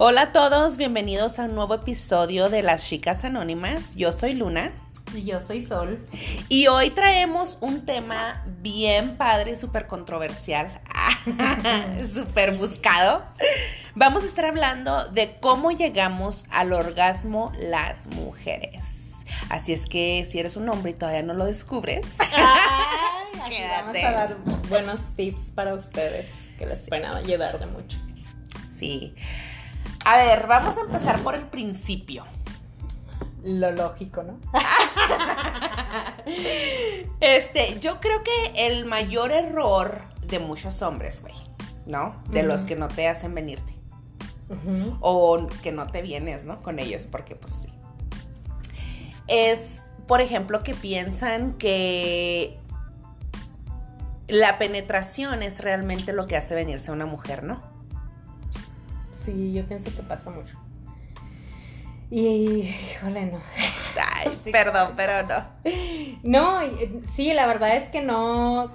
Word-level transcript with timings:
Hola 0.00 0.22
a 0.22 0.32
todos, 0.32 0.76
bienvenidos 0.76 1.40
a 1.40 1.46
un 1.46 1.56
nuevo 1.56 1.74
episodio 1.74 2.48
de 2.48 2.62
Las 2.62 2.86
Chicas 2.86 3.24
Anónimas. 3.24 3.96
Yo 3.96 4.12
soy 4.12 4.34
Luna. 4.34 4.70
Y 5.12 5.24
yo 5.24 5.40
soy 5.40 5.60
Sol. 5.60 5.98
Y 6.48 6.68
hoy 6.68 6.90
traemos 6.90 7.58
un 7.60 7.84
tema 7.84 8.44
bien 8.46 9.16
padre, 9.16 9.56
súper 9.56 9.88
controversial, 9.88 10.80
súper 12.14 12.56
buscado. 12.56 13.24
Vamos 13.96 14.22
a 14.22 14.26
estar 14.26 14.44
hablando 14.44 15.08
de 15.08 15.34
cómo 15.40 15.72
llegamos 15.72 16.44
al 16.50 16.72
orgasmo 16.72 17.50
las 17.58 18.06
mujeres. 18.06 18.84
Así 19.50 19.72
es 19.72 19.86
que 19.86 20.24
si 20.30 20.38
eres 20.38 20.56
un 20.56 20.68
hombre 20.68 20.92
y 20.92 20.94
todavía 20.94 21.24
no 21.24 21.34
lo 21.34 21.44
descubres, 21.44 22.06
Ay, 22.36 23.52
vamos 23.68 23.96
a 23.96 24.12
dar 24.12 24.36
buenos 24.68 25.00
tips 25.16 25.40
para 25.56 25.74
ustedes 25.74 26.26
que 26.56 26.66
les 26.66 26.86
pueden 26.86 27.04
ayudar 27.06 27.58
de 27.58 27.66
mucho. 27.66 27.98
Sí. 28.78 29.16
A 30.10 30.16
ver, 30.16 30.46
vamos 30.46 30.74
a 30.78 30.80
empezar 30.80 31.18
por 31.18 31.34
el 31.34 31.44
principio. 31.44 32.24
Lo 33.44 33.70
lógico, 33.72 34.22
¿no? 34.22 34.38
este, 37.20 37.78
yo 37.78 38.00
creo 38.00 38.22
que 38.24 38.66
el 38.66 38.86
mayor 38.86 39.32
error 39.32 40.00
de 40.26 40.38
muchos 40.38 40.80
hombres, 40.80 41.20
güey, 41.20 41.34
¿no? 41.84 42.22
De 42.30 42.42
los 42.42 42.62
que 42.62 42.74
no 42.74 42.88
te 42.88 43.06
hacen 43.06 43.34
venirte. 43.34 43.74
O 45.00 45.46
que 45.62 45.72
no 45.72 45.88
te 45.88 46.00
vienes, 46.00 46.46
¿no? 46.46 46.58
Con 46.60 46.78
ellos, 46.78 47.06
porque 47.06 47.36
pues 47.36 47.52
sí. 47.52 47.68
Es, 49.26 49.82
por 50.06 50.22
ejemplo, 50.22 50.62
que 50.62 50.72
piensan 50.72 51.52
que 51.58 52.58
la 54.26 54.56
penetración 54.56 55.42
es 55.42 55.60
realmente 55.60 56.14
lo 56.14 56.26
que 56.26 56.38
hace 56.38 56.54
venirse 56.54 56.90
a 56.90 56.94
una 56.94 57.04
mujer, 57.04 57.44
¿no? 57.44 57.77
Sí, 59.28 59.52
yo 59.52 59.62
pienso 59.66 59.94
que 59.94 60.02
pasa 60.02 60.30
mucho. 60.30 60.56
Y, 62.10 62.64
híjole, 62.94 63.26
no. 63.26 63.40
Ay, 64.16 64.40
perdón, 64.50 64.94
pero 64.96 65.22
no. 65.26 65.44
No, 66.22 66.60
sí, 67.14 67.34
la 67.34 67.46
verdad 67.46 67.76
es 67.76 67.90
que 67.90 68.00
no, 68.00 68.72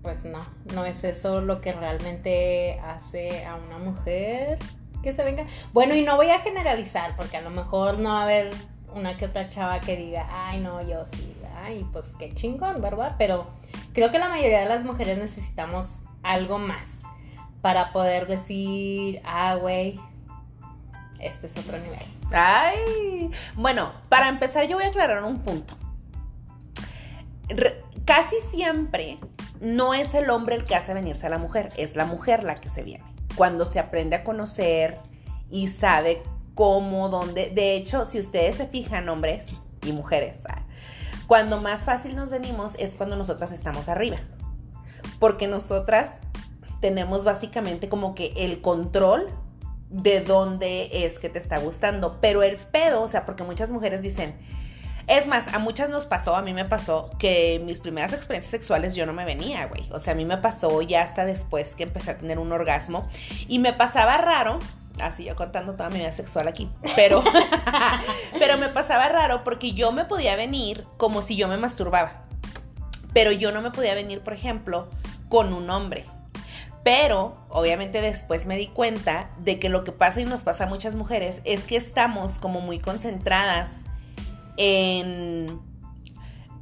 pues 0.00 0.24
no, 0.24 0.38
no 0.74 0.86
es 0.86 1.04
eso 1.04 1.42
lo 1.42 1.60
que 1.60 1.72
realmente 1.72 2.80
hace 2.80 3.44
a 3.44 3.56
una 3.56 3.76
mujer 3.76 4.58
que 5.02 5.12
se 5.12 5.22
venga. 5.22 5.46
Bueno, 5.74 5.94
y 5.94 6.00
no 6.00 6.16
voy 6.16 6.30
a 6.30 6.38
generalizar, 6.38 7.14
porque 7.14 7.36
a 7.36 7.42
lo 7.42 7.50
mejor 7.50 7.98
no 7.98 8.08
va 8.08 8.20
a 8.20 8.22
haber 8.22 8.48
una 8.94 9.18
que 9.18 9.26
otra 9.26 9.50
chava 9.50 9.80
que 9.80 9.98
diga, 9.98 10.26
ay, 10.30 10.60
no, 10.60 10.80
yo 10.80 11.04
sí, 11.12 11.36
ay, 11.62 11.86
pues 11.92 12.06
qué 12.18 12.32
chingón, 12.32 12.80
¿verdad? 12.80 13.16
Pero 13.18 13.48
creo 13.92 14.10
que 14.10 14.18
la 14.18 14.30
mayoría 14.30 14.60
de 14.60 14.66
las 14.66 14.86
mujeres 14.86 15.18
necesitamos 15.18 16.04
algo 16.22 16.58
más 16.58 16.97
para 17.60 17.92
poder 17.92 18.26
decir, 18.26 19.20
ah, 19.24 19.56
güey, 19.56 20.00
este 21.20 21.46
es 21.46 21.56
otro 21.58 21.78
nivel. 21.78 22.00
Ay, 22.32 23.30
bueno, 23.54 23.92
para 24.08 24.28
empezar 24.28 24.66
yo 24.66 24.76
voy 24.76 24.84
a 24.84 24.88
aclarar 24.88 25.22
un 25.24 25.38
punto. 25.38 25.76
casi 28.04 28.36
siempre 28.50 29.18
no 29.60 29.94
es 29.94 30.14
el 30.14 30.30
hombre 30.30 30.54
el 30.54 30.64
que 30.64 30.76
hace 30.76 30.94
venirse 30.94 31.26
a 31.26 31.30
la 31.30 31.38
mujer, 31.38 31.70
es 31.76 31.96
la 31.96 32.04
mujer 32.04 32.44
la 32.44 32.54
que 32.54 32.68
se 32.68 32.82
viene. 32.82 33.04
Cuando 33.34 33.66
se 33.66 33.78
aprende 33.78 34.16
a 34.16 34.24
conocer 34.24 34.98
y 35.50 35.68
sabe 35.68 36.22
cómo, 36.54 37.08
dónde. 37.08 37.50
De 37.50 37.74
hecho, 37.74 38.06
si 38.06 38.18
ustedes 38.18 38.56
se 38.56 38.66
fijan, 38.66 39.08
hombres 39.08 39.46
y 39.84 39.92
mujeres, 39.92 40.40
ah, 40.48 40.62
cuando 41.26 41.60
más 41.60 41.82
fácil 41.82 42.16
nos 42.16 42.30
venimos 42.30 42.74
es 42.78 42.96
cuando 42.96 43.16
nosotras 43.16 43.52
estamos 43.52 43.88
arriba. 43.88 44.18
Porque 45.18 45.46
nosotras 45.46 46.20
tenemos 46.80 47.24
básicamente 47.24 47.88
como 47.88 48.14
que 48.14 48.32
el 48.36 48.60
control 48.60 49.28
de 49.90 50.20
dónde 50.20 51.04
es 51.04 51.18
que 51.18 51.28
te 51.28 51.38
está 51.38 51.58
gustando. 51.58 52.18
Pero 52.20 52.42
el 52.42 52.56
pedo, 52.56 53.02
o 53.02 53.08
sea, 53.08 53.24
porque 53.24 53.44
muchas 53.44 53.72
mujeres 53.72 54.02
dicen, 54.02 54.34
es 55.06 55.26
más, 55.26 55.52
a 55.54 55.58
muchas 55.58 55.88
nos 55.88 56.04
pasó, 56.04 56.36
a 56.36 56.42
mí 56.42 56.52
me 56.52 56.66
pasó 56.66 57.10
que 57.18 57.60
mis 57.64 57.80
primeras 57.80 58.12
experiencias 58.12 58.50
sexuales 58.50 58.94
yo 58.94 59.06
no 59.06 59.14
me 59.14 59.24
venía, 59.24 59.66
güey. 59.66 59.88
O 59.90 59.98
sea, 59.98 60.12
a 60.12 60.16
mí 60.16 60.24
me 60.24 60.36
pasó 60.36 60.82
ya 60.82 61.02
hasta 61.02 61.24
después 61.24 61.74
que 61.74 61.84
empecé 61.84 62.10
a 62.10 62.18
tener 62.18 62.38
un 62.38 62.52
orgasmo 62.52 63.08
y 63.48 63.58
me 63.58 63.72
pasaba 63.72 64.18
raro. 64.18 64.58
Así 65.00 65.24
yo 65.24 65.36
contando 65.36 65.74
toda 65.74 65.90
mi 65.90 66.00
vida 66.00 66.12
sexual 66.12 66.48
aquí. 66.48 66.68
Pero, 66.94 67.22
pero 68.38 68.58
me 68.58 68.68
pasaba 68.68 69.08
raro 69.08 69.44
porque 69.44 69.72
yo 69.72 69.92
me 69.92 70.04
podía 70.04 70.36
venir 70.36 70.84
como 70.98 71.22
si 71.22 71.36
yo 71.36 71.48
me 71.48 71.56
masturbaba. 71.56 72.24
Pero 73.14 73.32
yo 73.32 73.52
no 73.52 73.62
me 73.62 73.70
podía 73.70 73.94
venir, 73.94 74.20
por 74.20 74.34
ejemplo, 74.34 74.88
con 75.30 75.54
un 75.54 75.70
hombre. 75.70 76.04
Pero 76.88 77.34
obviamente 77.50 78.00
después 78.00 78.46
me 78.46 78.56
di 78.56 78.68
cuenta 78.68 79.28
de 79.36 79.58
que 79.58 79.68
lo 79.68 79.84
que 79.84 79.92
pasa 79.92 80.22
y 80.22 80.24
nos 80.24 80.42
pasa 80.42 80.64
a 80.64 80.66
muchas 80.68 80.94
mujeres 80.94 81.42
es 81.44 81.64
que 81.64 81.76
estamos 81.76 82.38
como 82.38 82.62
muy 82.62 82.78
concentradas 82.78 83.68
en 84.56 85.60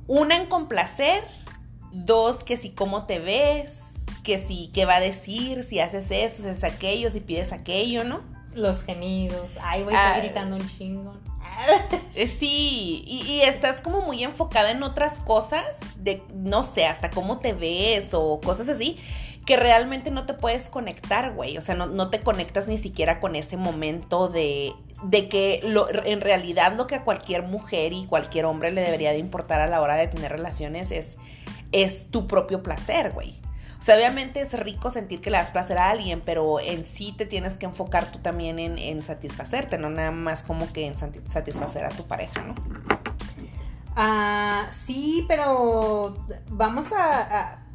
una 0.08 0.34
en 0.34 0.46
complacer, 0.46 1.22
dos 1.92 2.42
que 2.42 2.56
si 2.56 2.70
cómo 2.70 3.06
te 3.06 3.20
ves, 3.20 4.04
que 4.24 4.40
si 4.40 4.72
qué 4.74 4.84
va 4.84 4.96
a 4.96 5.00
decir, 5.00 5.62
si 5.62 5.78
haces 5.78 6.10
eso, 6.10 6.42
si 6.42 6.48
haces 6.48 6.64
aquello, 6.64 7.08
si 7.10 7.20
pides 7.20 7.52
aquello, 7.52 8.02
¿no? 8.02 8.22
Los 8.52 8.82
gemidos, 8.82 9.52
ay, 9.62 9.84
voy 9.84 9.94
a 9.94 10.14
ah. 10.14 10.18
gritando 10.18 10.56
un 10.56 10.68
chingo. 10.68 11.14
Eh, 12.14 12.26
sí, 12.26 13.04
y, 13.06 13.22
y, 13.30 13.42
estás 13.42 13.80
como 13.80 14.00
muy 14.02 14.24
enfocada 14.24 14.72
en 14.72 14.82
otras 14.82 15.20
cosas, 15.20 15.78
de 15.96 16.22
no 16.34 16.62
sé, 16.62 16.84
hasta 16.84 17.10
cómo 17.10 17.38
te 17.38 17.52
ves 17.52 18.12
o 18.12 18.40
cosas 18.40 18.68
así, 18.68 18.98
que 19.46 19.56
realmente 19.56 20.10
no 20.10 20.26
te 20.26 20.34
puedes 20.34 20.68
conectar, 20.68 21.32
güey. 21.32 21.56
O 21.56 21.60
sea, 21.60 21.76
no, 21.76 22.10
te 22.10 22.20
conectas 22.20 22.66
ni 22.66 22.76
siquiera 22.76 23.20
con 23.20 23.36
ese 23.36 23.56
momento 23.56 24.28
de, 24.28 24.74
de 25.04 25.28
que 25.28 25.60
lo, 25.62 25.88
en 25.88 26.20
realidad 26.20 26.74
lo 26.76 26.88
que 26.88 26.96
a 26.96 27.04
cualquier 27.04 27.44
mujer 27.44 27.92
y 27.92 28.06
cualquier 28.06 28.44
hombre 28.44 28.72
le 28.72 28.80
debería 28.80 29.12
de 29.12 29.18
importar 29.18 29.60
a 29.60 29.68
la 29.68 29.80
hora 29.80 29.94
de 29.94 30.08
tener 30.08 30.32
relaciones 30.32 30.90
es, 30.90 31.16
es 31.70 32.10
tu 32.10 32.26
propio 32.26 32.64
placer, 32.64 33.12
güey. 33.12 33.40
O 33.78 33.82
sea, 33.82 33.94
obviamente 33.94 34.40
es 34.40 34.52
rico 34.52 34.90
sentir 34.90 35.20
que 35.20 35.30
le 35.30 35.36
das 35.36 35.52
placer 35.52 35.78
a 35.78 35.90
alguien, 35.90 36.22
pero 36.24 36.58
en 36.58 36.84
sí 36.84 37.14
te 37.16 37.24
tienes 37.24 37.56
que 37.56 37.66
enfocar 37.66 38.10
tú 38.10 38.18
también 38.18 38.58
en, 38.58 39.00
satisfacerte, 39.00 39.78
no 39.78 39.90
nada 39.90 40.10
más 40.10 40.42
como 40.42 40.72
que 40.72 40.88
en 40.88 40.96
satisfacer 40.98 41.84
a 41.84 41.90
tu 41.90 42.04
pareja, 42.08 42.42
¿no? 42.42 42.54
Ah, 43.94 44.66
sí, 44.84 45.24
pero 45.28 46.16
vamos 46.50 46.86
a 46.92 47.65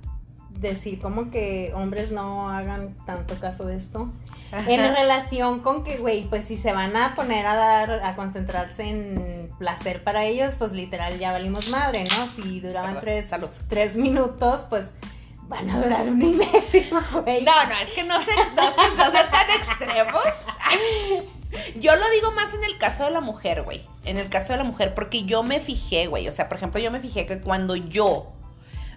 decir 0.59 0.99
como 0.99 1.31
que 1.31 1.71
hombres 1.75 2.11
no 2.11 2.49
hagan 2.49 2.95
tanto 3.05 3.35
caso 3.39 3.65
de 3.65 3.77
esto. 3.77 4.09
En 4.67 4.95
relación 4.95 5.61
con 5.61 5.83
que, 5.85 5.97
güey, 5.97 6.27
pues 6.27 6.45
si 6.45 6.57
se 6.57 6.73
van 6.73 6.97
a 6.97 7.15
poner 7.15 7.45
a 7.45 7.55
dar, 7.55 8.03
a 8.03 8.15
concentrarse 8.15 8.83
en 8.83 9.49
placer 9.57 10.03
para 10.03 10.25
ellos, 10.25 10.55
pues 10.57 10.73
literal 10.73 11.17
ya 11.19 11.31
valimos 11.31 11.69
madre, 11.69 12.03
¿no? 12.03 12.27
Si 12.35 12.59
duraban 12.59 12.99
tres, 12.99 13.29
tres 13.69 13.95
minutos, 13.95 14.65
pues 14.69 14.87
van 15.51 15.69
a 15.69 15.81
durar 15.81 16.09
uno 16.09 16.25
y 16.25 16.33
medio, 16.33 17.01
güey. 17.23 17.43
No, 17.43 17.65
no, 17.65 17.75
es 17.81 17.89
que 17.93 18.03
no 18.03 18.19
se, 18.19 18.35
no, 18.35 19.11
sean 19.11 19.31
tan 19.31 19.49
extremos. 19.49 20.23
Yo 21.79 21.95
lo 21.95 22.09
digo 22.09 22.31
más 22.31 22.53
en 22.53 22.63
el 22.63 22.77
caso 22.77 23.05
de 23.05 23.11
la 23.11 23.21
mujer, 23.21 23.63
güey. 23.63 23.81
En 24.05 24.17
el 24.17 24.29
caso 24.29 24.53
de 24.53 24.57
la 24.57 24.63
mujer, 24.63 24.93
porque 24.93 25.23
yo 25.23 25.43
me 25.43 25.59
fijé, 25.59 26.07
güey. 26.07 26.27
O 26.27 26.31
sea, 26.31 26.47
por 26.47 26.57
ejemplo, 26.57 26.81
yo 26.81 26.91
me 26.91 26.99
fijé 26.99 27.25
que 27.25 27.39
cuando 27.39 27.75
yo 27.75 28.33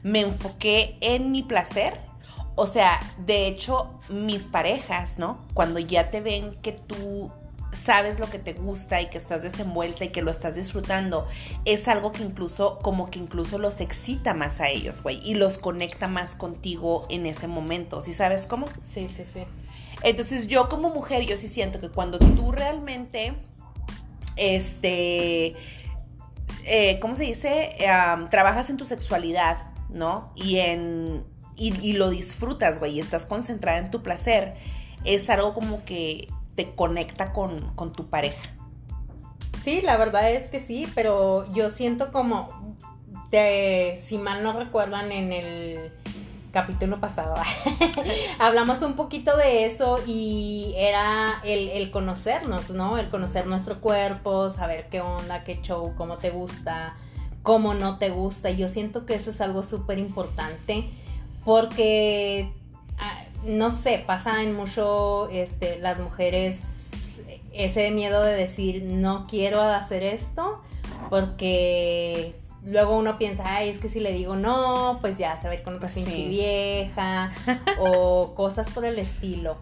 me 0.04 0.20
enfoqué 0.20 0.96
en 1.00 1.32
mi 1.32 1.42
placer. 1.42 1.98
O 2.54 2.66
sea, 2.66 3.00
de 3.26 3.48
hecho, 3.48 3.98
mis 4.08 4.44
parejas, 4.44 5.18
¿no? 5.18 5.44
Cuando 5.54 5.80
ya 5.80 6.10
te 6.10 6.20
ven 6.20 6.56
que 6.62 6.70
tú 6.70 7.32
sabes 7.72 8.20
lo 8.20 8.30
que 8.30 8.38
te 8.38 8.52
gusta 8.52 9.00
y 9.00 9.08
que 9.08 9.18
estás 9.18 9.42
desenvuelta 9.42 10.04
y 10.04 10.10
que 10.10 10.22
lo 10.22 10.30
estás 10.30 10.54
disfrutando, 10.54 11.26
es 11.64 11.88
algo 11.88 12.12
que 12.12 12.22
incluso, 12.22 12.78
como 12.78 13.10
que 13.10 13.18
incluso 13.18 13.58
los 13.58 13.80
excita 13.80 14.34
más 14.34 14.60
a 14.60 14.68
ellos, 14.68 15.02
güey, 15.02 15.20
y 15.28 15.34
los 15.34 15.58
conecta 15.58 16.06
más 16.06 16.36
contigo 16.36 17.06
en 17.08 17.26
ese 17.26 17.48
momento, 17.48 18.00
¿sí 18.00 18.14
sabes 18.14 18.46
cómo? 18.46 18.66
Sí, 18.86 19.08
sí, 19.08 19.24
sí. 19.24 19.42
Entonces 20.04 20.46
yo 20.46 20.68
como 20.68 20.90
mujer, 20.90 21.24
yo 21.24 21.36
sí 21.36 21.48
siento 21.48 21.80
que 21.80 21.88
cuando 21.88 22.20
tú 22.20 22.52
realmente, 22.52 23.34
este, 24.36 25.56
eh, 26.64 26.98
¿cómo 27.00 27.16
se 27.16 27.24
dice? 27.24 27.76
trabajas 28.30 28.70
en 28.70 28.76
tu 28.76 28.86
sexualidad, 28.86 29.73
¿no? 29.90 30.32
Y 30.34 30.58
en 30.58 31.24
y, 31.56 31.92
lo 31.92 32.10
disfrutas, 32.10 32.78
güey, 32.78 32.94
y 32.94 33.00
estás 33.00 33.26
concentrada 33.26 33.78
en 33.78 33.90
tu 33.90 34.02
placer, 34.02 34.54
es 35.04 35.28
algo 35.30 35.54
como 35.54 35.84
que 35.84 36.28
te 36.54 36.74
conecta 36.74 37.32
con, 37.32 37.60
con 37.74 37.92
tu 37.92 38.08
pareja. 38.08 38.50
Sí, 39.62 39.80
la 39.80 39.96
verdad 39.96 40.30
es 40.30 40.44
que 40.44 40.60
sí, 40.60 40.86
pero 40.94 41.46
yo 41.54 41.70
siento 41.70 42.12
como, 42.12 42.76
te, 43.30 43.98
si 43.98 44.18
mal 44.18 44.42
no 44.42 44.52
recuerdan, 44.52 45.12
en 45.12 45.32
el 45.32 45.92
capítulo 46.52 47.00
pasado 47.00 47.34
hablamos 48.38 48.80
un 48.82 48.94
poquito 48.94 49.36
de 49.36 49.64
eso 49.64 49.98
y 50.06 50.72
era 50.76 51.40
el, 51.42 51.68
el, 51.70 51.90
conocernos, 51.90 52.70
¿no? 52.70 52.96
El 52.96 53.08
conocer 53.08 53.48
nuestro 53.48 53.80
cuerpo, 53.80 54.50
saber 54.50 54.86
qué 54.88 55.00
onda, 55.00 55.42
qué 55.42 55.60
show, 55.62 55.94
cómo 55.96 56.16
te 56.16 56.30
gusta, 56.30 56.96
cómo 57.44 57.74
no 57.74 57.98
te 57.98 58.10
gusta. 58.10 58.50
Y 58.50 58.56
yo 58.56 58.66
siento 58.66 59.06
que 59.06 59.14
eso 59.14 59.30
es 59.30 59.40
algo 59.40 59.62
súper 59.62 60.00
importante 60.00 60.90
porque, 61.44 62.50
ah, 62.98 63.22
no 63.44 63.70
sé, 63.70 64.02
pasa 64.04 64.42
en 64.42 64.56
mucho, 64.56 65.28
este, 65.28 65.78
las 65.78 66.00
mujeres 66.00 66.58
ese 67.54 67.90
miedo 67.92 68.22
de 68.22 68.34
decir, 68.34 68.82
no 68.82 69.26
quiero 69.28 69.60
hacer 69.62 70.02
esto, 70.02 70.60
porque 71.08 72.34
luego 72.64 72.96
uno 72.96 73.16
piensa, 73.16 73.44
ay, 73.46 73.68
es 73.68 73.78
que 73.78 73.88
si 73.88 74.00
le 74.00 74.12
digo 74.12 74.36
no, 74.36 74.98
pues 75.00 75.18
ya 75.18 75.36
se 75.40 75.46
va 75.46 75.52
a 75.52 75.56
ir 75.56 75.62
con 75.62 75.76
otra 75.76 75.88
pinche 75.88 76.26
vieja, 76.28 77.32
o 77.78 78.34
cosas 78.34 78.68
por 78.70 78.84
el 78.84 78.98
estilo. 78.98 79.56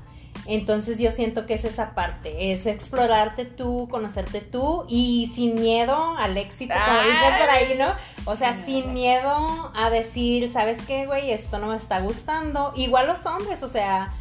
Entonces 0.46 0.98
yo 0.98 1.10
siento 1.12 1.46
que 1.46 1.54
es 1.54 1.64
esa 1.64 1.94
parte, 1.94 2.52
es 2.52 2.66
explorarte 2.66 3.44
tú, 3.44 3.88
conocerte 3.88 4.40
tú 4.40 4.84
y 4.88 5.30
sin 5.36 5.54
miedo 5.54 6.16
al 6.18 6.36
éxito, 6.36 6.74
como 6.84 6.98
dicen 6.98 7.38
por 7.38 7.50
ahí, 7.50 7.78
¿no? 7.78 7.94
O 8.30 8.36
sea, 8.36 8.64
sin 8.66 8.92
miedo 8.92 9.70
a 9.74 9.90
decir, 9.90 10.52
¿sabes 10.52 10.78
qué, 10.84 11.06
güey? 11.06 11.30
Esto 11.30 11.58
no 11.58 11.68
me 11.68 11.76
está 11.76 12.00
gustando. 12.00 12.72
Igual 12.74 13.06
los 13.06 13.24
hombres, 13.24 13.62
o 13.62 13.68
sea, 13.68 14.12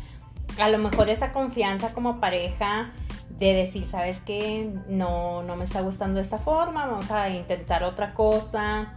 a 0.60 0.70
lo 0.70 0.78
mejor 0.78 1.10
esa 1.10 1.34
confianza 1.34 1.94
como 1.94 2.20
pareja 2.20 2.92
de 3.40 3.54
decir, 3.54 3.88
¿sabes 3.90 4.22
qué? 4.24 4.72
No, 4.88 5.42
no 5.42 5.56
me 5.56 5.64
está 5.64 5.82
gustando 5.82 6.20
esta 6.20 6.38
forma, 6.38 6.86
vamos 6.86 7.10
a 7.10 7.30
intentar 7.30 7.84
otra 7.84 8.14
cosa. 8.14 8.94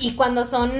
Y 0.00 0.14
cuando 0.16 0.44
son 0.44 0.70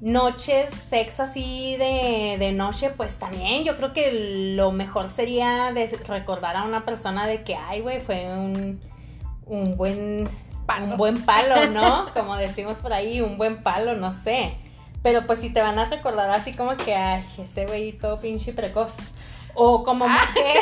noches, 0.00 0.70
sexo 0.88 1.24
así 1.24 1.76
de, 1.76 2.36
de, 2.38 2.52
noche, 2.52 2.90
pues 2.90 3.18
también 3.18 3.64
yo 3.64 3.76
creo 3.76 3.92
que 3.92 4.54
lo 4.56 4.72
mejor 4.72 5.10
sería 5.10 5.72
de 5.72 5.86
recordar 6.08 6.56
a 6.56 6.64
una 6.64 6.84
persona 6.84 7.26
de 7.26 7.42
que, 7.42 7.54
ay, 7.54 7.80
güey, 7.80 8.00
fue 8.00 8.26
un, 8.32 8.80
un 9.46 9.76
buen 9.76 10.28
palo. 10.66 10.86
un 10.86 10.96
buen 10.96 11.22
palo, 11.22 11.66
¿no? 11.66 12.12
Como 12.14 12.36
decimos 12.36 12.78
por 12.78 12.92
ahí, 12.92 13.20
un 13.20 13.36
buen 13.36 13.62
palo, 13.62 13.94
no 13.94 14.12
sé. 14.24 14.54
Pero 15.02 15.26
pues 15.26 15.38
si 15.40 15.50
te 15.50 15.62
van 15.62 15.78
a 15.78 15.86
recordar 15.86 16.30
así 16.30 16.52
como 16.52 16.76
que, 16.76 16.94
ay, 16.94 17.24
ese 17.38 17.66
güey 17.66 17.92
todo 17.92 18.18
pinche 18.20 18.52
precoz. 18.52 18.92
O 19.54 19.82
como 19.82 20.06
mujer, 20.06 20.58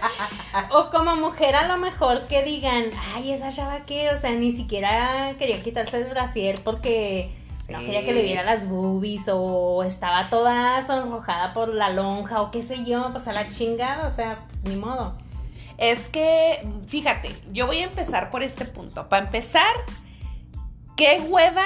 o 0.70 0.90
como 0.90 1.16
mujer 1.16 1.56
a 1.56 1.66
lo 1.66 1.76
mejor 1.76 2.28
que 2.28 2.44
digan, 2.44 2.84
ay, 3.14 3.32
esa 3.32 3.50
chava 3.50 3.80
que, 3.80 4.10
o 4.10 4.20
sea, 4.20 4.30
ni 4.30 4.52
siquiera 4.52 5.34
quería 5.38 5.60
quitarse 5.62 5.98
el 5.98 6.04
brasier 6.08 6.60
porque 6.62 7.32
no 7.72 7.78
quería 7.80 8.04
que 8.04 8.12
le 8.12 8.22
viera 8.22 8.42
las 8.42 8.68
boobies 8.68 9.22
o 9.28 9.82
estaba 9.82 10.30
toda 10.30 10.86
sonrojada 10.86 11.54
por 11.54 11.68
la 11.68 11.90
lonja 11.90 12.42
o 12.42 12.50
qué 12.50 12.62
sé 12.62 12.84
yo, 12.84 13.08
pues 13.12 13.26
a 13.26 13.32
la 13.32 13.48
chingada, 13.48 14.08
o 14.08 14.14
sea, 14.14 14.46
pues 14.48 14.62
ni 14.64 14.76
modo. 14.80 15.16
Es 15.78 16.08
que, 16.08 16.66
fíjate, 16.86 17.30
yo 17.52 17.66
voy 17.66 17.78
a 17.78 17.84
empezar 17.84 18.30
por 18.30 18.42
este 18.42 18.64
punto. 18.64 19.08
Para 19.08 19.24
empezar, 19.24 19.72
qué 20.96 21.20
hueva 21.28 21.64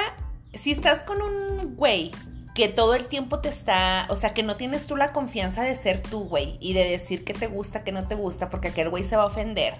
si 0.54 0.72
estás 0.72 1.02
con 1.02 1.20
un 1.20 1.76
güey 1.76 2.12
que 2.54 2.68
todo 2.68 2.94
el 2.94 3.04
tiempo 3.06 3.40
te 3.40 3.50
está, 3.50 4.06
o 4.08 4.16
sea, 4.16 4.32
que 4.32 4.42
no 4.42 4.56
tienes 4.56 4.86
tú 4.86 4.96
la 4.96 5.12
confianza 5.12 5.62
de 5.62 5.76
ser 5.76 6.00
tú, 6.00 6.20
güey, 6.20 6.56
y 6.58 6.72
de 6.72 6.88
decir 6.88 7.22
que 7.22 7.34
te 7.34 7.48
gusta, 7.48 7.84
que 7.84 7.92
no 7.92 8.08
te 8.08 8.14
gusta, 8.14 8.48
porque 8.48 8.68
aquel 8.68 8.88
güey 8.88 9.04
se 9.04 9.16
va 9.16 9.24
a 9.24 9.26
ofender 9.26 9.74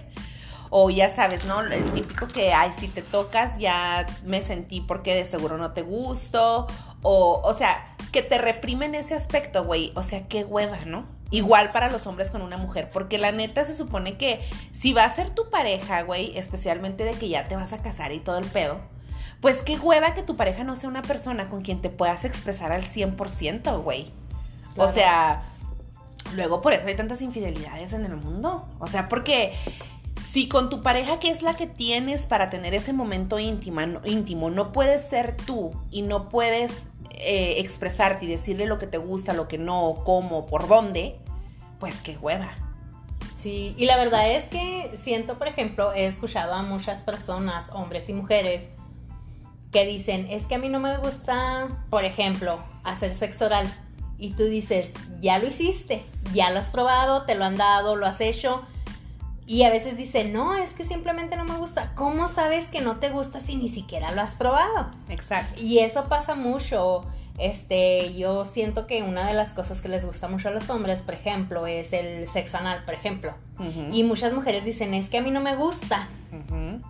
o 0.69 0.89
ya 0.89 1.09
sabes, 1.09 1.45
¿no? 1.45 1.61
El 1.61 1.83
típico 1.91 2.27
que, 2.27 2.53
ay, 2.53 2.71
si 2.79 2.87
te 2.87 3.01
tocas 3.01 3.57
ya 3.57 4.05
me 4.25 4.41
sentí 4.41 4.81
porque 4.81 5.15
de 5.15 5.25
seguro 5.25 5.57
no 5.57 5.71
te 5.71 5.81
gusto. 5.81 6.67
O, 7.01 7.41
o 7.43 7.53
sea, 7.53 7.95
que 8.11 8.21
te 8.21 8.37
reprimen 8.37 8.95
ese 8.95 9.15
aspecto, 9.15 9.63
güey. 9.63 9.91
O 9.95 10.03
sea, 10.03 10.27
qué 10.27 10.43
hueva, 10.43 10.79
¿no? 10.85 11.05
Igual 11.29 11.71
para 11.71 11.91
los 11.91 12.07
hombres 12.07 12.31
con 12.31 12.41
una 12.41 12.57
mujer, 12.57 12.89
porque 12.91 13.17
la 13.17 13.31
neta 13.31 13.65
se 13.65 13.73
supone 13.73 14.17
que 14.17 14.39
si 14.71 14.93
va 14.93 15.03
a 15.03 15.13
ser 15.13 15.29
tu 15.29 15.49
pareja, 15.49 16.03
güey, 16.03 16.37
especialmente 16.37 17.03
de 17.03 17.13
que 17.13 17.27
ya 17.27 17.47
te 17.49 17.55
vas 17.55 17.73
a 17.73 17.81
casar 17.81 18.13
y 18.13 18.19
todo 18.19 18.37
el 18.37 18.45
pedo, 18.45 18.79
pues 19.41 19.57
qué 19.57 19.77
hueva 19.77 20.13
que 20.13 20.23
tu 20.23 20.37
pareja 20.37 20.63
no 20.63 20.75
sea 20.75 20.89
una 20.89 21.01
persona 21.01 21.49
con 21.49 21.61
quien 21.61 21.81
te 21.81 21.89
puedas 21.89 22.23
expresar 22.23 22.71
al 22.71 22.83
100%, 22.83 23.83
güey. 23.83 24.11
O 24.77 24.87
sea, 24.87 25.43
luego 26.35 26.61
por 26.61 26.73
eso 26.73 26.87
hay 26.87 26.95
tantas 26.95 27.21
infidelidades 27.21 27.93
en 27.93 28.05
el 28.05 28.15
mundo. 28.15 28.67
O 28.79 28.87
sea, 28.87 29.09
porque 29.09 29.53
si 30.31 30.47
con 30.47 30.69
tu 30.69 30.81
pareja, 30.81 31.19
que 31.19 31.29
es 31.29 31.41
la 31.41 31.55
que 31.55 31.67
tienes 31.67 32.27
para 32.27 32.49
tener 32.49 32.73
ese 32.73 32.93
momento 32.93 33.39
íntimo, 33.39 33.81
íntimo 34.05 34.49
no 34.49 34.71
puedes 34.71 35.07
ser 35.07 35.37
tú 35.37 35.71
y 35.91 36.01
no 36.01 36.29
puedes 36.29 36.87
eh, 37.11 37.55
expresarte 37.57 38.25
y 38.25 38.27
decirle 38.27 38.65
lo 38.65 38.77
que 38.77 38.87
te 38.87 38.97
gusta, 38.97 39.33
lo 39.33 39.47
que 39.47 39.57
no, 39.57 40.03
cómo, 40.05 40.45
por 40.45 40.67
dónde, 40.67 41.15
pues 41.79 42.01
qué 42.01 42.17
hueva. 42.17 42.51
Sí, 43.35 43.75
y 43.77 43.85
la 43.85 43.97
verdad 43.97 44.31
es 44.31 44.45
que 44.45 44.97
siento, 45.03 45.37
por 45.37 45.47
ejemplo, 45.47 45.93
he 45.93 46.07
escuchado 46.07 46.53
a 46.53 46.63
muchas 46.63 46.99
personas, 46.99 47.69
hombres 47.71 48.09
y 48.09 48.13
mujeres, 48.13 48.63
que 49.71 49.85
dicen, 49.85 50.27
es 50.29 50.45
que 50.45 50.55
a 50.55 50.57
mí 50.59 50.69
no 50.69 50.79
me 50.79 50.97
gusta, 50.97 51.67
por 51.89 52.03
ejemplo, 52.05 52.59
hacer 52.83 53.15
sexo 53.15 53.45
oral. 53.45 53.67
Y 54.17 54.33
tú 54.33 54.45
dices, 54.45 54.91
ya 55.21 55.37
lo 55.37 55.47
hiciste, 55.47 56.03
ya 56.33 56.49
lo 56.49 56.59
has 56.59 56.71
probado, 56.71 57.23
te 57.23 57.35
lo 57.35 57.45
han 57.45 57.55
dado, 57.55 57.95
lo 57.95 58.07
has 58.07 58.19
hecho 58.21 58.65
y 59.47 59.63
a 59.63 59.69
veces 59.69 59.95
dice, 59.95 60.25
no, 60.25 60.55
es 60.55 60.71
que 60.71 60.83
simplemente 60.83 61.37
no 61.37 61.45
me 61.45 61.55
gusta. 61.55 61.93
¿Cómo 61.95 62.27
sabes 62.27 62.65
que 62.65 62.81
no 62.81 62.97
te 62.97 63.09
gusta 63.09 63.39
si 63.39 63.55
ni 63.55 63.69
siquiera 63.69 64.11
lo 64.11 64.21
has 64.21 64.35
probado? 64.35 64.91
Exacto. 65.09 65.59
Y 65.61 65.79
eso 65.79 66.03
pasa 66.09 66.35
mucho. 66.35 67.05
Este, 67.37 68.13
yo 68.15 68.43
siento 68.43 68.87
que 68.87 69.03
una 69.03 69.25
de 69.25 69.33
las 69.33 69.53
cosas 69.53 69.81
que 69.81 69.87
les 69.87 70.05
gusta 70.05 70.27
mucho 70.27 70.49
a 70.49 70.51
los 70.51 70.69
hombres, 70.69 71.01
por 71.01 71.13
ejemplo, 71.13 71.65
es 71.65 71.93
el 71.93 72.27
sexo 72.27 72.57
anal, 72.57 72.83
por 72.83 72.93
ejemplo. 72.93 73.33
Y 73.91 74.03
muchas 74.03 74.33
mujeres 74.33 74.65
dicen, 74.65 74.93
es 74.93 75.07
que 75.07 75.19
a 75.19 75.21
mí 75.21 75.31
no 75.31 75.39
me 75.39 75.55
gusta. 75.55 76.09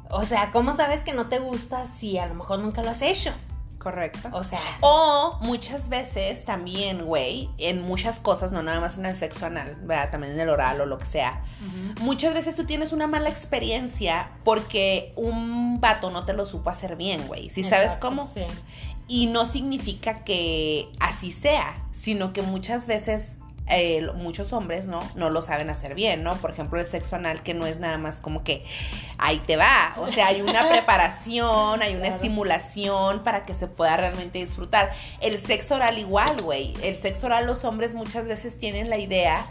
O 0.10 0.26
sea, 0.26 0.50
¿cómo 0.52 0.74
sabes 0.74 1.02
que 1.02 1.14
no 1.14 1.28
te 1.28 1.38
gusta 1.38 1.86
si 1.86 2.18
a 2.18 2.26
lo 2.26 2.34
mejor 2.34 2.60
nunca 2.60 2.82
lo 2.82 2.90
has 2.90 3.04
hecho? 3.04 3.32
Correcto. 3.78 4.30
O 4.34 4.44
sea. 4.44 4.60
O 4.82 5.38
muchas 5.42 5.90
veces 5.90 6.46
también, 6.46 7.06
güey, 7.06 7.50
en 7.58 7.82
muchas 7.82 8.20
cosas, 8.20 8.52
no 8.52 8.64
nada 8.64 8.80
más 8.80 8.98
en 8.98 9.06
el 9.06 9.16
sexo 9.16 9.46
anal, 9.46 9.78
¿verdad? 9.82 10.12
También 10.12 10.34
en 10.34 10.40
el 10.40 10.50
oral 10.50 10.82
o 10.82 10.86
lo 10.86 10.98
que 10.98 11.06
sea. 11.06 11.44
Muchas 12.02 12.34
veces 12.34 12.56
tú 12.56 12.66
tienes 12.66 12.92
una 12.92 13.08
mala 13.08 13.30
experiencia 13.30 14.32
porque 14.44 15.14
un 15.16 15.80
vato 15.80 16.10
no 16.10 16.26
te 16.26 16.34
lo 16.34 16.46
supo 16.46 16.70
hacer 16.70 16.96
bien, 16.96 17.28
güey. 17.28 17.50
Si 17.50 17.64
sabes 17.64 17.98
cómo. 17.98 18.30
Sí. 18.34 18.44
Y 19.08 19.28
no 19.28 19.46
significa 19.46 20.24
que 20.26 20.90
así 21.00 21.32
sea, 21.32 21.76
sino 21.92 22.34
que 22.34 22.42
muchas 22.42 22.88
veces 22.88 23.38
eh, 23.70 24.08
muchos 24.16 24.54
hombres, 24.54 24.88
¿no? 24.88 25.00
No 25.16 25.30
lo 25.30 25.42
saben 25.42 25.70
hacer 25.70 25.94
bien, 25.94 26.24
¿no? 26.24 26.36
Por 26.36 26.52
ejemplo, 26.52 26.80
el 26.80 26.86
sexo 26.86 27.18
anal, 27.18 27.44
que 27.44 27.54
no 27.54 27.66
es 27.66 27.80
nada 27.80 27.98
más 27.98 28.22
como 28.22 28.44
que 28.44 28.66
ahí 29.18 29.40
te 29.46 29.58
va. 29.58 29.94
O 29.98 30.08
sea, 30.12 30.28
hay 30.28 30.42
una 30.42 30.70
preparación, 30.72 31.82
hay 31.82 31.96
una 31.96 32.08
estimulación 32.08 33.24
para 33.24 33.46
que 33.46 33.54
se 33.54 33.68
pueda 33.68 33.98
realmente 33.98 34.40
disfrutar. 34.40 34.92
El 35.20 35.38
sexo 35.38 35.76
oral 35.76 35.98
igual, 35.98 36.42
güey. 36.42 36.74
El 36.82 36.96
sexo 36.96 37.28
oral 37.28 37.46
los 37.46 37.66
hombres 37.66 37.94
muchas 37.94 38.28
veces 38.28 38.58
tienen 38.58 38.90
la 38.90 38.98
idea 38.98 39.46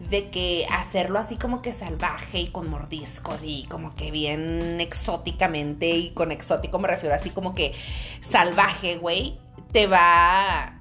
de 0.00 0.30
que 0.30 0.66
hacerlo 0.70 1.18
así 1.18 1.36
como 1.36 1.60
que 1.60 1.72
salvaje 1.72 2.38
y 2.38 2.48
con 2.48 2.70
mordiscos 2.70 3.40
y 3.42 3.66
como 3.68 3.94
que 3.94 4.10
bien 4.10 4.80
exóticamente 4.80 5.90
y 5.90 6.10
con 6.10 6.32
exótico 6.32 6.78
me 6.78 6.88
refiero 6.88 7.14
así 7.14 7.28
como 7.28 7.54
que 7.54 7.74
salvaje, 8.22 8.96
güey, 8.96 9.38
te 9.72 9.86
va 9.86 10.79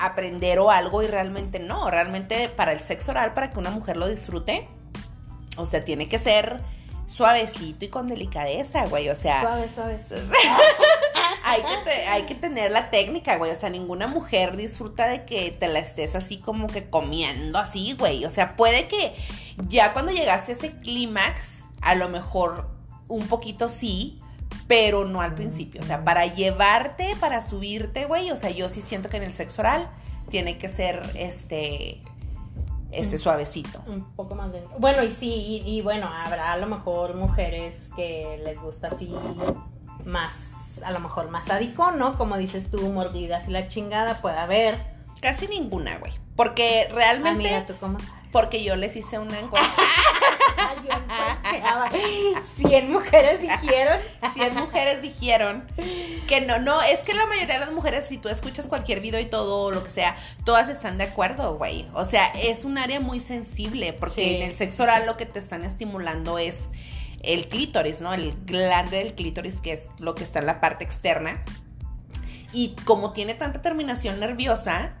aprender 0.00 0.58
o 0.58 0.70
algo 0.70 1.02
y 1.02 1.06
realmente 1.06 1.58
no. 1.58 1.90
Realmente 1.90 2.48
para 2.48 2.72
el 2.72 2.80
sexo 2.80 3.12
oral, 3.12 3.32
para 3.32 3.50
que 3.50 3.58
una 3.58 3.70
mujer 3.70 3.96
lo 3.96 4.08
disfrute, 4.08 4.68
o 5.56 5.66
sea, 5.66 5.84
tiene 5.84 6.08
que 6.08 6.18
ser 6.18 6.60
suavecito 7.06 7.84
y 7.84 7.88
con 7.88 8.08
delicadeza, 8.08 8.86
güey. 8.86 9.08
O 9.08 9.14
sea. 9.14 9.40
Suave, 9.40 9.68
suave. 9.68 9.98
hay, 11.44 11.62
que 11.62 11.90
hay 12.08 12.22
que 12.22 12.34
tener 12.34 12.70
la 12.70 12.90
técnica, 12.90 13.36
güey. 13.36 13.50
O 13.50 13.56
sea, 13.56 13.68
ninguna 13.68 14.06
mujer 14.06 14.56
disfruta 14.56 15.06
de 15.06 15.24
que 15.24 15.50
te 15.50 15.68
la 15.68 15.80
estés 15.80 16.14
así 16.14 16.38
como 16.38 16.66
que 16.68 16.88
comiendo 16.88 17.58
así, 17.58 17.94
güey. 17.98 18.24
O 18.24 18.30
sea, 18.30 18.56
puede 18.56 18.88
que 18.88 19.14
ya 19.68 19.92
cuando 19.92 20.12
llegaste 20.12 20.52
a 20.52 20.54
ese 20.54 20.72
clímax, 20.78 21.64
a 21.82 21.94
lo 21.94 22.08
mejor 22.08 22.70
un 23.08 23.26
poquito 23.26 23.68
sí, 23.68 24.20
pero 24.70 25.04
no 25.04 25.20
al 25.20 25.34
principio. 25.34 25.80
O 25.80 25.84
sea, 25.84 26.04
para 26.04 26.26
llevarte, 26.26 27.16
para 27.18 27.40
subirte, 27.40 28.04
güey. 28.04 28.30
O 28.30 28.36
sea, 28.36 28.50
yo 28.50 28.68
sí 28.68 28.82
siento 28.82 29.08
que 29.08 29.16
en 29.16 29.24
el 29.24 29.32
sexo 29.32 29.62
oral 29.62 29.90
tiene 30.28 30.58
que 30.58 30.68
ser 30.68 31.02
este. 31.16 32.00
Este 32.92 33.18
suavecito. 33.18 33.82
Un 33.88 34.04
poco 34.14 34.36
más 34.36 34.52
lento. 34.52 34.70
Bueno, 34.78 35.02
y 35.02 35.10
sí, 35.10 35.62
y, 35.66 35.80
bueno, 35.80 36.06
habrá 36.06 36.52
a 36.52 36.56
lo 36.56 36.66
mejor 36.66 37.14
mujeres 37.14 37.88
que 37.96 38.40
les 38.44 38.60
gusta 38.60 38.88
así 38.88 39.12
más, 40.04 40.82
a 40.84 40.92
lo 40.92 41.00
mejor 41.00 41.30
más 41.30 41.46
sádico, 41.46 41.90
¿no? 41.90 42.16
Como 42.16 42.36
dices 42.36 42.70
tú, 42.70 42.80
mordidas 42.90 43.48
y 43.48 43.50
la 43.50 43.66
chingada, 43.66 44.20
puede 44.20 44.38
haber. 44.38 44.78
Casi 45.20 45.48
ninguna, 45.48 45.98
güey. 45.98 46.12
Porque 46.36 46.88
realmente. 46.92 47.48
Amiga, 47.48 47.66
¿tú 47.66 47.74
cómo 47.80 47.98
sabes? 47.98 48.14
Porque 48.30 48.62
yo 48.62 48.76
les 48.76 48.94
hice 48.94 49.18
una 49.18 49.38
encuesta. 49.40 49.82
100 52.56 52.92
mujeres 52.92 53.40
dijeron. 53.40 54.00
100 54.34 54.54
mujeres 54.54 55.02
dijeron 55.02 55.64
que 56.28 56.40
no, 56.40 56.58
no, 56.58 56.82
es 56.82 57.00
que 57.00 57.14
la 57.14 57.26
mayoría 57.26 57.54
de 57.54 57.60
las 57.60 57.72
mujeres, 57.72 58.06
si 58.06 58.18
tú 58.18 58.28
escuchas 58.28 58.68
cualquier 58.68 59.00
video 59.00 59.20
y 59.20 59.26
todo, 59.26 59.70
lo 59.70 59.82
que 59.82 59.90
sea, 59.90 60.16
todas 60.44 60.68
están 60.68 60.98
de 60.98 61.04
acuerdo, 61.04 61.56
güey. 61.56 61.86
O 61.94 62.04
sea, 62.04 62.26
es 62.28 62.64
un 62.64 62.78
área 62.78 63.00
muy 63.00 63.20
sensible 63.20 63.92
porque 63.92 64.36
en 64.36 64.42
el 64.42 64.54
sexo 64.54 64.84
oral 64.84 65.06
lo 65.06 65.16
que 65.16 65.26
te 65.26 65.38
están 65.38 65.64
estimulando 65.64 66.38
es 66.38 66.68
el 67.22 67.48
clítoris, 67.48 68.00
¿no? 68.00 68.14
El 68.14 68.34
glande 68.44 68.98
del 68.98 69.14
clítoris, 69.14 69.60
que 69.60 69.72
es 69.72 69.88
lo 69.98 70.14
que 70.14 70.24
está 70.24 70.38
en 70.38 70.46
la 70.46 70.60
parte 70.60 70.84
externa. 70.84 71.42
Y 72.52 72.74
como 72.84 73.12
tiene 73.12 73.34
tanta 73.34 73.62
terminación 73.62 74.18
nerviosa, 74.18 74.94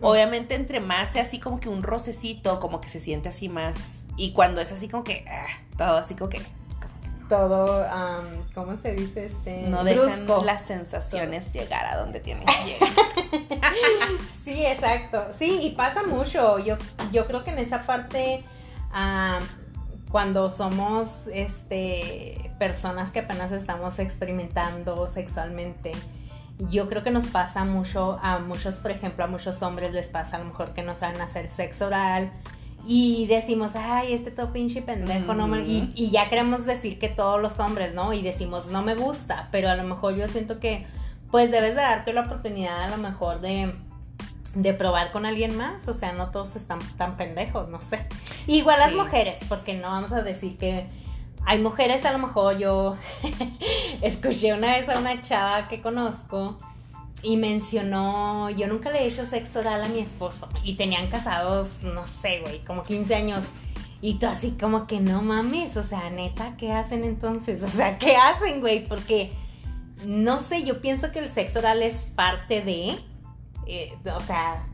Obviamente 0.00 0.54
entre 0.54 0.80
más 0.80 1.10
sea 1.10 1.22
así 1.22 1.38
como 1.38 1.60
que 1.60 1.68
un 1.68 1.82
rocecito, 1.82 2.60
como 2.60 2.80
que 2.80 2.88
se 2.88 3.00
siente 3.00 3.28
así 3.28 3.48
más. 3.48 4.04
Y 4.16 4.32
cuando 4.32 4.60
es 4.60 4.72
así 4.72 4.88
como 4.88 5.04
que, 5.04 5.24
ah, 5.28 5.46
todo 5.76 5.96
así 5.96 6.14
como 6.14 6.30
que... 6.30 6.40
Todo, 7.28 7.84
um, 7.84 8.52
¿cómo 8.54 8.76
se 8.76 8.92
dice? 8.92 9.26
Este, 9.26 9.62
no 9.62 9.82
dejan 9.82 10.26
las 10.44 10.62
sensaciones 10.62 11.52
llegar 11.52 11.84
a 11.86 11.96
donde 11.96 12.20
tienen 12.20 12.44
que 12.44 12.64
llegar. 12.64 12.90
sí, 14.44 14.64
exacto. 14.64 15.24
Sí, 15.36 15.58
y 15.60 15.70
pasa 15.70 16.04
mucho. 16.04 16.60
Yo, 16.60 16.76
yo 17.10 17.26
creo 17.26 17.42
que 17.42 17.50
en 17.50 17.58
esa 17.58 17.82
parte, 17.82 18.44
cuando 20.08 20.50
somos 20.50 21.08
este, 21.32 22.52
personas 22.60 23.10
que 23.10 23.20
apenas 23.20 23.50
estamos 23.50 23.98
experimentando 23.98 25.08
sexualmente, 25.08 25.90
yo 26.58 26.88
creo 26.88 27.02
que 27.02 27.10
nos 27.10 27.26
pasa 27.26 27.64
mucho 27.64 28.18
a 28.22 28.38
muchos, 28.38 28.76
por 28.76 28.90
ejemplo, 28.90 29.24
a 29.24 29.26
muchos 29.28 29.62
hombres 29.62 29.92
les 29.92 30.08
pasa 30.08 30.36
a 30.36 30.38
lo 30.40 30.46
mejor 30.46 30.72
que 30.72 30.82
no 30.82 30.94
saben 30.94 31.20
hacer 31.20 31.50
sexo 31.50 31.86
oral 31.86 32.30
y 32.86 33.26
decimos, 33.26 33.72
ay, 33.74 34.14
este 34.14 34.30
todo 34.30 34.52
pinche 34.52 34.80
pendejo, 34.80 35.34
no 35.34 35.48
me... 35.48 35.62
y, 35.62 35.92
y, 35.96 36.10
ya 36.10 36.28
queremos 36.30 36.64
decir 36.66 36.98
que 36.98 37.08
todos 37.08 37.42
los 37.42 37.58
hombres, 37.58 37.94
¿no? 37.94 38.12
Y 38.12 38.22
decimos, 38.22 38.66
no 38.66 38.82
me 38.82 38.94
gusta, 38.94 39.48
pero 39.50 39.68
a 39.68 39.74
lo 39.74 39.82
mejor 39.82 40.14
yo 40.14 40.28
siento 40.28 40.60
que, 40.60 40.86
pues 41.30 41.50
debes 41.50 41.74
de 41.74 41.82
darte 41.82 42.12
la 42.12 42.22
oportunidad 42.22 42.84
a 42.84 42.88
lo 42.88 42.98
mejor 42.98 43.40
de, 43.40 43.74
de 44.54 44.72
probar 44.72 45.10
con 45.10 45.26
alguien 45.26 45.56
más, 45.56 45.88
o 45.88 45.94
sea, 45.94 46.12
no 46.12 46.30
todos 46.30 46.54
están 46.54 46.78
tan 46.96 47.16
pendejos, 47.16 47.68
no 47.68 47.80
sé. 47.82 48.06
Igual 48.46 48.78
las 48.78 48.94
mujeres, 48.94 49.38
porque 49.48 49.74
no 49.74 49.88
vamos 49.88 50.12
a 50.12 50.22
decir 50.22 50.56
que 50.56 50.88
hay 51.46 51.60
mujeres, 51.60 52.04
a 52.04 52.12
lo 52.12 52.18
mejor 52.18 52.58
yo 52.58 52.96
escuché 54.02 54.52
una 54.52 54.76
vez 54.76 54.88
a 54.88 54.98
una 54.98 55.22
chava 55.22 55.68
que 55.68 55.80
conozco 55.80 56.56
y 57.22 57.36
mencionó, 57.36 58.50
yo 58.50 58.66
nunca 58.66 58.90
le 58.90 59.04
he 59.04 59.06
hecho 59.06 59.24
sexo 59.24 59.60
oral 59.60 59.84
a 59.84 59.88
mi 59.88 60.00
esposo 60.00 60.48
y 60.64 60.74
tenían 60.74 61.08
casados, 61.08 61.68
no 61.82 62.06
sé, 62.06 62.40
güey, 62.40 62.58
como 62.64 62.82
15 62.82 63.14
años. 63.14 63.44
Y 64.02 64.14
tú 64.14 64.26
así 64.26 64.56
como 64.60 64.86
que 64.86 65.00
no 65.00 65.22
mames, 65.22 65.76
o 65.76 65.84
sea, 65.84 66.10
neta, 66.10 66.56
¿qué 66.56 66.72
hacen 66.72 67.04
entonces? 67.04 67.62
O 67.64 67.68
sea, 67.68 67.96
¿qué 67.98 68.16
hacen, 68.16 68.60
güey? 68.60 68.86
Porque, 68.86 69.32
no 70.04 70.40
sé, 70.40 70.64
yo 70.64 70.80
pienso 70.80 71.12
que 71.12 71.20
el 71.20 71.28
sexo 71.28 71.60
oral 71.60 71.82
es 71.82 71.94
parte 72.16 72.60
de, 72.60 72.96
eh, 73.66 73.94
o 74.14 74.20
sea, 74.20 74.66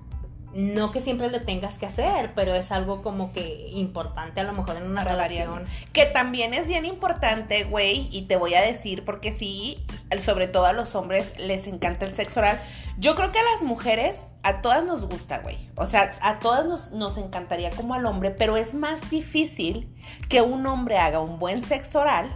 no 0.54 0.92
que 0.92 1.00
siempre 1.00 1.30
lo 1.30 1.40
tengas 1.42 1.78
que 1.78 1.86
hacer, 1.86 2.32
pero 2.34 2.54
es 2.54 2.72
algo 2.72 3.02
como 3.02 3.32
que 3.32 3.68
importante 3.70 4.40
a 4.40 4.44
lo 4.44 4.52
mejor 4.52 4.76
en 4.76 4.84
una 4.84 5.02
relación. 5.02 5.64
Que 5.92 6.06
también 6.06 6.52
es 6.52 6.68
bien 6.68 6.84
importante, 6.84 7.64
güey, 7.64 8.08
y 8.12 8.22
te 8.22 8.36
voy 8.36 8.54
a 8.54 8.60
decir 8.60 9.04
porque 9.04 9.32
sí, 9.32 9.82
sobre 10.18 10.48
todo 10.48 10.66
a 10.66 10.72
los 10.72 10.94
hombres 10.94 11.38
les 11.38 11.66
encanta 11.66 12.04
el 12.04 12.14
sexo 12.14 12.40
oral. 12.40 12.60
Yo 12.98 13.14
creo 13.14 13.32
que 13.32 13.38
a 13.38 13.42
las 13.42 13.62
mujeres, 13.62 14.28
a 14.42 14.60
todas 14.60 14.84
nos 14.84 15.08
gusta, 15.08 15.38
güey. 15.38 15.56
O 15.76 15.86
sea, 15.86 16.14
a 16.20 16.38
todas 16.38 16.66
nos, 16.66 16.90
nos 16.92 17.16
encantaría 17.16 17.70
como 17.70 17.94
al 17.94 18.04
hombre, 18.04 18.30
pero 18.30 18.56
es 18.56 18.74
más 18.74 19.08
difícil 19.08 19.88
que 20.28 20.42
un 20.42 20.66
hombre 20.66 20.98
haga 20.98 21.20
un 21.20 21.38
buen 21.38 21.62
sexo 21.62 22.00
oral 22.00 22.28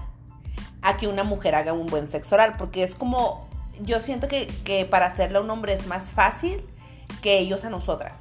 a 0.80 0.96
que 0.96 1.08
una 1.08 1.24
mujer 1.24 1.54
haga 1.54 1.74
un 1.74 1.86
buen 1.86 2.06
sexo 2.06 2.36
oral, 2.36 2.54
porque 2.56 2.82
es 2.82 2.94
como, 2.94 3.46
yo 3.82 4.00
siento 4.00 4.28
que, 4.28 4.46
que 4.64 4.86
para 4.86 5.06
hacerle 5.06 5.38
a 5.38 5.40
un 5.42 5.50
hombre 5.50 5.74
es 5.74 5.86
más 5.86 6.10
fácil 6.10 6.64
que 7.22 7.38
ellos 7.38 7.64
a 7.64 7.70
nosotras. 7.70 8.20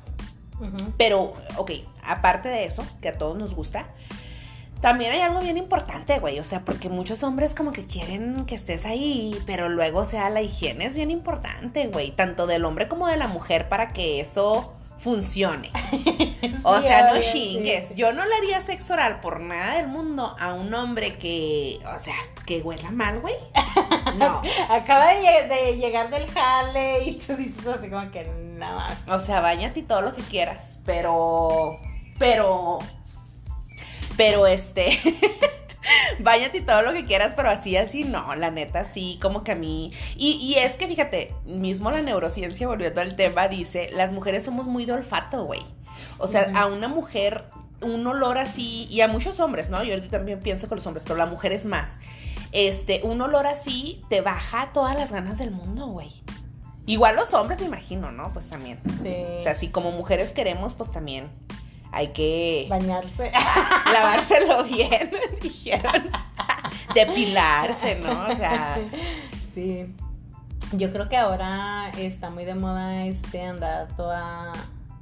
Pero, 0.97 1.33
ok, 1.57 1.71
aparte 2.03 2.49
de 2.49 2.65
eso, 2.65 2.85
que 3.01 3.09
a 3.09 3.17
todos 3.17 3.37
nos 3.37 3.55
gusta, 3.55 3.87
también 4.79 5.11
hay 5.11 5.21
algo 5.21 5.39
bien 5.41 5.57
importante, 5.57 6.19
güey. 6.19 6.39
O 6.39 6.43
sea, 6.43 6.61
porque 6.61 6.89
muchos 6.89 7.23
hombres 7.23 7.55
como 7.55 7.71
que 7.71 7.85
quieren 7.85 8.45
que 8.45 8.55
estés 8.55 8.85
ahí, 8.85 9.35
pero 9.45 9.67
luego, 9.67 9.99
o 9.99 10.05
sea, 10.05 10.29
la 10.29 10.41
higiene 10.41 10.85
es 10.85 10.95
bien 10.95 11.11
importante, 11.11 11.87
güey. 11.87 12.11
Tanto 12.11 12.47
del 12.47 12.65
hombre 12.65 12.87
como 12.87 13.07
de 13.07 13.17
la 13.17 13.27
mujer 13.27 13.67
para 13.67 13.89
que 13.89 14.19
eso 14.19 14.73
funcione. 14.97 15.71
o 16.63 16.81
sea, 16.81 17.13
no 17.13 17.21
chingues. 17.21 17.95
Yo 17.95 18.13
no 18.13 18.25
le 18.25 18.35
haría 18.35 18.61
sexo 18.65 18.93
oral 18.93 19.19
por 19.19 19.39
nada 19.39 19.75
del 19.75 19.87
mundo 19.87 20.35
a 20.39 20.53
un 20.53 20.73
hombre 20.73 21.17
que, 21.17 21.79
o 21.95 21.99
sea, 21.99 22.15
que 22.45 22.61
huela 22.61 22.91
mal, 22.91 23.19
güey. 23.19 23.35
No. 24.17 24.41
Acaba 24.69 25.07
de, 25.07 25.75
llegar 25.77 26.09
del 26.09 26.29
jale 26.31 27.03
y 27.03 27.15
tú 27.15 27.35
dices 27.35 27.67
así 27.67 27.89
como 27.89 28.09
que 28.11 28.23
nada 28.57 28.75
más. 28.75 28.97
O 29.09 29.19
sea, 29.19 29.41
bañate 29.41 29.81
y 29.81 29.83
todo 29.83 30.01
lo 30.01 30.15
que 30.15 30.21
quieras, 30.21 30.79
pero, 30.85 31.77
pero, 32.17 32.79
pero 34.15 34.47
este... 34.47 34.99
Báñate 36.19 36.59
y 36.59 36.61
todo 36.61 36.81
lo 36.81 36.93
que 36.93 37.05
quieras, 37.05 37.33
pero 37.35 37.49
así, 37.49 37.77
así 37.77 38.03
no, 38.03 38.35
la 38.35 38.51
neta, 38.51 38.85
sí, 38.85 39.19
como 39.21 39.43
que 39.43 39.53
a 39.53 39.55
mí. 39.55 39.91
Y, 40.15 40.55
es 40.57 40.73
que 40.73 40.87
fíjate, 40.87 41.33
mismo 41.45 41.91
la 41.91 42.01
neurociencia, 42.01 42.67
volviendo 42.67 43.01
al 43.01 43.15
tema, 43.15 43.47
dice: 43.47 43.89
las 43.93 44.11
mujeres 44.11 44.43
somos 44.43 44.67
muy 44.67 44.85
de 44.85 44.93
olfato, 44.93 45.45
güey. 45.45 45.61
O 46.17 46.27
sea, 46.27 46.51
a 46.55 46.65
una 46.67 46.87
mujer, 46.87 47.45
un 47.81 48.05
olor 48.07 48.37
así, 48.37 48.87
y 48.89 49.01
a 49.01 49.07
muchos 49.07 49.39
hombres, 49.39 49.69
¿no? 49.69 49.83
Yo 49.83 50.01
también 50.09 50.39
pienso 50.39 50.67
con 50.67 50.77
los 50.77 50.87
hombres, 50.87 51.03
pero 51.03 51.17
la 51.17 51.25
mujer 51.25 51.51
es 51.51 51.65
más. 51.65 51.99
Este, 52.51 53.01
un 53.03 53.21
olor 53.21 53.47
así 53.47 54.01
te 54.09 54.21
baja 54.21 54.71
todas 54.73 54.95
las 54.95 55.11
ganas 55.11 55.37
del 55.37 55.51
mundo, 55.51 55.87
güey. 55.87 56.09
Igual 56.85 57.15
los 57.15 57.33
hombres, 57.33 57.59
me 57.59 57.65
imagino, 57.65 58.11
¿no? 58.11 58.31
Pues 58.31 58.47
también. 58.47 58.79
Sí. 59.01 59.15
O 59.39 59.41
sea, 59.41 59.55
si 59.55 59.69
como 59.69 59.91
mujeres 59.91 60.31
queremos, 60.31 60.75
pues 60.75 60.91
también 60.91 61.31
hay 61.95 62.09
que 62.09 62.67
bañarse, 62.69 63.31
lavárselo 63.93 64.65
bien, 64.65 65.11
dijeron, 65.41 66.11
depilarse, 66.93 67.95
¿no? 67.95 68.25
O 68.27 68.35
sea, 68.35 68.77
sí. 69.53 69.85
Yo 70.73 70.91
creo 70.91 71.07
que 71.07 71.15
ahora 71.15 71.89
está 71.97 72.29
muy 72.29 72.43
de 72.43 72.53
moda 72.55 73.05
este 73.05 73.45
andar 73.45 73.87
toda 73.95 74.51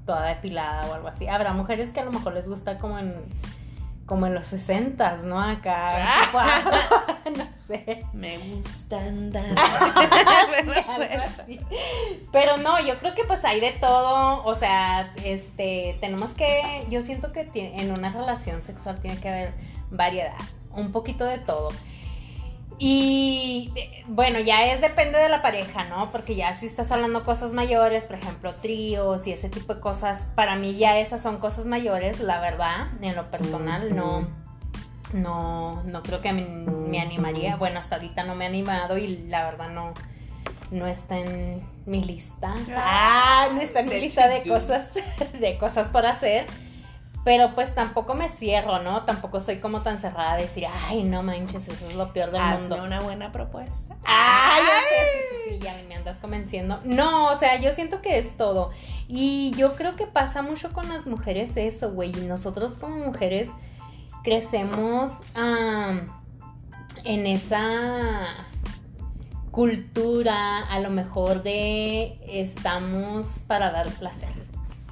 toda 0.05 0.27
depilada 0.27 0.87
o 0.87 0.93
algo 0.93 1.07
así. 1.07 1.27
Habrá 1.27 1.53
mujeres 1.53 1.89
que 1.89 1.99
a 1.99 2.05
lo 2.05 2.11
mejor 2.11 2.33
les 2.33 2.47
gusta 2.47 2.77
como 2.77 2.99
en 2.99 3.15
como 4.05 4.27
en 4.27 4.33
los 4.33 4.47
60, 4.47 5.17
¿no? 5.23 5.39
Acá. 5.39 5.93
no 7.37 7.47
sé. 7.67 8.05
Me 8.13 8.37
gustan 8.37 9.07
andar. 9.07 9.45
Pero 12.31 12.57
no, 12.57 12.79
yo 12.81 12.99
creo 12.99 13.15
que 13.15 13.23
pues 13.23 13.43
hay 13.45 13.59
de 13.59 13.71
todo. 13.71 14.43
O 14.43 14.55
sea, 14.55 15.13
este, 15.23 15.97
tenemos 16.01 16.31
que, 16.31 16.85
yo 16.89 17.01
siento 17.01 17.31
que 17.31 17.49
en 17.55 17.91
una 17.91 18.09
relación 18.09 18.61
sexual 18.61 18.99
tiene 18.99 19.19
que 19.19 19.29
haber 19.29 19.53
variedad. 19.89 20.37
Un 20.75 20.91
poquito 20.91 21.25
de 21.25 21.37
todo. 21.37 21.69
Y 22.79 23.71
bueno, 24.07 24.39
ya 24.39 24.65
es 24.65 24.81
depende 24.81 25.19
de 25.19 25.29
la 25.29 25.41
pareja, 25.41 25.85
¿no? 25.85 26.11
Porque 26.11 26.35
ya 26.35 26.53
si 26.53 26.65
estás 26.65 26.91
hablando 26.91 27.23
cosas 27.23 27.53
mayores, 27.53 28.03
por 28.05 28.17
ejemplo, 28.17 28.55
tríos 28.55 29.25
y 29.27 29.31
ese 29.31 29.49
tipo 29.49 29.75
de 29.75 29.81
cosas, 29.81 30.27
para 30.35 30.55
mí 30.55 30.75
ya 30.77 30.97
esas 30.99 31.21
son 31.21 31.37
cosas 31.37 31.65
mayores, 31.65 32.19
la 32.19 32.39
verdad, 32.39 32.87
en 33.01 33.15
lo 33.15 33.29
personal 33.29 33.95
no 33.95 34.27
no 35.13 35.83
no 35.83 36.01
creo 36.03 36.21
que 36.21 36.33
me, 36.33 36.99
animaría. 36.99 37.55
Bueno, 37.55 37.79
hasta 37.79 37.95
ahorita 37.95 38.23
no 38.23 38.35
me 38.35 38.45
he 38.45 38.47
animado 38.47 38.97
y 38.97 39.25
la 39.27 39.45
verdad 39.45 39.69
no 39.69 39.93
no 40.71 40.87
está 40.87 41.19
en 41.19 41.61
mi 41.85 42.03
lista. 42.03 42.55
Ah, 42.75 43.49
no 43.53 43.61
está 43.61 43.81
en 43.81 43.89
mi 43.89 43.99
lista 43.99 44.27
de 44.27 44.41
cosas 44.41 44.89
de 45.39 45.57
cosas 45.57 45.89
por 45.89 46.05
hacer. 46.05 46.47
Pero 47.23 47.55
pues 47.55 47.73
tampoco 47.73 48.15
me 48.15 48.27
cierro, 48.27 48.79
¿no? 48.79 49.03
Tampoco 49.03 49.39
soy 49.39 49.59
como 49.59 49.81
tan 49.81 49.97
cerrada 49.99 50.35
de 50.35 50.43
decir, 50.43 50.65
ay, 50.69 51.03
no 51.03 51.23
manches, 51.23 51.67
eso 51.69 51.87
es 51.87 51.95
lo 51.95 52.11
peor 52.11 52.31
del 52.31 52.41
Hazme 52.41 52.81
una 52.81 52.99
buena 52.99 53.31
propuesta. 53.31 53.95
Ay, 54.05 54.61
sí, 54.61 54.95
sí, 55.29 55.51
sí, 55.51 55.59
ya 55.59 55.81
me 55.87 55.95
andas 55.95 56.17
convenciendo. 56.17 56.81
No, 56.83 57.27
o 57.27 57.37
sea, 57.37 57.61
yo 57.61 57.71
siento 57.71 58.01
que 58.01 58.17
es 58.19 58.35
todo. 58.35 58.71
Y 59.07 59.53
yo 59.55 59.75
creo 59.75 59.95
que 59.95 60.05
pasa 60.05 60.41
mucho 60.41 60.73
con 60.73 60.89
las 60.89 61.07
mujeres 61.07 61.55
eso, 61.55 61.91
güey. 61.91 62.11
Y 62.11 62.27
nosotros 62.27 62.73
como 62.73 62.97
mujeres 62.97 63.49
crecemos 64.23 65.11
en 67.05 67.27
esa 67.27 68.47
cultura, 69.51 70.59
a 70.59 70.79
lo 70.79 70.89
mejor 70.89 71.43
de 71.43 72.19
estamos 72.27 73.27
para 73.47 73.71
dar 73.71 73.89
placer. 73.91 74.33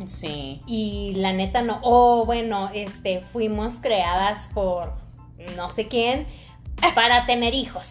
Sí. 0.07 0.61
Y 0.65 1.13
la 1.15 1.33
neta 1.33 1.61
no. 1.61 1.79
O 1.83 2.25
bueno, 2.25 2.69
este, 2.73 3.21
fuimos 3.31 3.73
creadas 3.81 4.47
por 4.53 4.93
no 5.55 5.71
sé 5.71 5.87
quién 5.87 6.27
para 6.95 7.25
tener 7.25 7.53
hijos. 7.53 7.87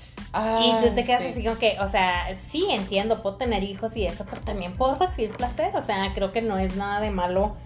y 0.62 0.72
tú 0.82 0.94
te 0.94 1.04
quedas 1.04 1.22
así 1.22 1.42
como 1.42 1.58
que, 1.58 1.78
o 1.80 1.88
sea, 1.88 2.34
sí 2.50 2.66
entiendo, 2.70 3.22
puedo 3.22 3.36
tener 3.36 3.62
hijos 3.64 3.96
y 3.96 4.06
eso, 4.06 4.24
pero 4.28 4.42
también 4.42 4.76
puedo 4.76 4.96
recibir 4.96 5.32
placer. 5.36 5.74
O 5.76 5.80
sea, 5.80 6.12
creo 6.14 6.32
que 6.32 6.42
no 6.42 6.58
es 6.58 6.76
nada 6.76 7.00
de 7.00 7.10
malo, 7.10 7.56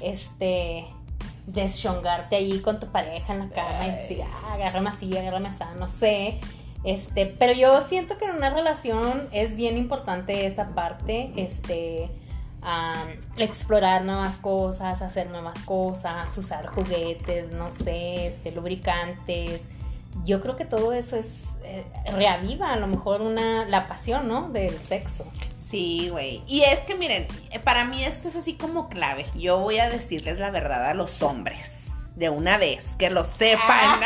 este, 0.00 0.86
deschongarte 1.46 2.36
ahí 2.36 2.60
con 2.60 2.80
tu 2.80 2.92
pareja 2.92 3.32
en 3.32 3.40
la 3.40 3.48
cama 3.48 3.86
y 3.86 3.90
decir, 3.90 4.22
ah, 4.22 4.54
agárrame 4.54 4.90
así, 4.90 5.16
agárrame 5.16 5.48
así, 5.48 5.64
no 5.78 5.88
sé. 5.88 6.40
Este, 6.84 7.26
pero 7.26 7.52
yo 7.52 7.86
siento 7.88 8.16
que 8.16 8.24
en 8.24 8.36
una 8.36 8.50
relación 8.50 9.28
es 9.32 9.56
bien 9.56 9.76
importante 9.76 10.46
esa 10.46 10.74
parte, 10.74 11.30
este, 11.36 12.10
explorar 13.36 14.04
nuevas 14.04 14.36
cosas, 14.36 15.00
hacer 15.02 15.30
nuevas 15.30 15.58
cosas, 15.64 16.36
usar 16.36 16.66
juguetes, 16.66 17.50
no 17.52 17.70
sé, 17.70 18.28
este, 18.28 18.52
lubricantes. 18.52 19.62
Yo 20.24 20.42
creo 20.42 20.56
que 20.56 20.64
todo 20.64 20.92
eso 20.92 21.16
es 21.16 21.26
eh, 21.64 21.84
reaviva 22.16 22.72
a 22.72 22.76
lo 22.76 22.86
mejor 22.86 23.22
una 23.22 23.64
la 23.66 23.88
pasión, 23.88 24.28
¿no? 24.28 24.48
Del 24.50 24.76
sexo. 24.78 25.26
Sí, 25.70 26.08
güey. 26.10 26.42
Y 26.48 26.62
es 26.62 26.80
que 26.80 26.94
miren, 26.94 27.28
para 27.64 27.84
mí 27.84 28.04
esto 28.04 28.28
es 28.28 28.36
así 28.36 28.54
como 28.54 28.88
clave. 28.88 29.24
Yo 29.36 29.58
voy 29.58 29.78
a 29.78 29.88
decirles 29.88 30.38
la 30.38 30.50
verdad 30.50 30.88
a 30.88 30.94
los 30.94 31.22
hombres. 31.22 32.16
De 32.16 32.28
una 32.28 32.58
vez, 32.58 32.96
que 32.96 33.08
lo 33.08 33.24
sepan. 33.24 34.00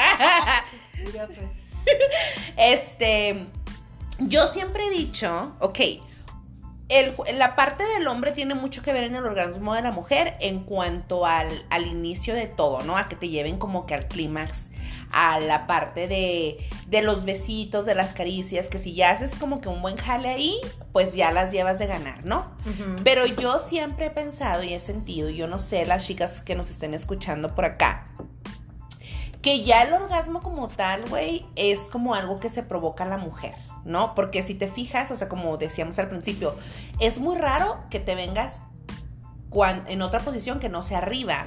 Ya 1.12 1.26
sé. 1.26 1.49
Este, 2.56 3.46
yo 4.18 4.46
siempre 4.46 4.87
he 4.87 4.90
dicho, 4.90 5.52
ok, 5.58 5.78
el- 6.88 7.14
la 7.38 7.56
parte 7.56 7.84
del 7.96 8.06
hombre 8.08 8.32
tiene 8.32 8.54
mucho 8.54 8.82
que 8.82 8.92
ver 8.92 9.04
en 9.04 9.14
el 9.14 9.24
organismo 9.24 9.74
de 9.74 9.82
la 9.82 9.90
mujer 9.90 10.34
en 10.40 10.60
cuanto 10.60 11.24
al, 11.26 11.48
al 11.70 11.86
inicio 11.86 12.34
de 12.34 12.46
todo, 12.46 12.82
¿no? 12.82 12.96
A 12.96 13.08
que 13.08 13.16
te 13.16 13.28
lleven 13.28 13.58
como 13.58 13.86
que 13.86 13.94
al 13.94 14.06
clímax, 14.06 14.70
a 15.10 15.38
la 15.40 15.66
parte 15.66 16.08
de, 16.08 16.58
de 16.88 17.02
los 17.02 17.24
besitos, 17.24 17.86
de 17.86 17.94
las 17.94 18.12
caricias, 18.14 18.68
que 18.68 18.78
si 18.78 18.94
ya 18.94 19.10
haces 19.10 19.36
como 19.36 19.60
que 19.60 19.68
un 19.68 19.80
buen 19.80 19.96
jale 19.96 20.28
ahí, 20.28 20.58
pues 20.92 21.14
ya 21.14 21.30
las 21.32 21.52
llevas 21.52 21.78
de 21.78 21.86
ganar, 21.86 22.24
¿no? 22.24 22.52
Pero 23.04 23.24
yo 23.26 23.58
siempre 23.58 24.06
he 24.06 24.10
pensado 24.10 24.62
y 24.64 24.74
he 24.74 24.80
sentido, 24.80 25.30
yo 25.30 25.46
no 25.46 25.58
sé, 25.58 25.86
las 25.86 26.04
chicas 26.06 26.42
que 26.42 26.54
nos 26.54 26.68
estén 26.70 26.94
escuchando 26.94 27.54
por 27.54 27.64
acá, 27.64 28.08
que 29.44 29.62
ya 29.62 29.82
el 29.82 29.92
orgasmo 29.92 30.40
como 30.40 30.68
tal, 30.68 31.06
güey, 31.10 31.44
es 31.54 31.78
como 31.90 32.14
algo 32.14 32.40
que 32.40 32.48
se 32.48 32.62
provoca 32.62 33.04
a 33.04 33.08
la 33.08 33.18
mujer, 33.18 33.54
¿no? 33.84 34.14
Porque 34.14 34.42
si 34.42 34.54
te 34.54 34.68
fijas, 34.68 35.10
o 35.10 35.16
sea, 35.16 35.28
como 35.28 35.58
decíamos 35.58 35.98
al 35.98 36.08
principio, 36.08 36.54
es 36.98 37.18
muy 37.18 37.36
raro 37.36 37.76
que 37.90 38.00
te 38.00 38.14
vengas 38.14 38.60
en 39.86 40.00
otra 40.00 40.20
posición 40.20 40.60
que 40.60 40.70
no 40.70 40.82
sea 40.82 40.96
arriba. 40.98 41.44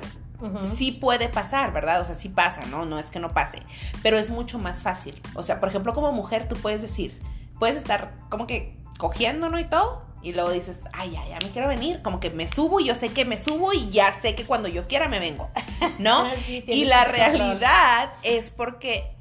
Sí 0.66 0.92
puede 0.92 1.28
pasar, 1.28 1.74
¿verdad? 1.74 2.00
O 2.00 2.06
sea, 2.06 2.14
sí 2.14 2.30
pasa, 2.30 2.62
¿no? 2.68 2.86
No 2.86 3.00
es 3.00 3.10
que 3.10 3.20
no 3.20 3.30
pase, 3.30 3.64
pero 4.04 4.20
es 4.20 4.30
mucho 4.30 4.60
más 4.60 4.84
fácil. 4.84 5.20
O 5.34 5.42
sea, 5.42 5.60
por 5.60 5.70
ejemplo, 5.70 5.96
como 5.96 6.12
mujer 6.12 6.48
tú 6.48 6.56
puedes 6.56 6.84
decir, 6.84 7.20
puedes 7.58 7.76
estar 7.78 8.14
como 8.30 8.46
que 8.46 8.78
cogiendo, 9.00 9.50
¿no? 9.50 9.58
Y 9.58 9.66
todo, 9.66 10.04
y 10.22 10.34
luego 10.34 10.52
dices, 10.52 10.80
ay, 10.94 11.12
ya, 11.12 11.28
ya 11.28 11.40
me 11.40 11.52
quiero 11.52 11.68
venir, 11.68 12.02
como 12.02 12.20
que 12.20 12.30
me 12.30 12.48
subo 12.48 12.80
y 12.80 12.86
yo 12.86 12.96
sé 12.96 13.10
que 13.10 13.26
me 13.26 13.38
subo 13.38 13.74
y 13.74 13.90
ya 13.90 14.20
sé 14.22 14.36
que 14.36 14.46
cuando 14.46 14.68
yo 14.68 14.88
quiera 14.88 15.08
me 15.08 15.20
vengo, 15.20 15.50
¿no? 16.00 16.30
Sí, 16.46 16.64
y 16.68 16.86
la 16.86 17.06
realidad 17.06 18.14
es 18.24 18.50
porque 18.50 19.18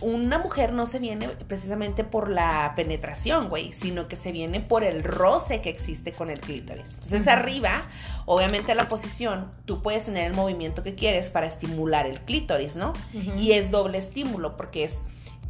una 0.00 0.38
mujer 0.38 0.72
no 0.72 0.86
se 0.86 0.98
viene 0.98 1.28
precisamente 1.28 2.04
por 2.04 2.30
la 2.30 2.72
penetración, 2.76 3.48
güey, 3.48 3.72
sino 3.72 4.06
que 4.06 4.16
se 4.16 4.30
viene 4.32 4.60
por 4.60 4.84
el 4.84 5.02
roce 5.02 5.60
que 5.60 5.70
existe 5.70 6.12
con 6.12 6.30
el 6.30 6.40
clítoris. 6.40 6.90
Entonces 6.94 7.22
Ujú. 7.22 7.30
arriba, 7.30 7.82
obviamente 8.24 8.74
la 8.74 8.88
posición, 8.88 9.50
tú 9.64 9.82
puedes 9.82 10.04
tener 10.04 10.26
el 10.26 10.34
movimiento 10.34 10.82
que 10.82 10.94
quieres 10.94 11.30
para 11.30 11.46
estimular 11.46 12.06
el 12.06 12.20
clítoris, 12.20 12.76
¿no? 12.76 12.92
Y 13.38 13.52
es 13.52 13.70
doble 13.70 13.98
estímulo 13.98 14.56
porque 14.56 14.84
es 14.84 15.02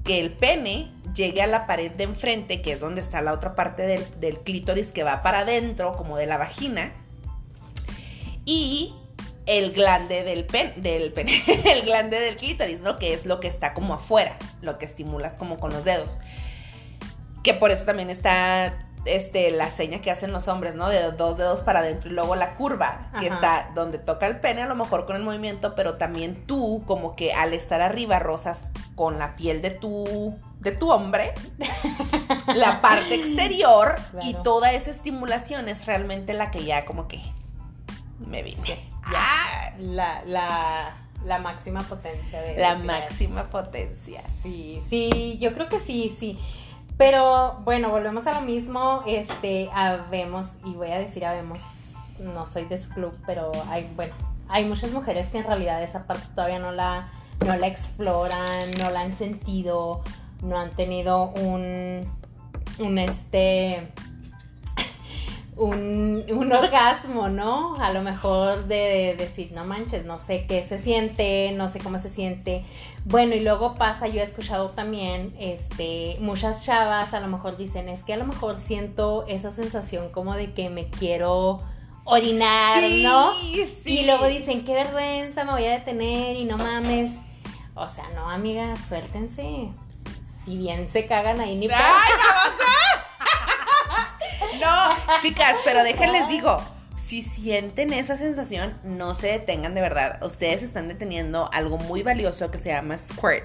que 0.08 0.20
el 0.20 0.32
pene 0.32 0.90
llegue 1.14 1.42
a 1.42 1.46
la 1.46 1.66
pared 1.66 1.90
de 1.90 2.04
enfrente, 2.04 2.62
que 2.62 2.72
es 2.72 2.80
donde 2.80 3.02
está 3.02 3.20
la 3.20 3.34
otra 3.34 3.54
parte 3.54 3.82
del, 4.18 4.38
clítoris 4.38 4.88
que 4.88 5.02
va 5.02 5.22
para 5.22 5.40
adentro, 5.40 5.94
como 5.98 6.16
de 6.16 6.24
la 6.24 6.38
vagina, 6.38 6.94
y 8.46 8.94
el 9.44 9.70
glande 9.70 10.24
del 10.24 10.46
pen, 10.46 10.72
del 10.76 11.12
pene, 11.12 11.32
el 11.66 11.82
glande 11.82 12.18
del 12.20 12.36
clítoris. 12.36 12.80
Que 12.98 13.12
es 13.12 13.26
lo 13.26 13.38
que 13.38 13.48
está 13.48 13.74
como 13.74 13.92
afuera, 13.92 14.38
lo 14.62 14.78
que 14.78 14.86
estimulas 14.86 15.36
como 15.36 15.60
con 15.60 15.74
los 15.74 15.84
dedos. 15.84 16.18
Que 17.44 17.52
por 17.52 17.70
eso 17.70 17.84
también 17.84 18.08
está 18.08 18.87
este, 19.04 19.50
la 19.50 19.70
seña 19.70 20.00
que 20.00 20.10
hacen 20.10 20.32
los 20.32 20.48
hombres, 20.48 20.74
¿no? 20.74 20.88
De 20.88 21.12
dos 21.12 21.36
dedos 21.36 21.60
para 21.60 21.80
adentro 21.80 22.10
y 22.10 22.12
luego 22.12 22.36
la 22.36 22.54
curva, 22.56 23.10
que 23.18 23.26
Ajá. 23.28 23.34
está 23.34 23.70
donde 23.74 23.98
toca 23.98 24.26
el 24.26 24.40
pene, 24.40 24.62
a 24.62 24.66
lo 24.66 24.74
mejor 24.74 25.06
con 25.06 25.16
el 25.16 25.22
movimiento, 25.22 25.74
pero 25.74 25.94
también 25.96 26.44
tú, 26.46 26.82
como 26.86 27.16
que 27.16 27.32
al 27.32 27.52
estar 27.52 27.80
arriba, 27.80 28.18
rozas 28.18 28.70
con 28.94 29.18
la 29.18 29.36
piel 29.36 29.62
de 29.62 29.70
tu, 29.70 30.36
de 30.60 30.72
tu 30.72 30.90
hombre, 30.90 31.34
la 32.54 32.80
parte 32.80 33.14
exterior, 33.14 33.94
y 34.22 34.34
toda 34.34 34.72
esa 34.72 34.90
estimulación 34.90 35.68
es 35.68 35.86
realmente 35.86 36.34
la 36.34 36.50
que 36.50 36.64
ya 36.64 36.84
como 36.84 37.08
que 37.08 37.20
me 38.18 38.42
vine. 38.42 38.88
Ah, 39.04 39.70
La, 39.78 40.22
la, 40.26 40.96
la 41.24 41.38
máxima 41.38 41.82
potencia 41.82 42.40
de 42.42 42.56
la 42.56 42.76
máxima 42.76 43.48
potencia. 43.48 44.22
Sí, 44.42 44.82
sí, 44.88 45.38
yo 45.40 45.54
creo 45.54 45.68
que 45.68 45.78
sí, 45.78 46.16
sí. 46.18 46.38
Pero 46.98 47.60
bueno, 47.64 47.90
volvemos 47.90 48.26
a 48.26 48.40
lo 48.40 48.40
mismo. 48.42 49.04
Este, 49.06 49.70
habemos, 49.72 50.48
y 50.64 50.74
voy 50.74 50.90
a 50.90 50.98
decir 50.98 51.24
habemos, 51.24 51.60
no 52.18 52.46
soy 52.48 52.64
de 52.64 52.76
su 52.76 52.90
club, 52.90 53.16
pero 53.24 53.52
hay, 53.68 53.90
bueno, 53.94 54.14
hay 54.48 54.64
muchas 54.64 54.90
mujeres 54.92 55.28
que 55.28 55.38
en 55.38 55.44
realidad 55.44 55.80
esa 55.82 56.06
parte 56.06 56.26
todavía 56.34 56.58
no 56.58 56.72
la, 56.72 57.08
no 57.46 57.56
la 57.56 57.68
exploran, 57.68 58.70
no 58.78 58.90
la 58.90 59.02
han 59.02 59.14
sentido, 59.14 60.02
no 60.42 60.58
han 60.58 60.70
tenido 60.70 61.28
un, 61.28 62.00
un 62.80 62.98
este, 62.98 63.92
un, 65.58 66.24
un 66.30 66.52
orgasmo, 66.52 67.28
¿no? 67.28 67.74
A 67.76 67.92
lo 67.92 68.02
mejor 68.02 68.66
de, 68.66 69.14
decir, 69.18 69.52
no 69.52 69.64
manches, 69.64 70.04
no 70.04 70.18
sé 70.18 70.46
qué 70.46 70.64
se 70.66 70.78
siente, 70.78 71.52
no 71.52 71.68
sé 71.68 71.80
cómo 71.80 71.98
se 71.98 72.08
siente. 72.08 72.64
Bueno, 73.04 73.34
y 73.34 73.40
luego 73.40 73.74
pasa, 73.74 74.06
yo 74.06 74.20
he 74.20 74.24
escuchado 74.24 74.70
también, 74.70 75.34
este, 75.38 76.16
muchas 76.20 76.64
chavas 76.64 77.12
a 77.12 77.20
lo 77.20 77.26
mejor 77.26 77.56
dicen, 77.56 77.88
es 77.88 78.04
que 78.04 78.14
a 78.14 78.16
lo 78.16 78.24
mejor 78.24 78.60
siento 78.60 79.24
esa 79.28 79.50
sensación 79.50 80.10
como 80.10 80.34
de 80.34 80.52
que 80.52 80.70
me 80.70 80.88
quiero 80.88 81.60
orinar, 82.04 82.82
¿no? 83.02 83.32
sí. 83.34 83.68
Y 83.84 84.06
luego 84.06 84.26
dicen, 84.26 84.64
qué 84.64 84.74
vergüenza, 84.74 85.44
me 85.44 85.52
voy 85.52 85.64
a 85.64 85.72
detener 85.72 86.36
y 86.36 86.44
no 86.44 86.56
mames. 86.56 87.10
O 87.74 87.88
sea, 87.88 88.08
no, 88.14 88.30
amiga, 88.30 88.74
suéltense. 88.88 89.68
Si 90.44 90.56
bien 90.56 90.90
se 90.90 91.06
cagan 91.06 91.40
ahí 91.40 91.56
ni 91.56 91.66
¡Ay, 91.66 92.12
chicas, 95.20 95.56
pero 95.64 95.82
déjenles 95.82 96.28
digo, 96.28 96.62
si 97.02 97.22
sienten 97.22 97.92
esa 97.92 98.16
sensación, 98.18 98.78
no 98.84 99.14
se 99.14 99.28
detengan 99.28 99.74
de 99.74 99.80
verdad. 99.80 100.22
Ustedes 100.22 100.62
están 100.62 100.88
deteniendo 100.88 101.48
algo 101.52 101.78
muy 101.78 102.02
valioso 102.02 102.50
que 102.50 102.58
se 102.58 102.68
llama 102.68 102.98
squirt. 102.98 103.44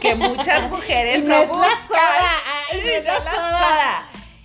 Que 0.00 0.14
muchas 0.16 0.68
mujeres 0.70 1.22
no 1.22 1.38
lo 1.40 1.46
buscan. 1.46 2.24
ay, 2.70 2.80
Y 2.80 3.06
no 3.06 3.12
no. 3.20 3.60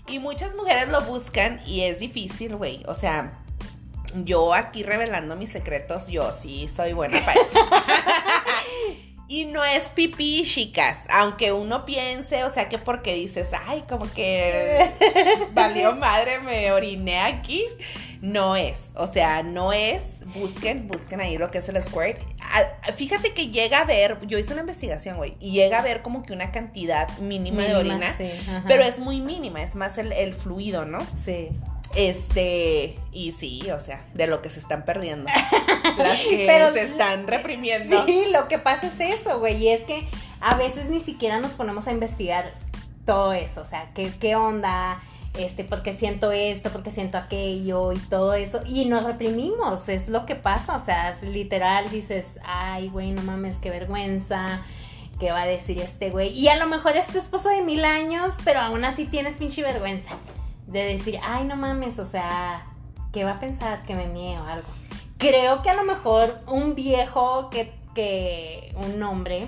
Y 0.07 0.19
muchas 0.19 0.53
mujeres 0.53 0.87
lo 0.89 1.01
buscan 1.01 1.61
y 1.65 1.81
es 1.81 1.99
difícil, 1.99 2.55
güey. 2.55 2.83
O 2.87 2.93
sea, 2.93 3.39
yo 4.13 4.53
aquí 4.53 4.83
revelando 4.83 5.35
mis 5.35 5.51
secretos, 5.51 6.07
yo 6.07 6.31
sí 6.31 6.69
soy 6.73 6.93
buena 6.93 7.19
para 7.25 7.33
eso. 7.41 7.59
Y 9.27 9.45
no 9.45 9.63
es 9.63 9.83
pipí, 9.89 10.43
chicas. 10.45 10.99
Aunque 11.09 11.51
uno 11.51 11.83
piense, 11.85 12.43
o 12.43 12.49
sea, 12.51 12.69
que 12.69 12.77
porque 12.77 13.13
dices, 13.15 13.49
ay, 13.65 13.83
como 13.89 14.11
que 14.13 14.91
valió 15.53 15.93
madre, 15.95 16.39
me 16.39 16.71
oriné 16.71 17.19
aquí. 17.19 17.63
No 18.21 18.55
es. 18.55 18.91
O 18.95 19.07
sea, 19.07 19.41
no 19.43 19.73
es. 19.73 20.01
Busquen, 20.35 20.87
busquen 20.87 21.21
ahí 21.21 21.37
lo 21.37 21.49
que 21.51 21.57
es 21.59 21.69
el 21.69 21.81
squirt. 21.81 22.19
Ah, 22.41 22.63
Fíjate 22.95 23.33
que 23.33 23.47
llega 23.49 23.81
a 23.81 23.85
ver, 23.85 24.19
yo 24.27 24.37
hice 24.37 24.53
una 24.53 24.61
investigación, 24.61 25.17
güey, 25.17 25.35
y 25.39 25.51
llega 25.51 25.79
a 25.79 25.81
ver 25.81 26.01
como 26.01 26.23
que 26.23 26.33
una 26.33 26.51
cantidad 26.51 27.09
mínima, 27.19 27.63
de 27.63 27.75
orina. 27.75 28.15
sí. 28.17 28.29
Pero 28.67 28.83
es 28.83 28.99
muy 28.99 29.21
mínima, 29.21 29.61
es 29.63 29.75
más 29.75 29.97
el, 29.97 30.11
el 30.11 30.33
fluido, 30.33 30.85
¿no? 30.85 30.99
Sí. 31.23 31.49
Este, 31.93 32.97
y 33.11 33.31
sí, 33.33 33.61
o 33.71 33.79
sea, 33.79 34.05
de 34.13 34.27
lo 34.27 34.41
que 34.41 34.49
se 34.49 34.59
están 34.59 34.83
perdiendo. 34.85 35.29
Las 35.97 36.19
que 36.19 36.45
Pero- 36.47 36.73
se 36.73 36.83
están 36.83 37.27
reprimiendo. 37.27 38.05
Sí, 38.05 38.25
lo 38.31 38.47
que 38.47 38.57
pasa 38.59 38.87
es 38.87 38.99
eso, 39.19 39.39
güey. 39.39 39.57
Y 39.63 39.69
es 39.69 39.81
que 39.81 40.07
a 40.41 40.55
veces 40.55 40.89
ni 40.89 40.99
siquiera 40.99 41.39
nos 41.39 41.51
ponemos 41.51 41.87
a 41.87 41.91
investigar 41.91 42.51
todo 43.05 43.33
eso. 43.33 43.61
O 43.61 43.65
sea, 43.65 43.89
qué, 43.93 44.11
qué 44.19 44.35
onda, 44.35 45.01
este, 45.37 45.63
porque 45.63 45.93
siento 45.93 46.31
esto, 46.31 46.69
porque 46.69 46.91
siento 46.91 47.17
aquello 47.17 47.93
y 47.93 47.97
todo 47.97 48.33
eso. 48.33 48.61
Y 48.65 48.85
nos 48.85 49.03
reprimimos, 49.03 49.87
es 49.87 50.09
lo 50.09 50.25
que 50.25 50.35
pasa. 50.35 50.75
O 50.75 50.83
sea, 50.83 51.11
es 51.11 51.21
literal 51.23 51.89
dices, 51.91 52.39
ay, 52.43 52.89
güey, 52.89 53.11
no 53.11 53.21
mames, 53.21 53.57
qué 53.57 53.69
vergüenza. 53.69 54.65
¿Qué 55.19 55.31
va 55.31 55.43
a 55.43 55.47
decir 55.47 55.79
este 55.79 56.09
güey? 56.09 56.37
Y 56.37 56.49
a 56.49 56.57
lo 56.57 56.65
mejor 56.67 56.97
es 56.97 57.07
tu 57.07 57.17
esposo 57.17 57.47
de 57.47 57.61
mil 57.61 57.85
años, 57.85 58.33
pero 58.43 58.59
aún 58.59 58.83
así 58.83 59.05
tienes 59.05 59.35
pinche 59.35 59.61
vergüenza. 59.61 60.09
De 60.67 60.83
decir, 60.85 61.19
ay, 61.25 61.43
no 61.45 61.55
mames, 61.55 61.99
o 61.99 62.05
sea, 62.05 62.65
¿qué 63.13 63.23
va 63.23 63.31
a 63.33 63.39
pensar? 63.39 63.83
Que 63.85 63.95
me 63.95 64.07
mie 64.07 64.37
o 64.39 64.43
algo. 64.45 64.67
Creo 65.17 65.61
que 65.61 65.69
a 65.69 65.73
lo 65.75 65.83
mejor 65.83 66.39
un 66.47 66.75
viejo 66.75 67.49
que, 67.49 67.73
que 67.93 68.73
un 68.75 69.01
hombre 69.03 69.47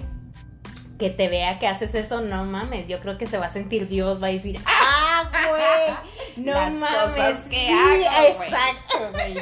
que 0.98 1.10
te 1.12 1.28
vea 1.28 1.60
que 1.60 1.68
haces 1.68 1.94
eso, 1.94 2.22
no 2.22 2.44
mames, 2.46 2.88
yo 2.88 3.00
creo 3.02 3.18
que 3.18 3.28
se 3.28 3.38
va 3.38 3.48
a 3.48 3.50
sentir 3.52 3.88
Dios, 3.88 4.22
va 4.22 4.28
a 4.28 4.32
decir, 4.32 4.60
ah, 4.66 5.30
güey, 5.50 6.46
no 6.46 6.54
Las 6.54 6.74
mames. 6.74 6.90
cosas 7.16 7.44
que 7.50 7.56
sí, 7.56 7.70
hago, 7.72 8.28
exacto, 8.34 9.10
güey. 9.12 9.38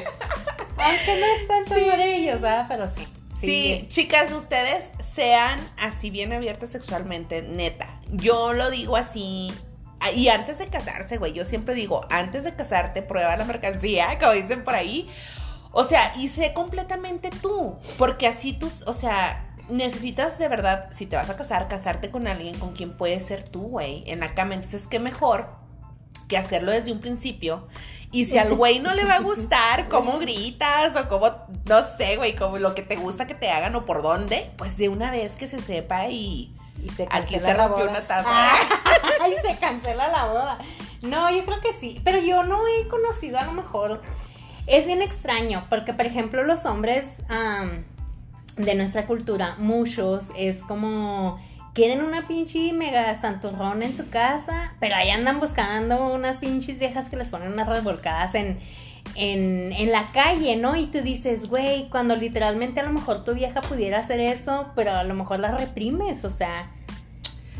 Aunque 0.77 1.19
no 1.19 1.25
están 1.41 1.67
sobre 1.69 2.15
ellos, 2.17 2.43
¿ah? 2.43 2.65
Pero 2.67 2.89
sí. 2.95 3.07
Sí, 3.39 3.85
chicas, 3.89 4.31
ustedes 4.31 4.89
sean 4.99 5.59
así 5.77 6.09
bien 6.09 6.33
abiertas 6.33 6.71
sexualmente, 6.71 7.41
neta. 7.43 7.87
Yo 8.11 8.53
lo 8.53 8.69
digo 8.69 8.97
así. 8.97 9.53
Ah, 10.05 10.11
Y 10.11 10.29
antes 10.29 10.57
de 10.57 10.67
casarse, 10.67 11.17
güey, 11.17 11.33
yo 11.33 11.45
siempre 11.45 11.75
digo, 11.75 12.01
antes 12.09 12.43
de 12.43 12.55
casarte, 12.55 13.01
prueba 13.01 13.35
la 13.35 13.45
mercancía, 13.45 14.17
como 14.21 14.33
dicen 14.33 14.63
por 14.63 14.75
ahí. 14.75 15.09
O 15.71 15.83
sea, 15.83 16.13
y 16.17 16.29
sé 16.29 16.53
completamente 16.53 17.29
tú, 17.29 17.77
porque 17.97 18.27
así 18.27 18.53
tú, 18.53 18.71
o 18.85 18.93
sea, 18.93 19.53
necesitas 19.69 20.37
de 20.37 20.47
verdad, 20.47 20.87
si 20.91 21.05
te 21.05 21.17
vas 21.17 21.29
a 21.29 21.35
casar, 21.35 21.67
casarte 21.67 22.11
con 22.11 22.27
alguien 22.27 22.57
con 22.57 22.73
quien 22.73 22.95
puedes 22.95 23.23
ser 23.23 23.43
tú, 23.43 23.61
güey, 23.63 24.03
en 24.07 24.21
la 24.21 24.33
cama. 24.33 24.53
Entonces, 24.53 24.87
qué 24.87 24.99
mejor 24.99 25.49
que 26.29 26.37
hacerlo 26.37 26.71
desde 26.71 26.91
un 26.91 26.99
principio. 26.99 27.67
Y 28.11 28.25
si 28.25 28.37
al 28.37 28.53
güey 28.53 28.79
no 28.79 28.93
le 28.93 29.03
va 29.03 29.15
a 29.15 29.19
gustar 29.19 29.89
cómo 29.89 30.19
gritas 30.19 30.95
o 30.95 31.09
cómo, 31.09 31.29
no 31.65 31.83
sé, 31.97 32.15
güey, 32.15 32.35
como 32.35 32.57
lo 32.57 32.73
que 32.73 32.81
te 32.81 32.95
gusta 32.95 33.27
que 33.27 33.35
te 33.35 33.49
hagan 33.49 33.75
o 33.75 33.85
por 33.85 34.01
dónde, 34.01 34.51
pues 34.57 34.77
de 34.77 34.87
una 34.87 35.11
vez 35.11 35.35
que 35.35 35.47
se 35.47 35.59
sepa 35.59 36.07
y, 36.07 36.55
Y 36.83 36.89
se 36.89 37.03
aquí 37.03 37.35
cancela 37.35 37.47
se 37.47 37.53
la 37.57 37.67
rompió 37.67 37.85
boda. 37.85 37.97
una 37.97 38.07
taza. 38.07 38.27
Ah, 38.29 39.27
y 39.29 39.47
se 39.47 39.57
cancela 39.59 40.07
la 40.09 40.25
boda. 40.25 40.57
No, 41.01 41.29
yo 41.31 41.45
creo 41.45 41.61
que 41.61 41.73
sí. 41.73 42.01
Pero 42.03 42.19
yo 42.19 42.43
no 42.43 42.61
he 42.67 42.87
conocido 42.87 43.39
a 43.39 43.45
lo 43.45 43.53
mejor. 43.53 44.01
Es 44.67 44.85
bien 44.85 45.01
extraño, 45.01 45.65
porque 45.69 45.93
por 45.93 46.05
ejemplo 46.05 46.43
los 46.43 46.65
hombres 46.65 47.05
de 48.57 48.75
nuestra 48.75 49.05
cultura, 49.05 49.55
muchos, 49.59 50.25
es 50.35 50.63
como 50.63 51.39
quieren 51.73 52.01
una 52.01 52.27
pinche 52.27 52.71
mega 52.73 53.19
santurrón 53.19 53.83
en 53.83 53.95
su 53.95 54.09
casa, 54.09 54.73
pero 54.79 54.95
ahí 54.95 55.11
andan 55.11 55.39
buscando 55.39 56.07
unas 56.13 56.37
pinches 56.37 56.79
viejas 56.79 57.09
que 57.09 57.17
les 57.17 57.29
ponen 57.29 57.51
unas 57.51 57.67
revolcadas 57.67 58.33
en, 58.33 58.59
en, 59.13 59.71
en 59.71 59.91
la 59.91 60.11
calle, 60.11 60.55
¿no? 60.57 60.75
Y 60.75 60.87
tú 60.87 61.01
dices, 61.01 61.47
güey, 61.47 61.89
cuando 61.89 62.15
literalmente 62.15 62.79
a 62.79 62.83
lo 62.83 62.91
mejor 62.91 63.23
tu 63.23 63.33
vieja 63.33 63.61
pudiera 63.61 63.99
hacer 63.99 64.19
eso, 64.19 64.71
pero 64.75 64.91
a 64.91 65.03
lo 65.03 65.13
mejor 65.13 65.39
la 65.39 65.55
reprimes, 65.55 66.23
o 66.25 66.29
sea. 66.29 66.69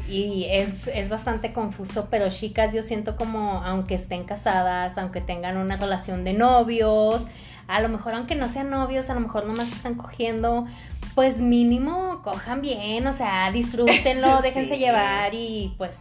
Y 0.08 0.46
es, 0.50 0.88
es 0.88 1.10
bastante 1.10 1.52
confuso, 1.52 2.10
pero 2.12 2.30
chicas, 2.30 2.74
yo 2.74 2.84
siento 2.84 3.16
como, 3.16 3.64
aunque 3.66 3.96
estén 3.96 4.24
casadas, 4.24 4.98
aunque 4.98 5.20
tengan 5.22 5.58
una 5.58 5.78
relación 5.78 6.24
de 6.24 6.34
novios, 6.34 7.24
a 7.68 7.82
lo 7.82 7.90
mejor 7.90 8.14
aunque 8.14 8.36
no 8.36 8.48
sean 8.48 8.70
novios, 8.70 9.10
a 9.10 9.16
lo 9.16 9.22
mejor 9.22 9.46
nomás 9.48 9.72
están 9.72 9.96
cogiendo, 9.96 10.68
pues 11.16 11.38
mínimo 11.38 12.22
cojan 12.24 12.62
bien, 12.62 13.08
o 13.08 13.14
sea, 13.14 13.50
disfrútenlo, 13.52 14.42
déjense 14.44 14.76
Sí. 14.76 14.80
llevar 14.80 15.34
y 15.34 15.74
pues 15.80 15.98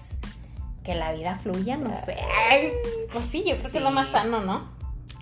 que 0.82 0.94
la 0.94 1.12
vida 1.12 1.38
fluya, 1.42 1.78
no 1.78 1.88
sé. 2.04 2.18
Pues 3.10 3.24
sí, 3.30 3.42
yo 3.48 3.56
creo 3.56 3.70
que 3.70 3.78
es 3.78 3.82
lo 3.84 3.90
más 3.90 4.08
sano, 4.08 4.42
¿no? 4.42 4.68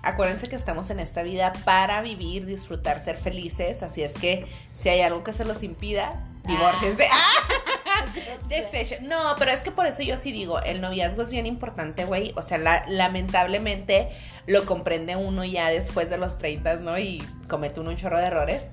Acuérdense 0.03 0.47
que 0.47 0.55
estamos 0.55 0.89
en 0.89 0.99
esta 0.99 1.23
vida 1.23 1.53
para 1.65 2.01
vivir, 2.01 2.45
disfrutar, 2.45 2.99
ser 2.99 3.17
felices. 3.17 3.81
Así 3.83 4.03
es 4.03 4.13
que 4.13 4.45
si 4.73 4.89
hay 4.89 5.01
algo 5.01 5.23
que 5.23 5.33
se 5.33 5.45
los 5.45 5.63
impida, 5.63 6.23
divórciense. 6.45 7.07
¡Ah! 7.11 7.63
Desechen. 8.49 9.07
No, 9.07 9.35
pero 9.39 9.51
es 9.51 9.61
que 9.61 9.71
por 9.71 9.85
eso 9.85 10.01
yo 10.03 10.17
sí 10.17 10.31
digo, 10.31 10.59
el 10.61 10.81
noviazgo 10.81 11.21
es 11.21 11.31
bien 11.31 11.45
importante, 11.45 12.05
güey. 12.05 12.33
O 12.35 12.41
sea, 12.41 12.57
la- 12.57 12.83
lamentablemente 12.87 14.09
lo 14.45 14.65
comprende 14.65 15.15
uno 15.15 15.45
ya 15.45 15.69
después 15.69 16.09
de 16.09 16.17
los 16.17 16.37
30, 16.37 16.75
¿no? 16.77 16.97
Y 16.99 17.23
comete 17.47 17.79
uno 17.79 17.91
un 17.91 17.97
chorro 17.97 18.19
de 18.19 18.25
errores. 18.25 18.63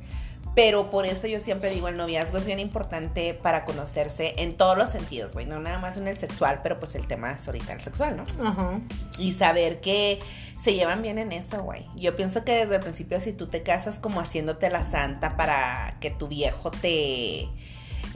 Pero 0.55 0.91
por 0.91 1.07
eso 1.07 1.27
yo 1.27 1.41
siempre 1.41 1.71
digo, 1.71 1.89
el 1.89 1.97
noviazgo 1.97 2.39
es 2.39 2.47
bien 2.47 2.59
importante 2.59 3.35
para 3.35 3.65
conocerse 3.65 4.35
en 4.39 4.57
todos 4.57 4.77
los 4.77 4.91
sentidos, 4.91 5.33
güey. 5.33 5.47
No 5.47 5.61
nada 5.61 5.79
más 5.79 5.97
en 5.97 6.09
el 6.09 6.17
sexual, 6.17 6.61
pero 6.63 6.81
pues 6.81 6.95
el 6.95 7.07
tema 7.07 7.33
es 7.33 7.47
ahorita 7.47 7.73
el 7.73 7.81
sexual, 7.81 8.17
¿no? 8.17 8.25
Ajá. 8.47 8.81
Y 9.19 9.33
saber 9.33 9.81
que 9.81 10.19
se 10.63 10.75
llevan 10.75 11.03
bien 11.03 11.19
en 11.19 11.33
eso, 11.33 11.63
güey. 11.63 11.87
Yo 11.97 12.17
pienso 12.17 12.45
que 12.45 12.53
desde 12.53 12.75
el 12.77 12.81
principio 12.81 13.21
si 13.21 13.33
tú 13.33 13.47
te 13.47 13.63
casas 13.63 14.01
como 14.01 14.21
haciéndote 14.21 14.69
la 14.71 14.83
santa 14.83 15.37
para 15.37 15.97
que 16.01 16.11
tu 16.11 16.29
viejo 16.29 16.71
te 16.71 17.49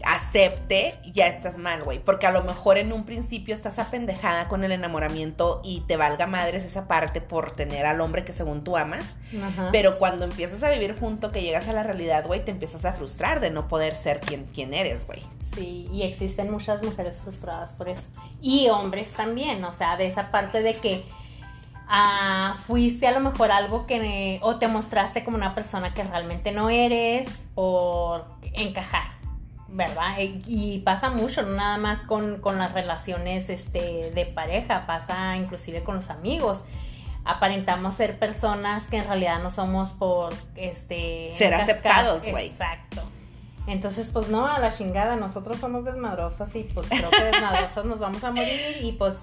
acepte, 0.04 0.98
ya 1.12 1.26
estás 1.28 1.58
mal, 1.58 1.82
güey. 1.82 1.98
Porque 1.98 2.26
a 2.26 2.30
lo 2.30 2.42
mejor 2.44 2.78
en 2.78 2.92
un 2.92 3.04
principio 3.04 3.54
estás 3.54 3.78
apendejada 3.78 4.48
con 4.48 4.64
el 4.64 4.72
enamoramiento 4.72 5.60
y 5.64 5.80
te 5.80 5.96
valga 5.96 6.26
madres 6.26 6.64
esa 6.64 6.86
parte 6.88 7.20
por 7.20 7.52
tener 7.52 7.86
al 7.86 8.00
hombre 8.00 8.24
que 8.24 8.32
según 8.32 8.64
tú 8.64 8.76
amas. 8.76 9.16
Ajá. 9.42 9.68
Pero 9.72 9.98
cuando 9.98 10.24
empiezas 10.24 10.62
a 10.62 10.70
vivir 10.70 10.98
junto, 10.98 11.32
que 11.32 11.42
llegas 11.42 11.68
a 11.68 11.72
la 11.72 11.82
realidad, 11.82 12.26
güey, 12.26 12.44
te 12.44 12.50
empiezas 12.50 12.84
a 12.84 12.92
frustrar 12.92 13.40
de 13.40 13.50
no 13.50 13.68
poder 13.68 13.96
ser 13.96 14.20
quien, 14.20 14.44
quien 14.44 14.74
eres, 14.74 15.06
güey. 15.06 15.22
Sí, 15.54 15.88
y 15.92 16.02
existen 16.02 16.50
muchas 16.50 16.82
mujeres 16.82 17.20
frustradas 17.22 17.74
por 17.74 17.88
eso. 17.88 18.02
Y 18.40 18.68
hombres 18.68 19.10
también, 19.12 19.62
o 19.64 19.72
sea, 19.72 19.96
de 19.96 20.06
esa 20.06 20.30
parte 20.30 20.62
de 20.62 20.74
que 20.74 21.04
ah, 21.88 22.56
fuiste 22.66 23.06
a 23.06 23.12
lo 23.12 23.20
mejor 23.20 23.50
algo 23.52 23.86
que, 23.86 24.38
o 24.42 24.56
te 24.56 24.68
mostraste 24.68 25.24
como 25.24 25.36
una 25.36 25.54
persona 25.54 25.94
que 25.94 26.02
realmente 26.02 26.52
no 26.52 26.70
eres 26.70 27.28
por 27.54 28.24
encajar, 28.54 29.06
¿verdad? 29.74 30.18
E- 30.18 30.40
Y 30.46 30.78
pasa 30.80 31.10
mucho, 31.10 31.42
no 31.42 31.56
nada 31.56 31.78
más 31.78 32.00
con, 32.04 32.40
con 32.40 32.58
las 32.58 32.72
relaciones 32.72 33.50
este, 33.50 34.12
de 34.12 34.26
pareja, 34.26 34.86
pasa 34.86 35.36
inclusive 35.36 35.82
con 35.82 35.96
los 35.96 36.10
amigos. 36.10 36.62
Aparentamos 37.24 37.94
ser 37.94 38.18
personas 38.18 38.84
que 38.84 38.98
en 38.98 39.06
realidad 39.08 39.40
no 39.42 39.50
somos 39.50 39.90
por 39.90 40.32
este 40.56 41.30
Ser 41.32 41.54
aceptados, 41.54 42.28
güey. 42.30 42.48
Exacto. 42.48 43.02
Entonces, 43.66 44.10
pues 44.12 44.28
no, 44.28 44.46
a 44.46 44.58
la 44.58 44.70
chingada, 44.76 45.16
nosotros 45.16 45.58
somos 45.58 45.84
desmadrosas 45.86 46.54
y 46.54 46.64
pues 46.64 46.86
creo 46.88 47.10
que 47.10 47.24
desmadrosos 47.24 47.86
nos 47.86 47.98
vamos 47.98 48.22
a 48.22 48.30
morir 48.30 48.78
y 48.82 48.92
pues 48.92 49.14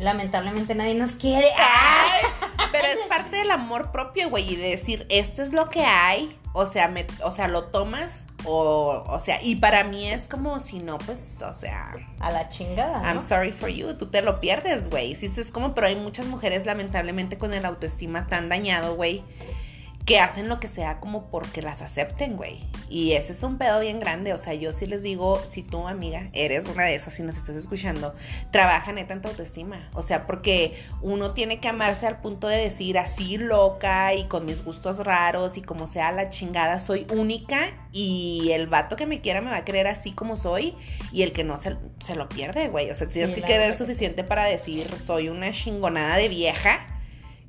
lamentablemente 0.00 0.74
nadie 0.74 0.94
nos 0.94 1.12
quiere. 1.12 1.48
Ay, 1.56 2.26
pero 2.72 2.88
es 2.88 2.98
parte 3.08 3.36
del 3.36 3.50
amor 3.52 3.92
propio, 3.92 4.28
güey, 4.30 4.52
y 4.52 4.56
de 4.56 4.70
decir, 4.70 5.06
esto 5.08 5.42
es 5.42 5.52
lo 5.52 5.70
que 5.70 5.84
hay, 5.84 6.36
o 6.52 6.66
sea, 6.66 6.88
me, 6.88 7.06
o 7.22 7.30
sea, 7.30 7.46
lo 7.48 7.66
tomas, 7.66 8.24
o, 8.46 9.04
o 9.08 9.20
sea, 9.20 9.42
y 9.42 9.56
para 9.56 9.84
mí 9.84 10.08
es 10.08 10.28
como 10.28 10.58
si 10.58 10.78
no, 10.78 10.98
pues, 10.98 11.42
o 11.42 11.54
sea, 11.54 11.94
A 12.20 12.30
la 12.30 12.48
chingada. 12.48 13.00
¿no? 13.00 13.06
I'm 13.06 13.20
sorry 13.20 13.52
for 13.52 13.68
you, 13.68 13.94
tú 13.94 14.06
te 14.06 14.22
lo 14.22 14.40
pierdes, 14.40 14.88
güey. 14.88 15.14
Sí, 15.14 15.30
es 15.36 15.50
como, 15.50 15.74
pero 15.74 15.88
hay 15.88 15.96
muchas 15.96 16.26
mujeres, 16.26 16.66
lamentablemente, 16.66 17.38
con 17.38 17.52
el 17.52 17.64
autoestima 17.64 18.26
tan 18.26 18.48
dañado, 18.48 18.94
güey, 18.96 19.22
que 20.06 20.20
hacen 20.20 20.48
lo 20.48 20.60
que 20.60 20.68
sea 20.68 21.00
como 21.00 21.28
porque 21.28 21.62
las 21.62 21.82
acepten, 21.82 22.36
güey. 22.36 22.64
Y 22.88 23.12
ese 23.12 23.32
es 23.32 23.42
un 23.42 23.58
pedo 23.58 23.80
bien 23.80 23.98
grande. 23.98 24.32
O 24.32 24.38
sea, 24.38 24.54
yo 24.54 24.72
sí 24.72 24.86
les 24.86 25.02
digo, 25.02 25.40
si 25.44 25.64
tú, 25.64 25.88
amiga, 25.88 26.28
eres 26.32 26.68
una 26.68 26.84
de 26.84 26.94
esas 26.94 27.18
y 27.18 27.24
nos 27.24 27.36
estás 27.36 27.56
escuchando, 27.56 28.14
trabaja 28.52 28.92
neta 28.92 29.14
en 29.14 29.20
tu 29.20 29.28
autoestima. 29.28 29.90
O 29.94 30.02
sea, 30.02 30.24
porque 30.24 30.80
uno 31.02 31.32
tiene 31.32 31.58
que 31.58 31.66
amarse 31.66 32.06
al 32.06 32.20
punto 32.20 32.46
de 32.46 32.56
decir 32.56 32.98
así 32.98 33.36
loca 33.36 34.14
y 34.14 34.26
con 34.26 34.46
mis 34.46 34.64
gustos 34.64 34.98
raros 34.98 35.56
y 35.56 35.62
como 35.62 35.88
sea 35.88 36.12
la 36.12 36.30
chingada, 36.30 36.78
soy 36.78 37.04
única 37.12 37.74
y 37.90 38.50
el 38.52 38.68
vato 38.68 38.94
que 38.94 39.06
me 39.06 39.20
quiera 39.20 39.40
me 39.40 39.50
va 39.50 39.56
a 39.56 39.64
querer 39.64 39.88
así 39.88 40.12
como 40.12 40.36
soy 40.36 40.76
y 41.10 41.22
el 41.22 41.32
que 41.32 41.42
no 41.42 41.58
se, 41.58 41.76
se 41.98 42.14
lo 42.14 42.28
pierde, 42.28 42.68
güey. 42.68 42.88
O 42.92 42.94
sea, 42.94 43.08
tienes 43.08 43.30
Sí, 43.30 43.36
que 43.36 43.42
querer 43.42 43.74
suficiente 43.74 44.22
para 44.22 44.44
decir, 44.44 44.88
soy 45.04 45.30
una 45.30 45.50
chingonada 45.50 46.16
de 46.16 46.28
vieja 46.28 46.86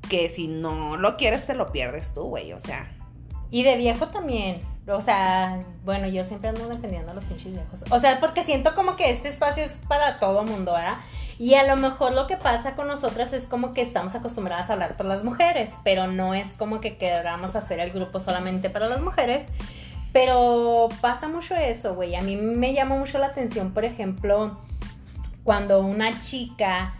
que 0.09 0.29
si 0.29 0.47
no 0.47 0.97
lo 0.97 1.17
quieres 1.17 1.45
te 1.45 1.53
lo 1.53 1.71
pierdes 1.71 2.13
tú, 2.13 2.23
güey. 2.23 2.53
O 2.53 2.59
sea, 2.59 2.91
Y 3.51 3.63
de 3.63 3.77
viejo 3.77 4.07
también. 4.07 4.59
O 4.87 5.01
sea, 5.01 5.63
bueno, 5.83 6.07
yo 6.07 6.23
siempre 6.23 6.49
ando 6.49 6.69
defendiendo 6.69 7.11
a 7.11 7.15
los 7.15 7.25
pinches 7.25 7.51
viejos. 7.51 7.83
O 7.89 7.99
sea, 7.99 8.19
porque 8.21 8.43
siento 8.43 8.73
como 8.73 8.95
que 8.95 9.09
este 9.11 9.27
espacio 9.27 9.65
es 9.65 9.73
para 9.87 10.19
todo 10.19 10.43
mundo, 10.43 10.73
¿verdad? 10.73 10.97
Y 11.39 11.53
a 11.55 11.67
lo 11.67 11.75
mejor 11.75 12.13
lo 12.13 12.25
que 12.25 12.37
pasa 12.37 12.75
con 12.75 12.87
nosotras 12.87 13.33
es 13.33 13.43
como 13.43 13.73
que 13.73 13.81
estamos 13.81 14.15
acostumbradas 14.15 14.69
a 14.69 14.73
hablar 14.73 14.95
por 14.95 15.05
las 15.05 15.23
mujeres, 15.23 15.71
pero 15.83 16.07
no 16.07 16.33
es 16.33 16.53
como 16.53 16.79
que 16.79 16.97
queramos 16.97 17.55
hacer 17.55 17.79
el 17.79 17.91
grupo 17.91 18.19
solamente 18.19 18.69
para 18.69 18.87
las 18.87 19.01
mujeres. 19.01 19.43
Pero 20.13 20.87
pasa 21.01 21.27
mucho 21.27 21.53
eso, 21.53 21.93
güey. 21.93 22.15
A 22.15 22.21
mí 22.21 22.37
me 22.37 22.73
llama 22.73 22.95
mucho 22.95 23.19
la 23.19 23.27
atención, 23.27 23.73
por 23.73 23.83
ejemplo, 23.83 24.57
cuando 25.43 25.81
una 25.81 26.19
chica 26.21 26.95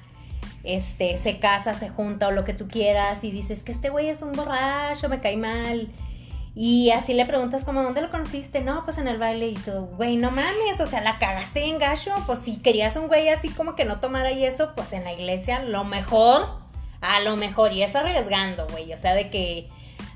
este, 0.67 1.17
se 1.17 1.39
casa, 1.39 1.73
se 1.73 1.88
junta 1.88 2.27
o 2.27 2.32
lo 2.32 2.43
que 2.43 2.53
tú 2.53 2.67
quieras 2.67 3.23
y 3.23 3.32
dices 3.32 3.63
que 3.63 3.71
este 3.71 3.89
güey 3.89 4.10
es 4.10 4.21
un 4.21 4.34
borracho, 4.34 5.08
me 5.08 5.21
cae 5.21 5.38
mal. 5.38 5.88
Y 6.56 6.91
así 6.91 7.13
le 7.13 7.25
preguntas 7.25 7.63
como, 7.63 7.84
¿dónde 7.84 8.01
lo 8.01 8.10
conociste? 8.10 8.62
No, 8.62 8.84
pues 8.84 8.97
en 8.97 9.08
el 9.08 9.17
baile 9.17 9.47
y 9.47 9.53
tú, 9.53 9.71
güey, 9.95 10.17
no 10.17 10.30
mames, 10.30 10.80
o 10.82 10.86
sea, 10.86 10.99
la 11.01 11.19
cagaste 11.19 11.65
en 11.65 11.80
gacho, 11.80 12.12
pues 12.25 12.39
si 12.39 12.58
querías 12.58 12.97
un 12.97 13.08
güey 13.08 13.30
así 13.30 13.47
como 13.49 13.75
que 13.75 13.86
no 13.86 13.99
tomara 14.01 14.32
y 14.32 14.43
eso, 14.43 14.73
pues 14.75 14.91
en 14.91 15.06
la 15.06 15.13
iglesia 15.13 15.60
lo 15.60 15.86
mejor, 15.86 16.47
a 16.99 17.21
lo 17.21 17.38
mejor, 17.38 17.71
y 17.71 17.84
eso 17.84 17.99
arriesgando, 17.99 18.67
güey, 18.67 18.91
o 18.91 18.97
sea, 18.97 19.13
de 19.13 19.30
que 19.30 19.69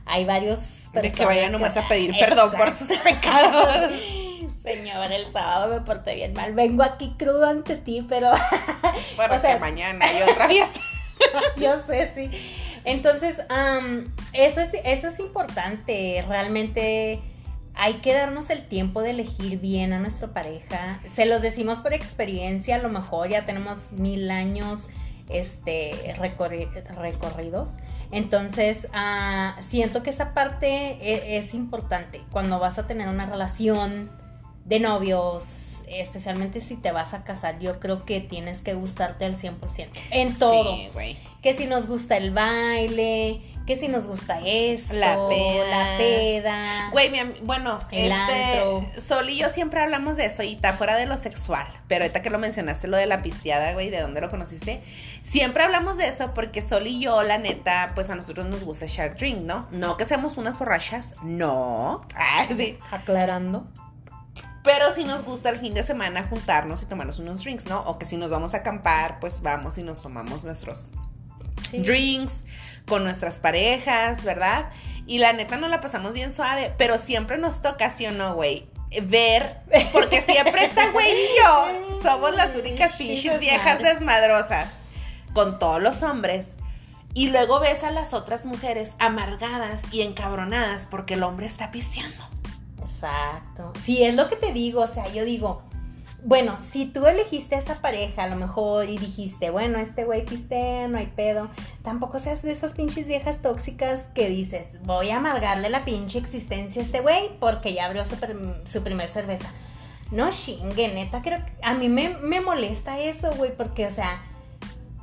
hay 0.06 0.26
varios... 0.26 0.60
de 0.92 1.02
que 1.04 1.10
personas 1.10 1.28
vaya 1.28 1.50
nomás 1.50 1.78
a 1.78 1.88
pedir 1.88 2.14
perdón 2.20 2.52
por 2.52 2.76
sus 2.76 2.98
pecados. 2.98 3.94
Señor, 4.64 5.12
el 5.12 5.32
sábado 5.34 5.74
me 5.74 5.82
porté 5.82 6.16
bien 6.16 6.34
mal. 6.34 6.54
Vengo 6.54 6.84
aquí 6.84 7.16
crudo 7.18 7.46
ante 7.48 7.78
ti, 7.78 8.06
pero 8.08 8.32
Bueno, 9.16 9.36
O 9.36 9.40
sea- 9.40 9.56
que 9.56 9.60
mañana 9.60 10.06
hay 10.06 10.22
otra 10.22 10.48
fiesta. 10.48 10.80
yo 11.58 11.82
sé, 11.88 12.12
sí. 12.16 12.30
Entonces, 12.84 13.38
eso, 14.34 14.62
es, 14.62 14.70
eso 14.84 15.08
es 15.08 15.20
importante. 15.20 16.24
Realmente 16.28 17.22
hay 17.74 17.96
que 17.96 18.14
darnos 18.14 18.50
el 18.50 18.68
tiempo 18.68 19.02
de 19.02 19.12
elegir 19.12 19.60
bien 19.60 19.94
a 19.94 20.00
nuestra 20.00 20.28
pareja. 20.30 21.00
Se 21.14 21.26
los 21.26 21.42
decimos 21.42 21.80
por 21.80 21.94
experiencia, 21.94 22.76
a 22.76 22.80
lo 22.80 22.90
mejor 22.90 23.30
ya 23.30 23.46
tenemos 23.46 23.92
mil 23.94 24.30
años 24.32 24.90
este, 25.30 25.92
recorri- 26.18 26.70
recorridos. 26.98 27.70
Entonces, 28.12 28.88
ah, 28.94 29.56
siento 29.70 30.04
que 30.04 30.10
esa 30.10 30.34
parte 30.34 30.68
e- 31.02 31.38
es, 31.38 31.54
importante 31.54 32.22
cuando 32.32 32.60
vas 32.60 32.78
a 32.78 32.86
tener 32.88 33.08
una 33.08 33.26
relación 33.26 34.12
de 34.66 34.80
novios, 34.80 35.84
especialmente 35.88 36.62
si 36.62 36.76
te 36.78 36.92
vas 36.92 37.14
a 37.14 37.24
casar. 37.24 37.60
Yo 37.60 37.80
creo 37.80 38.06
que 38.06 38.22
tienes 38.22 38.62
que 38.62 38.74
gustarte 38.74 39.26
al 39.26 39.36
100% 39.38 39.88
en 40.12 40.38
todo 40.38 40.76
Sí, 40.76 40.90
güey. 40.94 41.18
que 41.42 41.58
si 41.58 41.66
nos 41.66 41.88
gusta 41.88 42.16
el 42.18 42.32
baile, 42.32 43.42
que 43.68 43.76
si 43.76 43.88
nos 43.90 44.08
gusta 44.08 44.40
esto, 44.46 44.94
La 44.94 45.18
peda. 45.30 45.68
la 45.92 45.98
peda. 45.98 46.90
Güey, 46.92 47.10
mi 47.12 47.20
bueno, 47.44 47.78
El 47.92 48.12
antro. 48.12 48.86
este, 48.96 49.02
Sol 49.02 49.30
y 49.30 49.38
yo 49.38 49.50
siempre 49.50 49.82
hablamos 49.82 50.18
de 50.18 50.26
eso 50.26 50.44
y 50.44 50.54
está 50.54 50.74
fuera 50.74 50.96
de 50.96 51.06
lo 51.06 51.16
sexual, 51.18 51.68
pero 51.88 52.04
ahorita 52.04 52.22
que 52.22 52.30
lo 52.30 52.40
mencionaste, 52.40 52.88
lo 52.88 52.98
de 52.98 53.06
la 53.06 53.22
pisteada, 53.22 53.74
güey, 53.74 53.90
¿de 53.90 54.02
dónde 54.02 54.20
lo 54.22 54.30
conociste? 54.32 54.82
Siempre 55.24 55.64
hablamos 55.64 55.98
de 55.98 56.08
eso 56.08 56.34
porque 56.34 56.62
Sol 56.62 56.88
y 56.88 57.00
yo, 57.02 57.22
la 57.24 57.38
neta, 57.38 57.92
pues 57.94 58.10
a 58.10 58.16
nosotros 58.16 58.48
nos 58.48 58.64
gusta 58.64 58.86
share 58.88 59.16
drink, 59.16 59.40
¿no? 59.40 59.68
No 59.72 59.96
que 59.98 60.06
seamos 60.06 60.38
unas 60.38 60.58
borrachas, 60.58 61.14
no, 61.24 62.02
ah, 62.16 62.46
sí, 62.56 62.78
Aclarando. 62.92 63.68
Pero 64.64 64.94
sí 64.94 65.04
nos 65.04 65.24
gusta 65.24 65.50
el 65.50 65.60
fin 65.60 65.74
de 65.74 65.84
semana 65.84 66.24
juntarnos 66.30 66.82
y 66.82 66.86
tomarnos 66.86 67.20
unos 67.20 67.44
drinks, 67.44 67.66
¿no? 67.66 67.82
O 67.82 67.98
que 67.98 68.06
si 68.06 68.18
nos 68.18 68.32
vamos 68.32 68.54
a 68.54 68.58
acampar, 68.58 69.20
pues 69.20 69.42
vamos 69.42 69.78
y 69.78 69.84
nos 69.84 70.02
tomamos 70.02 70.44
nuestros 70.44 70.88
Sí. 71.70 71.80
drinks 71.80 72.32
con 72.88 73.04
nuestras 73.04 73.40
parejas, 73.40 74.24
¿verdad? 74.24 74.70
Y 75.06 75.20
la 75.20 75.34
neta 75.34 75.58
nos 75.58 75.70
la 75.70 75.80
pasamos 75.82 76.14
bien 76.14 76.34
suave, 76.34 76.74
pero 76.78 76.98
siempre 76.98 77.38
nos 77.38 77.62
toca, 77.62 77.96
¿sí 77.96 78.06
o 78.06 78.12
no, 78.12 78.34
güey? 78.36 78.68
Ver, 79.04 79.58
porque 79.94 80.22
siempre 80.22 80.66
está 80.66 80.92
güey 80.92 81.12
y 81.12 81.28
yo 81.42 82.00
somos 82.04 82.36
las 82.36 82.56
únicas 82.58 82.94
pinches 82.94 83.40
viejas 83.40 83.80
desmadrosas 83.80 84.70
con 85.34 85.60
todos 85.60 85.82
los 85.82 86.04
hombres. 86.04 86.50
Y 87.14 87.30
luego 87.30 87.60
ves 87.60 87.84
a 87.84 87.92
las 87.92 88.14
otras 88.14 88.46
mujeres 88.46 88.92
amargadas 89.00 89.82
y 89.92 90.02
encabronadas 90.02 90.88
porque 90.90 91.14
el 91.16 91.24
hombre 91.24 91.46
está 91.46 91.72
pisteando. 91.72 92.28
Exacto. 93.02 93.74
Sí, 93.84 94.04
es 94.04 94.14
lo 94.16 94.30
que 94.30 94.36
te 94.36 94.54
digo, 94.54 94.82
o 94.82 94.88
sea, 94.88 95.08
yo 95.12 95.26
digo, 95.26 95.64
bueno, 96.24 96.58
si 96.72 96.86
tú 96.86 97.08
elegiste 97.08 97.56
a 97.56 97.60
esa 97.60 97.82
pareja 97.82 98.24
a 98.24 98.28
lo 98.28 98.36
mejor 98.36 98.88
y 98.90 98.98
dijiste, 98.98 99.50
bueno, 99.50 99.80
este 99.80 100.04
güey 100.06 100.24
pistea, 100.24 100.88
no 100.88 101.00
hay 101.00 101.08
pedo, 101.08 101.50
tampoco 101.84 102.20
seas 102.20 102.44
de 102.44 102.52
esas 102.52 102.74
pinches 102.74 103.08
viejas 103.08 103.42
tóxicas 103.42 104.02
que 104.14 104.30
dices, 104.30 104.68
voy 104.84 105.10
a 105.10 105.18
amargarle 105.18 105.70
la 105.70 105.84
pinche 105.84 106.20
existencia 106.20 106.82
a 106.82 106.86
este 106.86 107.02
güey 107.02 107.30
porque 107.40 107.74
ya 107.74 107.88
abrió 107.88 108.06
su, 108.06 108.18
prim- 108.18 108.64
su 108.66 108.84
primer 108.84 109.10
cerveza. 109.10 109.52
No 110.12 110.30
chingue, 110.30 110.94
neta, 110.94 111.22
creo 111.24 111.44
que 111.44 111.52
a 111.64 111.74
mí 111.74 111.90
me, 111.90 112.10
me 112.22 112.40
molesta 112.42 113.00
eso, 113.00 113.32
güey, 113.36 113.56
porque, 113.56 113.88
o 113.88 113.92
sea, 113.92 114.22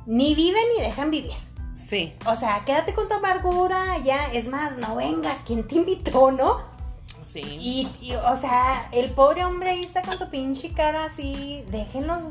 ni 0.05 0.35
viven 0.35 0.63
ni 0.77 0.83
dejan 0.83 1.11
vivir. 1.11 1.33
Sí. 1.75 2.13
O 2.27 2.35
sea, 2.35 2.61
quédate 2.65 2.93
con 2.93 3.09
tu 3.09 3.15
amargura, 3.15 3.97
ya, 4.05 4.25
es 4.27 4.47
más, 4.47 4.77
no 4.77 4.95
vengas, 4.95 5.39
¿quién 5.45 5.67
te 5.67 5.75
invitó, 5.75 6.31
no? 6.31 6.78
Sí. 7.31 7.41
Y, 7.41 7.87
y, 8.01 8.15
o 8.15 8.35
sea, 8.35 8.87
el 8.91 9.11
pobre 9.11 9.45
hombre 9.45 9.71
ahí 9.71 9.83
está 9.83 10.01
con 10.01 10.17
su 10.17 10.29
pinche 10.29 10.73
cara 10.73 11.05
así, 11.05 11.63
déjenlos, 11.69 12.23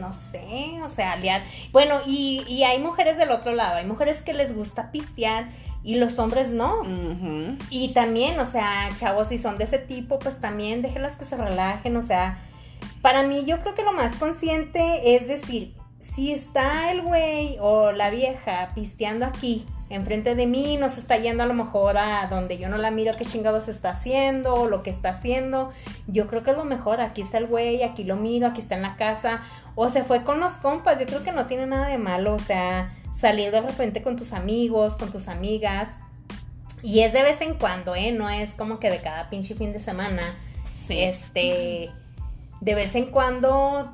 no 0.00 0.12
sé, 0.12 0.80
o 0.84 0.88
sea, 0.88 1.16
liar. 1.16 1.42
Bueno, 1.70 2.00
y, 2.04 2.44
y 2.48 2.64
hay 2.64 2.80
mujeres 2.80 3.16
del 3.16 3.30
otro 3.30 3.52
lado, 3.52 3.76
hay 3.76 3.86
mujeres 3.86 4.18
que 4.22 4.34
les 4.34 4.54
gusta 4.54 4.90
pistear 4.90 5.46
y 5.84 5.96
los 5.96 6.18
hombres 6.18 6.50
no. 6.50 6.82
Y 7.70 7.88
también, 7.88 8.38
o 8.38 8.44
sea, 8.44 8.90
chavos, 8.96 9.28
si 9.28 9.38
son 9.38 9.58
de 9.58 9.64
ese 9.64 9.78
tipo, 9.78 10.18
pues 10.18 10.40
también 10.40 10.82
déjenlas 10.82 11.16
que 11.16 11.24
se 11.24 11.36
relajen, 11.36 11.96
o 11.96 12.02
sea, 12.02 12.42
para 13.00 13.22
mí 13.22 13.44
yo 13.46 13.60
creo 13.62 13.74
que 13.74 13.82
lo 13.82 13.92
más 13.92 14.16
consciente 14.16 15.16
es 15.16 15.26
decir, 15.26 15.74
si 16.00 16.32
está 16.32 16.90
el 16.90 17.02
güey 17.02 17.56
o 17.60 17.92
la 17.92 18.10
vieja 18.10 18.70
pisteando 18.74 19.26
aquí, 19.26 19.66
enfrente 19.94 20.34
de 20.34 20.46
mí, 20.46 20.76
no 20.76 20.88
se 20.88 21.00
está 21.00 21.16
yendo 21.16 21.42
a 21.42 21.46
lo 21.46 21.54
mejor 21.54 21.98
a 21.98 22.26
donde 22.28 22.58
yo 22.58 22.68
no 22.68 22.76
la 22.78 22.90
miro 22.90 23.16
qué 23.16 23.24
chingados 23.24 23.68
está 23.68 23.90
haciendo 23.90 24.54
o 24.54 24.68
lo 24.68 24.82
que 24.82 24.90
está 24.90 25.10
haciendo, 25.10 25.72
yo 26.06 26.26
creo 26.28 26.42
que 26.42 26.50
es 26.50 26.56
lo 26.56 26.64
mejor, 26.64 27.00
aquí 27.00 27.22
está 27.22 27.38
el 27.38 27.46
güey, 27.46 27.82
aquí 27.82 28.04
lo 28.04 28.16
miro, 28.16 28.46
aquí 28.46 28.60
está 28.60 28.74
en 28.74 28.82
la 28.82 28.96
casa, 28.96 29.42
o 29.74 29.88
se 29.88 30.04
fue 30.04 30.24
con 30.24 30.40
los 30.40 30.52
compas, 30.52 30.98
yo 30.98 31.06
creo 31.06 31.22
que 31.22 31.32
no 31.32 31.46
tiene 31.46 31.66
nada 31.66 31.88
de 31.88 31.98
malo, 31.98 32.34
o 32.34 32.38
sea, 32.38 32.96
salir 33.14 33.50
de 33.50 33.60
repente 33.60 34.02
con 34.02 34.16
tus 34.16 34.32
amigos, 34.32 34.94
con 34.94 35.12
tus 35.12 35.28
amigas, 35.28 35.90
y 36.82 37.00
es 37.00 37.12
de 37.12 37.22
vez 37.22 37.40
en 37.40 37.54
cuando, 37.54 37.94
¿eh? 37.94 38.10
No 38.10 38.28
es 38.28 38.50
como 38.54 38.80
que 38.80 38.90
de 38.90 39.00
cada 39.00 39.30
pinche 39.30 39.54
fin 39.54 39.72
de 39.72 39.78
semana. 39.78 40.22
Sí. 40.74 40.98
Este, 40.98 41.90
de 42.60 42.74
vez 42.74 42.94
en 42.96 43.06
cuando, 43.06 43.92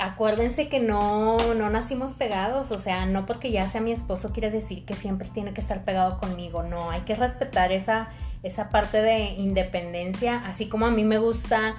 acuérdense 0.00 0.68
que 0.68 0.80
no, 0.80 1.54
no 1.54 1.70
nacimos 1.70 2.14
pegados, 2.14 2.70
o 2.70 2.78
sea, 2.78 3.06
no 3.06 3.26
porque 3.26 3.50
ya 3.52 3.68
sea 3.68 3.80
mi 3.80 3.92
esposo 3.92 4.32
quiere 4.32 4.50
decir 4.50 4.84
que 4.84 4.94
siempre 4.94 5.28
tiene 5.32 5.52
que 5.52 5.60
estar 5.60 5.84
pegado 5.84 6.18
conmigo, 6.18 6.62
no, 6.62 6.90
hay 6.90 7.02
que 7.02 7.14
respetar 7.14 7.70
esa, 7.70 8.08
esa 8.42 8.70
parte 8.70 9.02
de 9.02 9.34
independencia, 9.34 10.42
así 10.46 10.68
como 10.68 10.86
a 10.86 10.90
mí 10.90 11.04
me 11.04 11.18
gusta 11.18 11.76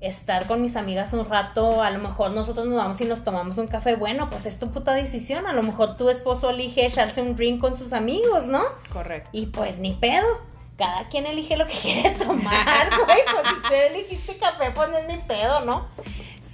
estar 0.00 0.46
con 0.46 0.62
mis 0.62 0.76
amigas 0.76 1.12
un 1.12 1.28
rato, 1.28 1.82
a 1.82 1.90
lo 1.90 1.98
mejor 1.98 2.30
nosotros 2.30 2.66
nos 2.66 2.76
vamos 2.76 3.00
y 3.00 3.04
nos 3.06 3.24
tomamos 3.24 3.58
un 3.58 3.66
café, 3.66 3.96
bueno, 3.96 4.30
pues 4.30 4.46
es 4.46 4.58
tu 4.58 4.70
puta 4.70 4.94
decisión, 4.94 5.46
a 5.46 5.52
lo 5.52 5.62
mejor 5.62 5.96
tu 5.96 6.08
esposo 6.08 6.50
elige 6.50 6.86
echarse 6.86 7.22
un 7.22 7.34
drink 7.34 7.60
con 7.60 7.76
sus 7.76 7.92
amigos, 7.92 8.46
¿no? 8.46 8.62
Correcto. 8.92 9.28
Y 9.32 9.46
pues 9.46 9.78
ni 9.78 9.92
pedo. 9.92 10.26
Cada 10.76 11.08
quien 11.08 11.24
elige 11.24 11.56
lo 11.56 11.66
que 11.66 11.72
quiere 11.82 12.10
tomar, 12.10 12.90
güey. 12.90 13.18
Pues 13.32 13.48
si 13.48 13.62
tú 13.66 13.74
elegiste 13.74 14.36
café, 14.36 14.72
pues 14.74 14.90
no 14.90 14.98
es 14.98 15.08
ni 15.08 15.16
pedo, 15.22 15.64
¿no? 15.64 15.86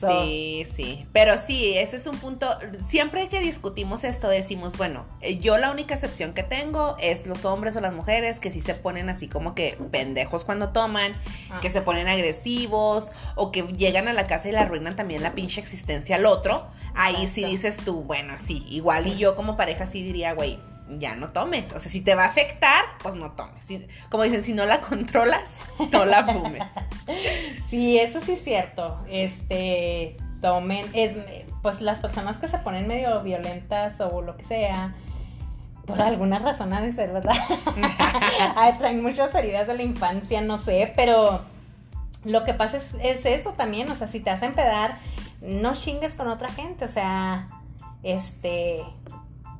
Sí, 0.08 0.66
sí, 0.74 1.06
pero 1.12 1.34
sí, 1.46 1.76
ese 1.76 1.96
es 1.96 2.06
un 2.06 2.16
punto, 2.18 2.48
siempre 2.88 3.28
que 3.28 3.40
discutimos 3.40 4.04
esto 4.04 4.28
decimos, 4.28 4.76
bueno, 4.76 5.04
eh, 5.20 5.36
yo 5.38 5.58
la 5.58 5.70
única 5.70 5.94
excepción 5.94 6.32
que 6.32 6.42
tengo 6.42 6.96
es 7.00 7.26
los 7.26 7.44
hombres 7.44 7.76
o 7.76 7.80
las 7.80 7.92
mujeres 7.92 8.40
que 8.40 8.50
sí 8.50 8.60
se 8.60 8.74
ponen 8.74 9.08
así 9.08 9.28
como 9.28 9.54
que 9.54 9.76
pendejos 9.90 10.44
cuando 10.44 10.70
toman, 10.70 11.12
Ah. 11.50 11.60
que 11.60 11.70
se 11.70 11.82
ponen 11.82 12.08
agresivos 12.08 13.12
o 13.36 13.52
que 13.52 13.62
llegan 13.62 14.08
a 14.08 14.12
la 14.12 14.26
casa 14.26 14.48
y 14.48 14.52
le 14.52 14.58
arruinan 14.58 14.96
también 14.96 15.22
la 15.22 15.32
pinche 15.32 15.60
existencia 15.60 16.16
al 16.16 16.26
otro. 16.26 16.66
Ahí 16.94 17.28
sí 17.32 17.44
dices 17.44 17.76
tú, 17.78 18.02
bueno, 18.02 18.34
sí, 18.38 18.64
igual 18.68 19.06
y 19.06 19.16
yo 19.16 19.34
como 19.34 19.56
pareja 19.56 19.86
sí 19.86 20.02
diría, 20.02 20.34
güey, 20.34 20.58
ya 20.98 21.16
no 21.16 21.28
tomes, 21.30 21.72
o 21.72 21.80
sea, 21.80 21.90
si 21.90 22.00
te 22.00 22.14
va 22.14 22.24
a 22.24 22.28
afectar, 22.28 22.84
pues 23.02 23.14
no 23.14 23.32
tomes. 23.32 23.64
Si- 23.64 23.86
como 24.10 24.22
dicen, 24.24 24.42
si 24.42 24.52
no 24.52 24.66
la 24.66 24.80
controlas, 24.88 25.50
no 25.90 26.04
la 26.04 26.24
fumes. 26.24 26.62
Sí, 27.68 27.98
eso 27.98 28.20
sí 28.20 28.32
es 28.32 28.44
cierto. 28.44 29.00
Este, 29.08 30.16
tomen, 30.40 30.84
es, 30.92 31.12
pues 31.62 31.80
las 31.80 32.00
personas 32.00 32.36
que 32.36 32.48
se 32.48 32.58
ponen 32.58 32.86
medio 32.88 33.22
violentas 33.22 34.00
o 34.00 34.20
lo 34.22 34.36
que 34.36 34.44
sea, 34.44 34.94
por 35.86 36.00
alguna 36.00 36.38
razón 36.38 36.72
ha 36.72 36.80
de 36.80 36.92
ser, 36.92 37.12
¿verdad? 37.12 37.34
Ay, 38.56 38.74
traen 38.78 39.02
muchas 39.02 39.34
heridas 39.34 39.66
de 39.66 39.74
la 39.74 39.82
infancia, 39.82 40.40
no 40.40 40.58
sé, 40.58 40.92
pero 40.96 41.42
lo 42.24 42.44
que 42.44 42.54
pasa 42.54 42.76
es, 42.76 42.84
es 43.02 43.26
eso 43.26 43.50
también, 43.52 43.90
o 43.90 43.94
sea, 43.94 44.06
si 44.06 44.20
te 44.20 44.30
hacen 44.30 44.52
pedar, 44.54 44.98
no 45.40 45.74
chingues 45.74 46.14
con 46.14 46.28
otra 46.28 46.48
gente, 46.48 46.84
o 46.84 46.88
sea, 46.88 47.48
este, 48.04 48.82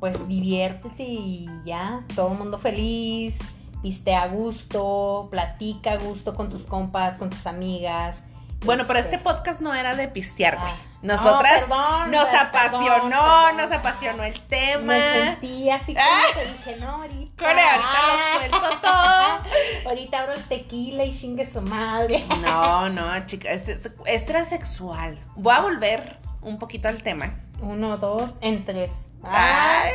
pues 0.03 0.27
diviértete 0.27 1.05
y 1.05 1.49
ya, 1.65 2.03
todo 2.17 2.33
el 2.33 2.39
mundo 2.39 2.59
feliz, 2.59 3.39
viste 3.85 4.17
a 4.17 4.27
gusto, 4.27 5.29
platica 5.31 5.93
a 5.93 5.97
gusto 5.99 6.35
con 6.35 6.51
tus 6.51 6.63
compas, 6.63 7.19
con 7.19 7.31
tus 7.31 7.47
amigas. 7.47 8.21
Bueno, 8.65 8.83
pero 8.89 8.99
este 8.99 9.19
podcast 9.19 9.61
no 9.61 9.73
era 9.73 9.95
de 9.95 10.09
pistear, 10.09 10.59
güey. 10.59 10.73
Ah. 10.73 10.77
Nosotras 11.03 11.61
perdón, 11.61 12.11
nos 12.11 12.25
perdón, 12.25 12.41
apasionó, 12.49 13.11
perdón. 13.11 13.57
nos 13.59 13.71
apasionó 13.71 14.23
el 14.25 14.41
tema. 14.41 14.93
Me 14.93 15.01
sentí 15.13 15.71
así 15.71 15.95
como 15.95 16.05
Ah. 16.05 16.35
que 16.35 16.47
dije, 16.73 16.81
no, 16.81 16.91
ahorita. 16.91 17.45
Core, 17.45 17.63
ahorita 17.63 18.01
lo 18.09 18.59
suelto 18.59 18.81
todo. 18.83 19.89
ahorita 19.89 20.19
abro 20.21 20.33
el 20.33 20.43
tequila 20.49 21.05
y 21.05 21.17
chingue 21.17 21.47
su 21.47 21.61
madre. 21.63 22.25
No, 22.41 22.89
no, 22.89 23.27
chica, 23.27 23.53
este, 23.53 23.75
este- 23.75 23.93
es 24.07 24.27
transexual. 24.27 25.17
Voy 25.37 25.55
a 25.55 25.61
volver 25.61 26.19
un 26.41 26.59
poquito 26.59 26.89
al 26.89 27.05
tema. 27.05 27.39
Uno, 27.63 27.97
dos, 27.97 28.31
en 28.41 28.65
tres. 28.65 28.91
Ay. 29.23 29.93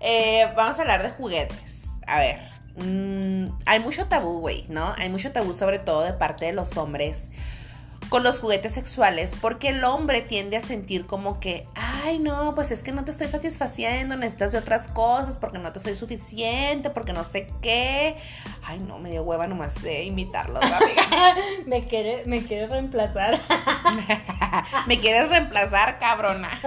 Eh, 0.00 0.52
vamos 0.56 0.78
a 0.78 0.82
hablar 0.82 1.02
de 1.02 1.10
juguetes. 1.10 1.86
A 2.06 2.18
ver, 2.18 2.40
mm, 2.76 3.52
hay 3.66 3.80
mucho 3.80 4.06
tabú, 4.06 4.40
güey, 4.40 4.66
¿no? 4.68 4.94
Hay 4.96 5.08
mucho 5.08 5.32
tabú 5.32 5.52
sobre 5.52 5.78
todo 5.78 6.02
de 6.02 6.12
parte 6.12 6.46
de 6.46 6.52
los 6.52 6.76
hombres 6.76 7.30
con 8.12 8.24
los 8.24 8.40
juguetes 8.40 8.72
sexuales, 8.72 9.34
porque 9.40 9.70
el 9.70 9.82
hombre 9.84 10.20
tiende 10.20 10.58
a 10.58 10.60
sentir 10.60 11.06
como 11.06 11.40
que, 11.40 11.66
ay, 11.74 12.18
no, 12.18 12.54
pues 12.54 12.70
es 12.70 12.82
que 12.82 12.92
no 12.92 13.06
te 13.06 13.10
estoy 13.10 13.26
satisfaciendo, 13.26 14.16
necesitas 14.16 14.52
de 14.52 14.58
otras 14.58 14.86
cosas, 14.88 15.38
porque 15.38 15.58
no 15.58 15.72
te 15.72 15.80
soy 15.80 15.94
suficiente, 15.94 16.90
porque 16.90 17.14
no 17.14 17.24
sé 17.24 17.48
qué. 17.62 18.18
Ay, 18.64 18.80
no, 18.80 18.98
me 18.98 19.10
dio 19.10 19.22
hueva 19.22 19.46
nomás 19.46 19.82
de 19.82 20.04
invitarlos, 20.04 20.62
amiga. 20.62 21.36
me 21.66 21.88
quiere, 21.88 22.24
me 22.26 22.42
quiere 22.42 22.66
reemplazar. 22.66 23.40
Me 24.86 24.98
quieres 24.98 25.30
reemplazar, 25.30 25.98
cabrona. 25.98 26.60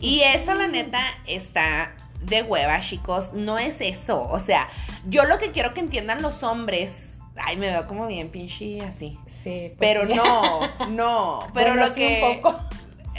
Y 0.00 0.20
eso, 0.20 0.52
la 0.54 0.68
neta, 0.68 1.00
está 1.26 1.94
de 2.20 2.42
hueva, 2.42 2.80
chicos. 2.80 3.32
No 3.32 3.58
es 3.58 3.80
eso. 3.80 4.28
O 4.30 4.38
sea, 4.38 4.68
yo 5.08 5.24
lo 5.24 5.38
que 5.38 5.50
quiero 5.50 5.72
que 5.72 5.80
entiendan 5.80 6.20
los 6.20 6.42
hombres. 6.42 7.09
Ay, 7.36 7.56
me 7.56 7.68
veo 7.70 7.86
como 7.86 8.06
bien 8.06 8.30
pinche 8.30 8.80
así. 8.82 9.18
Sí, 9.26 9.72
pues 9.76 9.78
Pero 9.78 10.06
sí. 10.06 10.14
no, 10.14 10.86
no. 10.88 11.38
Pero 11.54 11.70
Bueno, 11.74 11.74
lo 11.76 11.88
sí, 11.88 11.94
que. 11.94 12.22
un 12.36 12.42
poco. 12.42 12.60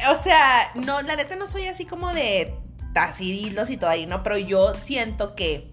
O 0.09 0.23
sea, 0.23 0.71
no, 0.75 1.01
la 1.01 1.15
neta 1.15 1.35
no 1.35 1.47
soy 1.47 1.67
así 1.67 1.85
como 1.85 2.13
de 2.13 2.53
tacidilos 2.93 3.69
y 3.69 3.77
todo 3.77 3.89
ahí, 3.89 4.05
¿no? 4.05 4.23
Pero 4.23 4.37
yo 4.37 4.73
siento 4.73 5.35
que 5.35 5.71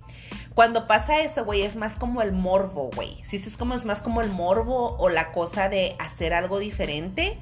cuando 0.55 0.87
pasa 0.87 1.21
eso, 1.21 1.45
güey, 1.45 1.63
es 1.63 1.77
más 1.77 1.95
como 1.95 2.21
el 2.21 2.33
morbo, 2.33 2.91
güey. 2.95 3.17
Si 3.23 3.37
es 3.37 3.57
como 3.57 3.75
es 3.75 3.85
más 3.85 4.01
como 4.01 4.23
el 4.23 4.31
morbo 4.31 4.97
o 4.99 5.09
la 5.09 5.33
cosa 5.33 5.69
de 5.69 5.97
hacer 5.99 6.35
algo 6.35 6.59
diferente 6.59 7.39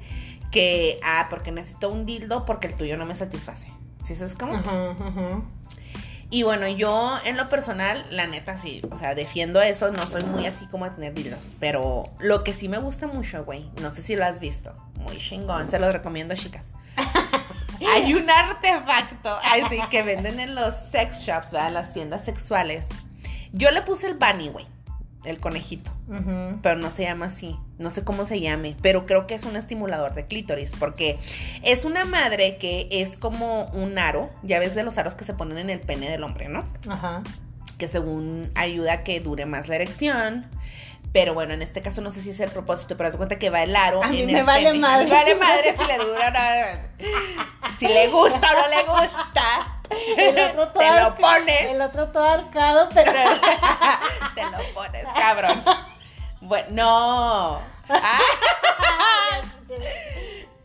que, 0.51 0.99
ah, 1.03 1.27
porque 1.29 1.51
necesito 1.51 1.89
un 1.89 2.05
dildo 2.05 2.45
porque 2.45 2.67
el 2.67 2.75
tuyo 2.75 2.95
no 2.95 3.05
me 3.05 3.15
satisface. 3.15 3.67
¿Sí 4.01 4.13
es 4.13 4.35
como? 4.35 4.55
Ajá, 4.55 4.91
ajá. 4.91 5.41
Y 6.29 6.43
bueno, 6.43 6.67
yo 6.67 7.17
en 7.23 7.37
lo 7.37 7.47
personal, 7.47 8.05
la 8.09 8.27
neta 8.27 8.57
sí, 8.57 8.81
o 8.91 8.97
sea, 8.97 9.15
defiendo 9.15 9.61
eso, 9.61 9.91
no 9.91 10.03
soy 10.03 10.23
muy 10.23 10.45
así 10.45 10.65
como 10.67 10.83
a 10.83 10.93
tener 10.93 11.13
dildos, 11.13 11.55
pero 11.59 12.03
lo 12.19 12.43
que 12.43 12.53
sí 12.53 12.67
me 12.67 12.79
gusta 12.79 13.07
mucho, 13.07 13.45
güey, 13.45 13.69
no 13.81 13.91
sé 13.91 14.01
si 14.01 14.17
lo 14.17 14.25
has 14.25 14.41
visto, 14.41 14.75
muy 14.95 15.17
chingón, 15.17 15.69
se 15.69 15.79
los 15.79 15.93
recomiendo, 15.93 16.35
chicas. 16.35 16.71
Hay 17.93 18.13
un 18.13 18.29
artefacto 18.29 19.37
así 19.41 19.79
que 19.89 20.03
venden 20.03 20.41
en 20.41 20.53
los 20.53 20.73
sex 20.91 21.21
shops, 21.21 21.51
¿verdad? 21.51 21.71
Las 21.71 21.93
tiendas 21.93 22.25
sexuales. 22.25 22.87
Yo 23.53 23.71
le 23.71 23.81
puse 23.83 24.07
el 24.07 24.15
bunny, 24.15 24.49
güey, 24.49 24.67
el 25.25 25.39
conejito, 25.39 25.91
pero 26.61 26.77
no 26.77 26.89
se 26.89 27.03
llama 27.03 27.25
así, 27.25 27.57
no 27.79 27.89
sé 27.89 28.03
cómo 28.03 28.23
se 28.23 28.39
llame, 28.39 28.75
pero 28.81 29.05
creo 29.05 29.27
que 29.27 29.35
es 29.35 29.43
un 29.43 29.55
estimulador 29.57 30.13
de 30.13 30.25
clítoris, 30.25 30.73
porque 30.79 31.19
es 31.63 31.83
una 31.85 32.05
madre 32.05 32.57
que 32.57 32.87
es 32.91 33.17
como 33.17 33.65
un 33.73 33.97
aro, 33.97 34.29
ya 34.43 34.59
ves 34.59 34.73
de 34.75 34.83
los 34.83 34.97
aros 34.97 35.15
que 35.15 35.25
se 35.25 35.33
ponen 35.33 35.57
en 35.57 35.69
el 35.69 35.79
pene 35.79 36.09
del 36.09 36.23
hombre, 36.23 36.47
¿no? 36.49 36.65
Ajá. 36.89 37.23
que 37.77 37.87
según 37.87 38.51
ayuda 38.55 38.93
a 38.93 39.03
que 39.03 39.19
dure 39.19 39.45
más 39.45 39.67
la 39.67 39.75
erección. 39.75 40.47
Pero 41.13 41.33
bueno, 41.33 41.53
en 41.53 41.61
este 41.61 41.81
caso 41.81 42.01
no 42.01 42.09
sé 42.11 42.21
si 42.21 42.31
es 42.31 42.39
el 42.41 42.49
propósito, 42.51 42.97
pero 42.97 43.07
haz 43.09 43.15
cuenta 43.15 43.39
que 43.39 43.49
va 43.49 43.63
el 43.63 43.75
aro. 43.75 44.03
A 44.03 44.07
mí 44.09 44.23
me 44.23 44.39
el 44.39 44.45
vale 44.45 44.65
pene. 44.65 44.79
madre. 44.79 45.05
Me 45.05 45.11
vale 45.11 45.35
madre 45.35 45.75
si 45.77 45.85
le 45.85 45.97
dura 45.97 46.27
o 46.27 46.31
no. 46.31 47.07
Si 47.79 47.87
le 47.87 48.07
gusta 48.09 48.51
o 48.51 48.61
no 48.61 48.67
le 48.67 48.83
gusta. 48.83 49.76
El 50.17 50.37
otro 50.37 50.67
todo 50.69 50.83
Te 50.83 51.01
lo 51.01 51.15
pones. 51.15 51.61
El 51.61 51.81
otro 51.81 52.07
todo 52.07 52.25
arcado, 52.25 52.89
pero. 52.93 53.11
Te 54.35 54.43
lo 54.43 54.73
pones, 54.73 55.05
cabrón. 55.15 55.63
Bueno, 56.41 56.67
no. 56.71 57.61
Ah, 57.89 58.19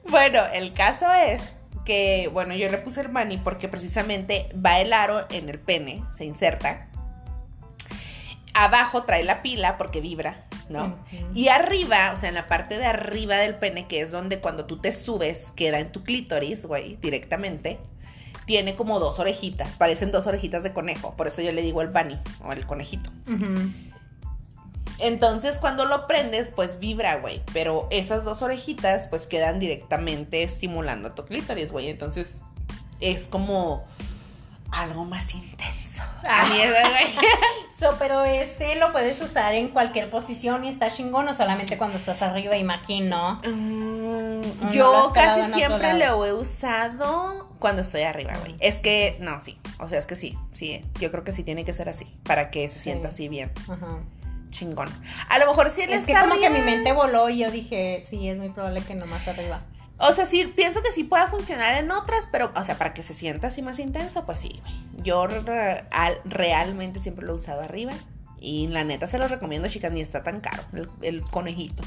Bueno, 0.08 0.40
el 0.52 0.72
caso 0.74 1.10
es 1.12 1.42
que, 1.84 2.28
bueno, 2.32 2.54
yo 2.54 2.68
le 2.68 2.78
puse 2.78 3.00
el 3.00 3.08
mani 3.08 3.38
porque 3.38 3.68
precisamente 3.68 4.48
va 4.54 4.80
el 4.80 4.92
aro 4.92 5.26
en 5.30 5.48
el 5.48 5.58
pene, 5.58 6.04
se 6.16 6.24
inserta. 6.24 6.88
Abajo 8.54 9.04
trae 9.04 9.24
la 9.24 9.42
pila 9.42 9.78
porque 9.78 10.00
vibra, 10.00 10.44
¿no? 10.68 10.98
Y 11.34 11.48
arriba, 11.48 12.12
o 12.12 12.16
sea, 12.16 12.28
en 12.28 12.34
la 12.34 12.48
parte 12.48 12.76
de 12.76 12.84
arriba 12.84 13.36
del 13.36 13.54
pene, 13.54 13.86
que 13.86 14.02
es 14.02 14.10
donde 14.10 14.40
cuando 14.40 14.66
tú 14.66 14.76
te 14.76 14.92
subes 14.92 15.52
queda 15.56 15.78
en 15.78 15.90
tu 15.90 16.04
clítoris, 16.04 16.66
güey, 16.66 16.96
directamente, 16.96 17.80
tiene 18.46 18.74
como 18.74 18.98
dos 18.98 19.18
orejitas, 19.18 19.76
parecen 19.76 20.12
dos 20.12 20.26
orejitas 20.26 20.62
de 20.62 20.72
conejo, 20.72 21.14
por 21.16 21.26
eso 21.26 21.42
yo 21.42 21.52
le 21.52 21.62
digo 21.62 21.82
el 21.82 21.88
bunny 21.88 22.18
o 22.44 22.52
el 22.52 22.66
conejito. 22.66 23.10
Entonces, 24.98 25.56
cuando 25.58 25.84
lo 25.84 26.06
prendes, 26.06 26.52
pues 26.54 26.78
vibra, 26.78 27.16
güey. 27.16 27.42
Pero 27.52 27.88
esas 27.90 28.22
dos 28.22 28.40
orejitas, 28.42 29.08
pues 29.08 29.26
quedan 29.26 29.58
directamente 29.58 30.44
estimulando 30.44 31.12
tu 31.12 31.24
clítoris, 31.24 31.72
güey. 31.72 31.88
Entonces, 31.88 32.40
es 33.00 33.26
como 33.26 33.84
algo 34.72 35.04
más 35.04 35.32
intenso. 35.34 36.02
A 36.28 36.46
mí, 36.46 36.56
güey. 36.58 37.14
So, 37.78 37.96
pero 37.98 38.22
este 38.24 38.76
lo 38.76 38.92
puedes 38.92 39.20
usar 39.20 39.54
en 39.54 39.66
cualquier 39.66 40.08
posición 40.08 40.64
y 40.64 40.68
está 40.68 40.88
chingón 40.88 41.26
o 41.26 41.34
solamente 41.34 41.76
cuando 41.76 41.98
estás 41.98 42.22
arriba, 42.22 42.56
imagino. 42.56 43.40
Mm, 43.44 44.70
yo 44.70 45.10
casi 45.12 45.52
siempre 45.52 45.94
lo 45.94 46.24
he 46.24 46.32
usado 46.32 47.48
cuando 47.58 47.82
estoy 47.82 48.02
arriba, 48.02 48.34
güey. 48.38 48.54
Es 48.60 48.76
que, 48.76 49.16
no, 49.18 49.40
sí. 49.40 49.58
O 49.80 49.88
sea, 49.88 49.98
es 49.98 50.06
que 50.06 50.14
sí, 50.14 50.38
sí. 50.52 50.84
Yo 51.00 51.10
creo 51.10 51.24
que 51.24 51.32
sí 51.32 51.42
tiene 51.42 51.64
que 51.64 51.72
ser 51.72 51.88
así. 51.88 52.06
Para 52.22 52.52
que 52.52 52.68
se 52.68 52.78
sienta 52.78 53.10
Sí. 53.10 53.14
así 53.24 53.28
bien. 53.28 53.50
Ajá. 53.68 53.98
Chingón. 54.50 54.88
A 55.28 55.40
lo 55.40 55.46
mejor 55.46 55.68
si 55.68 55.82
él 55.82 55.92
Es 55.92 56.04
que 56.06 56.14
como 56.14 56.38
que 56.38 56.50
mi 56.50 56.60
mente 56.60 56.92
voló 56.92 57.28
y 57.30 57.38
yo 57.38 57.50
dije, 57.50 58.04
sí, 58.08 58.28
es 58.28 58.38
muy 58.38 58.50
probable 58.50 58.82
que 58.82 58.94
nomás 58.94 59.26
arriba. 59.26 59.60
O 60.02 60.12
sea, 60.12 60.26
sí, 60.26 60.46
pienso 60.46 60.82
que 60.82 60.90
sí 60.92 61.04
pueda 61.04 61.28
funcionar 61.28 61.76
en 61.76 61.90
otras, 61.90 62.28
pero, 62.30 62.52
o 62.56 62.64
sea, 62.64 62.76
para 62.76 62.92
que 62.92 63.02
se 63.02 63.14
sienta 63.14 63.46
así 63.48 63.62
más 63.62 63.78
intenso, 63.78 64.26
pues 64.26 64.40
sí, 64.40 64.60
güey. 64.62 65.02
Yo 65.04 65.26
re- 65.26 65.84
al- 65.90 66.20
realmente 66.24 66.98
siempre 67.00 67.24
lo 67.24 67.32
he 67.32 67.36
usado 67.36 67.60
arriba. 67.62 67.92
Y 68.40 68.66
la 68.68 68.82
neta 68.82 69.06
se 69.06 69.18
los 69.18 69.30
recomiendo, 69.30 69.68
chicas, 69.68 69.92
ni 69.92 70.00
está 70.00 70.22
tan 70.24 70.40
caro 70.40 70.64
el, 70.72 70.88
el 71.02 71.22
conejito. 71.22 71.84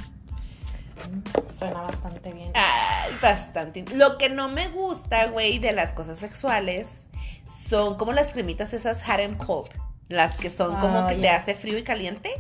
Suena 1.60 1.82
bastante 1.82 2.32
bien. 2.32 2.52
Ay, 2.56 3.12
bastante. 3.22 3.84
Lo 3.94 4.18
que 4.18 4.30
no 4.30 4.48
me 4.50 4.70
gusta, 4.70 5.28
güey, 5.28 5.60
de 5.60 5.74
las 5.74 5.92
cosas 5.94 6.18
sexuales 6.18 7.06
son 7.46 7.98
como 7.98 8.14
las 8.14 8.32
cremitas 8.32 8.74
esas 8.74 9.04
hot 9.04 9.20
and 9.20 9.38
cold. 9.46 9.70
Las 10.08 10.38
que 10.38 10.50
son 10.50 10.80
como 10.80 11.08
que 11.08 11.16
te 11.16 11.30
hace 11.30 11.56
frío 11.56 11.78
y 11.78 11.84
caliente. 11.84 12.32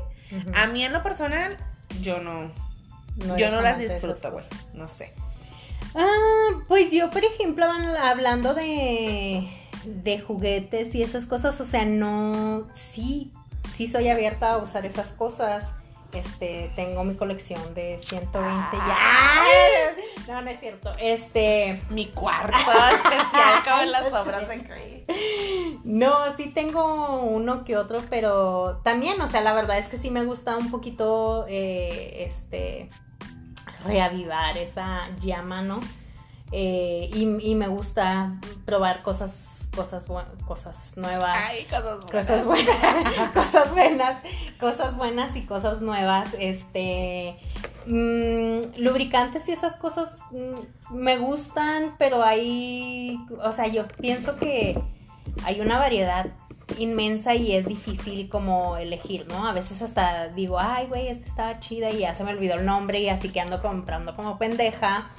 A 0.55 0.67
mí 0.67 0.83
en 0.83 0.93
lo 0.93 1.03
personal, 1.03 1.57
yo 2.01 2.19
no, 2.19 2.51
No 3.17 3.37
yo 3.37 3.51
no 3.51 3.61
las 3.61 3.77
disfruto, 3.79 4.31
güey. 4.31 4.45
No 4.73 4.87
sé. 4.87 5.13
Ah, 5.95 6.47
pues 6.67 6.91
yo, 6.91 7.09
por 7.09 7.23
ejemplo, 7.23 7.65
habl- 7.65 7.97
hablando 7.97 8.53
de, 8.53 9.49
de 9.85 10.19
juguetes 10.19 10.93
y 10.95 11.01
esas 11.03 11.25
cosas, 11.25 11.59
o 11.61 11.65
sea, 11.65 11.85
no, 11.85 12.67
sí, 12.73 13.31
sí 13.75 13.87
soy 13.87 14.09
abierta 14.09 14.51
a 14.53 14.57
usar 14.57 14.85
esas 14.85 15.07
cosas. 15.13 15.71
Este, 16.13 16.71
tengo 16.77 17.03
mi 17.03 17.15
colección 17.15 17.73
de 17.73 17.97
120 17.99 18.77
ya. 18.77 18.97
Ay. 18.99 19.51
No, 20.27 20.41
no 20.41 20.49
es 20.49 20.59
cierto. 20.59 20.91
Este, 20.99 21.81
Mi 21.91 22.07
cuarto 22.07 22.55
especial 22.57 23.63
como 23.63 23.81
en 23.83 23.91
las 23.91 24.11
obras 24.11 24.47
de 24.47 24.57
Grey. 24.57 25.05
no, 25.83 26.35
sí 26.35 26.47
tengo 26.49 27.21
uno 27.21 27.63
que 27.63 27.77
otro, 27.77 27.99
pero 28.09 28.77
también, 28.83 29.21
o 29.21 29.27
sea, 29.27 29.41
la 29.41 29.53
verdad 29.53 29.77
es 29.77 29.87
que 29.87 29.97
sí 29.97 30.09
me 30.09 30.25
gusta 30.25 30.57
un 30.57 30.71
poquito, 30.71 31.45
eh, 31.47 32.23
este, 32.27 32.89
reavivar 33.85 34.57
esa 34.57 35.09
llama, 35.21 35.61
¿no? 35.61 35.79
Eh, 36.51 37.09
y, 37.13 37.51
y 37.51 37.55
me 37.55 37.67
gusta 37.67 38.39
probar 38.65 39.01
cosas, 39.01 39.67
cosas, 39.75 40.07
cosas 40.45 40.93
nuevas. 40.95 41.37
Ay, 41.49 41.65
cosas 41.65 41.99
buenas. 41.99 42.11
Cosas 42.11 42.45
buenas, 42.45 43.31
cosas 43.33 43.73
buenas, 43.73 44.17
cosas 44.59 44.97
buenas 44.97 45.35
y 45.35 45.41
cosas 45.41 45.81
nuevas. 45.81 46.35
Este, 46.39 47.37
mm, 47.87 48.77
lubricantes 48.77 49.47
y 49.49 49.51
esas 49.51 49.75
cosas 49.77 50.09
mm, 50.31 50.95
me 50.95 51.17
gustan, 51.17 51.95
pero 51.97 52.23
hay, 52.23 53.19
o 53.43 53.51
sea, 53.51 53.67
yo 53.67 53.87
pienso 53.87 54.37
que 54.37 54.79
hay 55.43 55.61
una 55.61 55.79
variedad 55.79 56.27
inmensa 56.77 57.35
y 57.35 57.53
es 57.55 57.65
difícil 57.65 58.29
como 58.29 58.77
elegir, 58.77 59.27
¿no? 59.27 59.47
A 59.47 59.53
veces 59.53 59.81
hasta 59.81 60.29
digo, 60.29 60.59
ay, 60.59 60.87
güey, 60.87 61.07
esta 61.07 61.27
estaba 61.27 61.59
chida 61.59 61.89
y 61.91 61.99
ya 61.99 62.15
se 62.15 62.23
me 62.23 62.31
olvidó 62.31 62.55
el 62.55 62.65
nombre 62.65 62.99
y 62.99 63.09
así 63.09 63.29
que 63.29 63.39
ando 63.39 63.61
comprando 63.61 64.15
como 64.15 64.37
pendeja. 64.37 65.09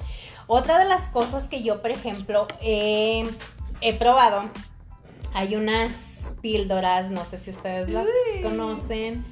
Otra 0.47 0.77
de 0.79 0.85
las 0.85 1.01
cosas 1.03 1.43
que 1.43 1.63
yo, 1.63 1.81
por 1.81 1.91
ejemplo, 1.91 2.47
he, 2.61 3.23
he 3.81 3.93
probado, 3.93 4.43
hay 5.33 5.55
unas 5.55 5.91
píldoras, 6.41 7.09
no 7.09 7.25
sé 7.25 7.37
si 7.37 7.51
ustedes 7.51 7.89
las 7.89 8.05
Uy. 8.05 8.41
conocen. 8.43 9.25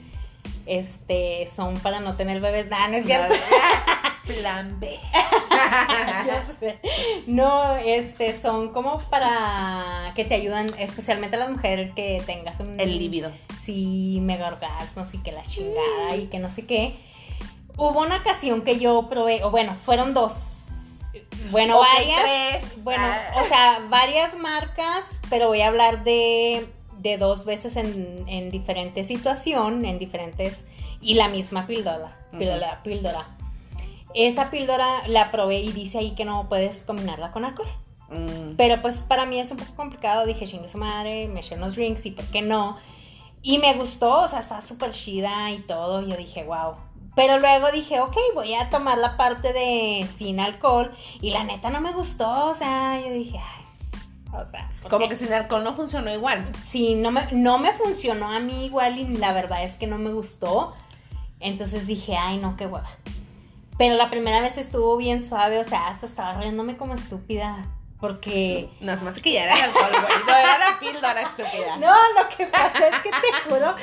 Este, 0.65 1.47
son 1.55 1.75
para 1.79 1.99
no 1.99 2.15
tener 2.15 2.41
bebés. 2.41 2.69
Nah, 2.69 2.87
no 2.87 2.97
es 2.97 3.05
cierto. 3.05 3.33
Plan 4.27 4.79
B. 4.79 4.97
No, 7.27 7.75
este, 7.77 8.39
son 8.39 8.69
como 8.73 8.99
para 9.09 10.11
que 10.15 10.25
te 10.25 10.35
ayudan, 10.35 10.67
especialmente 10.77 11.35
a 11.35 11.39
las 11.39 11.49
mujeres 11.49 11.91
que 11.93 12.21
tengas 12.25 12.59
un 12.59 12.79
El 12.79 12.97
líbido. 12.99 13.31
Sí, 13.63 14.19
mega 14.21 14.47
orgasmos 14.47 15.13
y 15.13 15.17
que 15.19 15.31
la 15.31 15.41
chingada 15.43 16.15
y 16.15 16.27
que 16.27 16.39
no 16.39 16.51
sé 16.51 16.65
qué. 16.65 16.95
Hubo 17.77 18.01
una 18.01 18.17
ocasión 18.17 18.61
que 18.61 18.79
yo 18.79 19.07
probé, 19.09 19.43
o 19.43 19.51
bueno, 19.51 19.75
fueron 19.85 20.13
dos. 20.13 20.33
Bueno, 21.51 21.79
varias. 21.79 22.21
tres. 22.23 22.83
Bueno, 22.83 23.03
Ah. 23.03 23.41
o 23.43 23.47
sea, 23.47 23.79
varias 23.89 24.37
marcas, 24.37 25.03
pero 25.29 25.47
voy 25.47 25.61
a 25.61 25.67
hablar 25.67 26.03
de, 26.03 26.65
de 26.99 27.17
dos 27.17 27.45
veces 27.45 27.75
en, 27.75 28.23
en 28.27 28.51
diferente 28.51 29.03
situación, 29.03 29.85
en 29.85 29.99
diferentes. 29.99 30.65
Y 31.01 31.15
la 31.15 31.27
misma 31.27 31.67
píldora. 31.67 32.17
Píldora, 32.31 32.81
píldora. 32.83 33.27
Esa 34.15 34.49
píldora 34.49 35.05
la 35.07 35.29
probé 35.29 35.59
y 35.59 35.73
dice 35.73 35.97
ahí 35.97 36.11
que 36.11 36.23
no 36.23 36.47
puedes 36.47 36.83
combinarla 36.83 37.33
con 37.33 37.43
alcohol. 37.43 37.67
Mm. 38.09 38.55
Pero 38.55 38.81
pues 38.81 38.97
para 39.01 39.25
mí 39.25 39.39
es 39.39 39.51
un 39.51 39.57
poco 39.57 39.75
complicado. 39.75 40.25
Dije, 40.25 40.47
chingue 40.47 40.69
su 40.69 40.77
madre, 40.77 41.27
me 41.27 41.41
eché 41.41 41.55
unos 41.55 41.75
drinks 41.75 42.05
y 42.05 42.11
por 42.11 42.25
qué 42.25 42.41
no. 42.41 42.77
Y 43.41 43.57
me 43.59 43.73
gustó, 43.75 44.21
o 44.21 44.27
sea, 44.27 44.39
estaba 44.39 44.61
súper 44.61 44.91
chida 44.91 45.51
y 45.51 45.59
todo. 45.59 46.07
Yo 46.07 46.15
dije, 46.15 46.43
wow. 46.45 46.75
Pero 47.13 47.39
luego 47.39 47.71
dije, 47.71 47.99
ok, 47.99 48.15
voy 48.33 48.53
a 48.53 48.69
tomar 48.69 48.97
la 48.97 49.17
parte 49.17 49.51
de 49.51 50.07
sin 50.17 50.39
alcohol. 50.39 50.91
Y 51.21 51.31
la 51.31 51.43
neta 51.43 51.69
no 51.69 51.81
me 51.81 51.91
gustó, 51.91 52.47
o 52.47 52.53
sea, 52.53 52.99
yo 53.01 53.11
dije, 53.11 53.37
ay. 53.37 53.65
O 54.33 54.49
sea, 54.49 54.69
¿por 54.81 54.91
Como 54.91 55.09
que 55.09 55.15
sin 55.15 55.33
alcohol 55.33 55.63
no 55.63 55.73
funcionó 55.73 56.11
igual. 56.13 56.49
Sí, 56.65 56.95
no 56.95 57.11
me, 57.11 57.31
no 57.33 57.57
me 57.57 57.73
funcionó 57.73 58.29
a 58.31 58.39
mí 58.39 58.65
igual 58.65 58.97
y 58.97 59.17
la 59.17 59.33
verdad 59.33 59.63
es 59.63 59.75
que 59.75 59.87
no 59.87 59.97
me 59.97 60.11
gustó. 60.11 60.73
Entonces 61.39 61.85
dije, 61.85 62.15
ay, 62.17 62.37
no, 62.37 62.55
qué 62.57 62.65
hueva. 62.65 62.89
Pero 63.77 63.95
la 63.95 64.09
primera 64.09 64.41
vez 64.41 64.57
estuvo 64.57 64.95
bien 64.97 65.27
suave, 65.27 65.59
o 65.59 65.63
sea, 65.63 65.87
hasta 65.87 66.05
estaba 66.05 66.33
riéndome 66.33 66.77
como 66.77 66.93
estúpida. 66.93 67.65
Porque. 67.99 68.69
No, 68.81 68.95
se 68.95 69.03
me 69.03 69.09
hace 69.09 69.21
que 69.21 69.31
ya 69.31 69.43
era 69.43 69.55
el 69.55 69.63
alcohol, 69.63 69.91
güey. 69.91 70.23
No, 70.25 70.35
era 70.35 70.57
la 70.57 70.79
píldora 70.79 71.21
estúpida. 71.21 71.77
No, 71.77 71.95
lo 72.21 72.29
que 72.35 72.45
pasa 72.47 72.87
es 72.87 72.99
que 72.99 73.09
te 73.09 73.49
juro, 73.49 73.75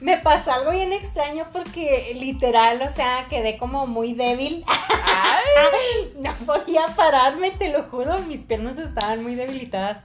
me 0.00 0.16
pasó 0.18 0.52
algo 0.52 0.70
bien 0.70 0.92
extraño 0.92 1.46
porque 1.52 2.12
literal, 2.18 2.80
o 2.82 2.94
sea, 2.94 3.26
quedé 3.28 3.58
como 3.58 3.86
muy 3.86 4.14
débil. 4.14 4.64
Ay, 4.66 6.12
No 6.16 6.34
podía 6.46 6.86
pararme, 6.96 7.50
te 7.52 7.68
lo 7.68 7.82
juro, 7.84 8.18
mis 8.20 8.40
piernas 8.40 8.78
estaban 8.78 9.22
muy 9.22 9.34
debilitadas. 9.34 9.98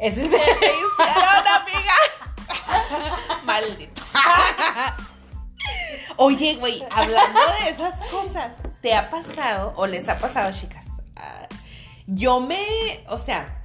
Ese 0.00 0.26
es 0.26 0.30
¿Qué 0.30 0.54
te 0.54 0.66
hicieron, 0.66 1.46
amiga? 1.46 1.94
Maldito. 3.44 4.02
Oye, 6.16 6.56
güey, 6.56 6.84
hablando 6.90 7.40
de 7.62 7.70
esas 7.70 7.94
cosas, 8.10 8.52
¿te 8.80 8.94
ha 8.94 9.08
pasado 9.08 9.72
o 9.76 9.86
les 9.86 10.08
ha 10.08 10.18
pasado, 10.18 10.50
chicas? 10.52 10.86
Ah, 11.16 11.46
Yo 12.06 12.40
me, 12.40 13.04
o 13.08 13.18
sea, 13.18 13.62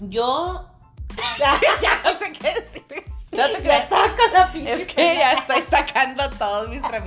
yo 0.00 0.68
ya 1.38 2.02
no 2.04 2.18
sé 2.18 2.32
qué 2.32 2.48
decir. 2.48 3.04
No 3.32 3.48
te 3.50 3.62
creas. 3.62 3.88
la 4.32 4.52
pinche 4.52 4.72
Es 4.72 4.92
que 4.92 5.16
ya 5.16 5.32
estoy 5.32 5.62
sacando 5.70 6.28
todos 6.30 6.68
mis 6.68 6.80
saco. 6.80 7.06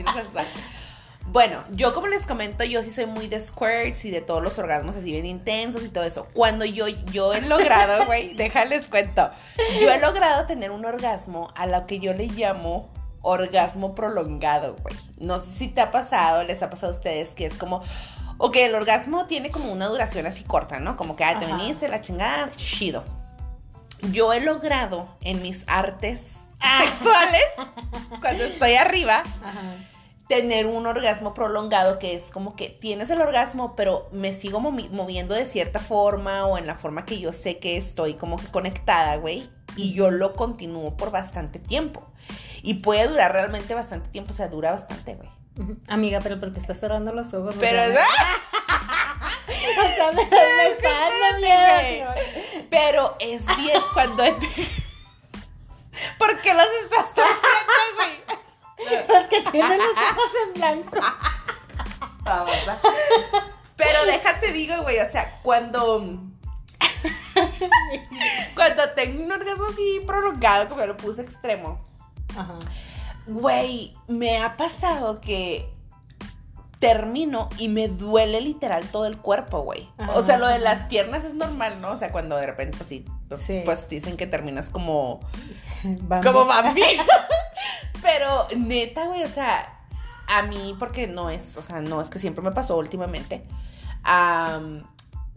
Bueno, 1.26 1.64
yo 1.72 1.94
como 1.94 2.08
les 2.08 2.26
comento, 2.26 2.64
yo 2.64 2.82
sí 2.82 2.90
soy 2.92 3.06
muy 3.06 3.28
de 3.28 3.40
squirts 3.40 4.04
y 4.06 4.10
de 4.12 4.22
todos 4.22 4.42
los 4.42 4.58
orgasmos 4.58 4.96
así 4.96 5.12
bien 5.12 5.28
intensos 5.28 5.86
y 5.86 5.90
todo 5.90 6.04
eso. 6.04 6.28
Cuando 6.34 6.66
yo, 6.66 6.88
yo 6.88 7.34
he 7.34 7.42
logrado, 7.42 8.06
güey, 8.06 8.34
déjales 8.36 8.88
cuento. 8.88 9.30
Yo 9.80 9.92
he 9.92 10.00
logrado 10.00 10.48
tener 10.48 10.72
un 10.72 10.86
orgasmo 10.86 11.52
a 11.56 11.68
lo 11.68 11.86
que 11.86 12.00
yo 12.00 12.14
le 12.14 12.28
llamo 12.28 12.90
orgasmo 13.22 13.96
prolongado, 13.96 14.76
güey. 14.82 14.96
No 15.20 15.40
sé 15.40 15.48
si 15.58 15.68
te 15.68 15.82
ha 15.82 15.92
pasado, 15.92 16.44
les 16.44 16.62
ha 16.64 16.70
pasado 16.70 16.94
a 16.94 16.96
ustedes 16.96 17.32
que 17.36 17.46
es 17.46 17.54
como, 17.54 17.82
ok, 18.38 18.56
el 18.58 18.76
orgasmo 18.76 19.26
tiene 19.26 19.52
como 19.52 19.72
una 19.72 19.88
duración 19.88 20.26
así 20.28 20.44
corta, 20.44 20.80
¿no? 20.80 20.96
Como 20.98 21.16
que, 21.16 21.24
ah, 21.24 21.38
te 21.40 21.46
Ajá. 21.46 21.58
viniste, 21.58 21.88
la 21.90 22.02
chingada, 22.02 22.50
chido. 22.56 23.04
Yo 24.12 24.32
he 24.34 24.40
logrado 24.40 25.10
en 25.22 25.42
mis 25.42 25.64
artes 25.68 26.34
sexuales, 26.80 27.44
cuando 28.22 28.46
estoy 28.46 28.76
arriba, 28.76 29.24
Ajá. 29.44 29.62
tener 30.30 30.68
un 30.68 30.86
orgasmo 30.88 31.34
prolongado 31.34 32.00
que 32.00 32.16
es 32.16 32.32
como 32.32 32.56
que 32.56 32.70
tienes 32.70 33.10
el 33.10 33.20
orgasmo, 33.22 33.76
pero 33.76 34.08
me 34.14 34.32
sigo 34.34 34.60
movi- 34.60 34.90
moviendo 34.90 35.34
de 35.36 35.46
cierta 35.46 35.80
forma 35.80 36.46
o 36.46 36.58
en 36.58 36.66
la 36.68 36.76
forma 36.76 37.04
que 37.06 37.20
yo 37.20 37.34
sé 37.34 37.58
que 37.60 37.76
estoy 37.78 38.14
como 38.14 38.38
que 38.38 38.48
conectada, 38.48 39.18
güey. 39.18 39.50
Y 39.76 39.94
yo 39.94 40.12
lo 40.12 40.34
continúo 40.34 40.96
por 40.98 41.12
bastante 41.12 41.60
tiempo. 41.60 42.06
Y 42.62 42.76
puede 42.76 43.08
durar 43.08 43.32
realmente 43.32 43.74
bastante 43.74 44.10
tiempo, 44.10 44.32
o 44.32 44.34
sea, 44.34 44.48
dura 44.48 44.72
bastante, 44.72 45.16
güey. 45.16 45.30
Amiga, 45.88 46.20
pero 46.22 46.40
porque 46.40 46.60
estás 46.60 46.80
cerrando 46.80 47.12
los 47.14 47.34
ojos. 47.34 47.56
Pero, 47.60 47.82
sea, 47.82 48.06
o 49.48 49.96
sea, 49.96 50.12
me, 50.12 50.24
me 50.30 50.68
está 50.68 50.90
pero 52.70 53.16
es 53.20 53.46
bien 53.58 53.82
cuando... 53.94 54.24
¿Por 56.18 56.42
qué 56.42 56.54
los 56.54 56.68
estás 56.84 57.14
torciendo, 57.14 57.74
güey? 57.96 59.06
Porque 59.06 59.42
tiene 59.52 59.78
los 59.78 59.98
ojos 60.12 60.32
en 60.46 60.54
blanco. 60.54 60.98
Babosa. 62.24 62.80
Pero 63.76 64.06
déjate 64.06 64.54
digo, 64.54 64.82
güey, 64.84 65.00
o 65.00 65.12
sea, 65.12 65.42
cuando 65.42 66.30
cuando 68.56 68.90
tengo 68.92 69.24
un 69.24 69.32
orgasmo 69.32 69.66
así 69.66 70.02
prolongado, 70.06 70.70
como 70.70 70.86
lo 70.86 70.98
puse 70.98 71.22
extremo, 71.22 71.89
Ajá. 72.38 72.56
güey, 73.28 73.96
me 74.08 74.38
ha 74.42 74.58
pasado 74.58 75.20
que 75.22 75.70
termino 76.80 77.50
y 77.58 77.68
me 77.68 77.90
duele 77.90 78.40
literal 78.40 78.86
todo 78.90 79.06
el 79.06 79.18
cuerpo, 79.18 79.62
güey. 79.62 79.90
O 80.16 80.22
sea, 80.24 80.38
lo 80.38 80.48
de 80.48 80.60
las 80.60 80.84
piernas 80.86 81.26
es 81.26 81.34
normal, 81.34 81.82
¿no? 81.82 81.92
O 81.92 81.96
sea, 81.98 82.12
cuando 82.12 82.38
de 82.38 82.46
repente, 82.46 82.78
pues 82.78 82.88
sí, 82.88 83.06
pues, 83.28 83.42
Sí. 83.42 83.62
pues 83.66 83.90
dicen 83.90 84.16
que 84.16 84.28
terminas 84.28 84.70
como 84.70 85.20
Vamos. 85.84 86.26
como 86.26 86.46
vampiro. 86.46 87.04
Pero 88.02 88.48
neta, 88.56 89.06
güey, 89.08 89.24
o 89.24 89.28
sea, 89.28 89.78
a 90.28 90.44
mí, 90.44 90.74
porque 90.80 91.08
no 91.08 91.30
es, 91.30 91.58
o 91.58 91.64
sea, 91.64 91.82
no 91.82 92.02
es 92.02 92.10
que 92.10 92.18
siempre 92.20 92.42
me 92.42 92.52
pasó 92.52 92.78
últimamente. 92.78 93.46
am, 94.04 94.84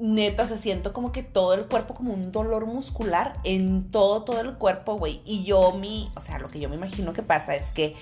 neta, 0.02 0.42
o 0.42 0.46
sea, 0.48 0.58
siento 0.58 0.92
como 0.92 1.12
que 1.12 1.22
todo 1.22 1.54
el 1.54 1.66
cuerpo 1.66 1.94
como 1.94 2.12
un 2.12 2.32
dolor 2.32 2.66
muscular 2.66 3.34
en 3.44 3.90
todo, 3.90 4.22
todo 4.24 4.40
el 4.40 4.54
cuerpo, 4.54 4.94
güey. 4.96 5.22
Y 5.24 5.44
yo 5.44 5.72
mi, 5.72 6.10
o 6.16 6.20
sea, 6.20 6.38
lo 6.40 6.48
que 6.48 6.58
yo 6.58 6.68
me 6.68 6.74
imagino 6.76 7.12
que 7.12 7.22
pasa 7.22 7.54
es 7.54 7.72
que 7.72 7.94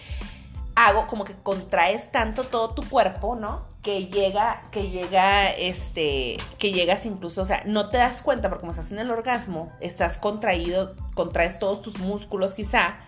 hago 0.74 1.06
como 1.08 1.24
que 1.24 1.34
contraes 1.34 2.10
tanto 2.10 2.44
todo 2.44 2.70
tu 2.70 2.82
cuerpo, 2.88 3.36
¿no? 3.36 3.68
Que 3.82 4.06
llega, 4.06 4.62
que 4.70 4.88
llega, 4.90 5.50
este, 5.50 6.38
que 6.58 6.72
llegas 6.72 7.04
incluso, 7.04 7.42
o 7.42 7.44
sea, 7.44 7.62
no 7.66 7.90
te 7.90 7.98
das 7.98 8.22
cuenta 8.22 8.48
porque 8.48 8.60
como 8.60 8.70
estás 8.72 8.90
en 8.92 8.98
el 8.98 9.10
orgasmo, 9.10 9.70
estás 9.80 10.16
contraído, 10.16 10.94
contraes 11.14 11.58
todos 11.58 11.82
tus 11.82 11.98
músculos 11.98 12.54
quizá, 12.54 13.00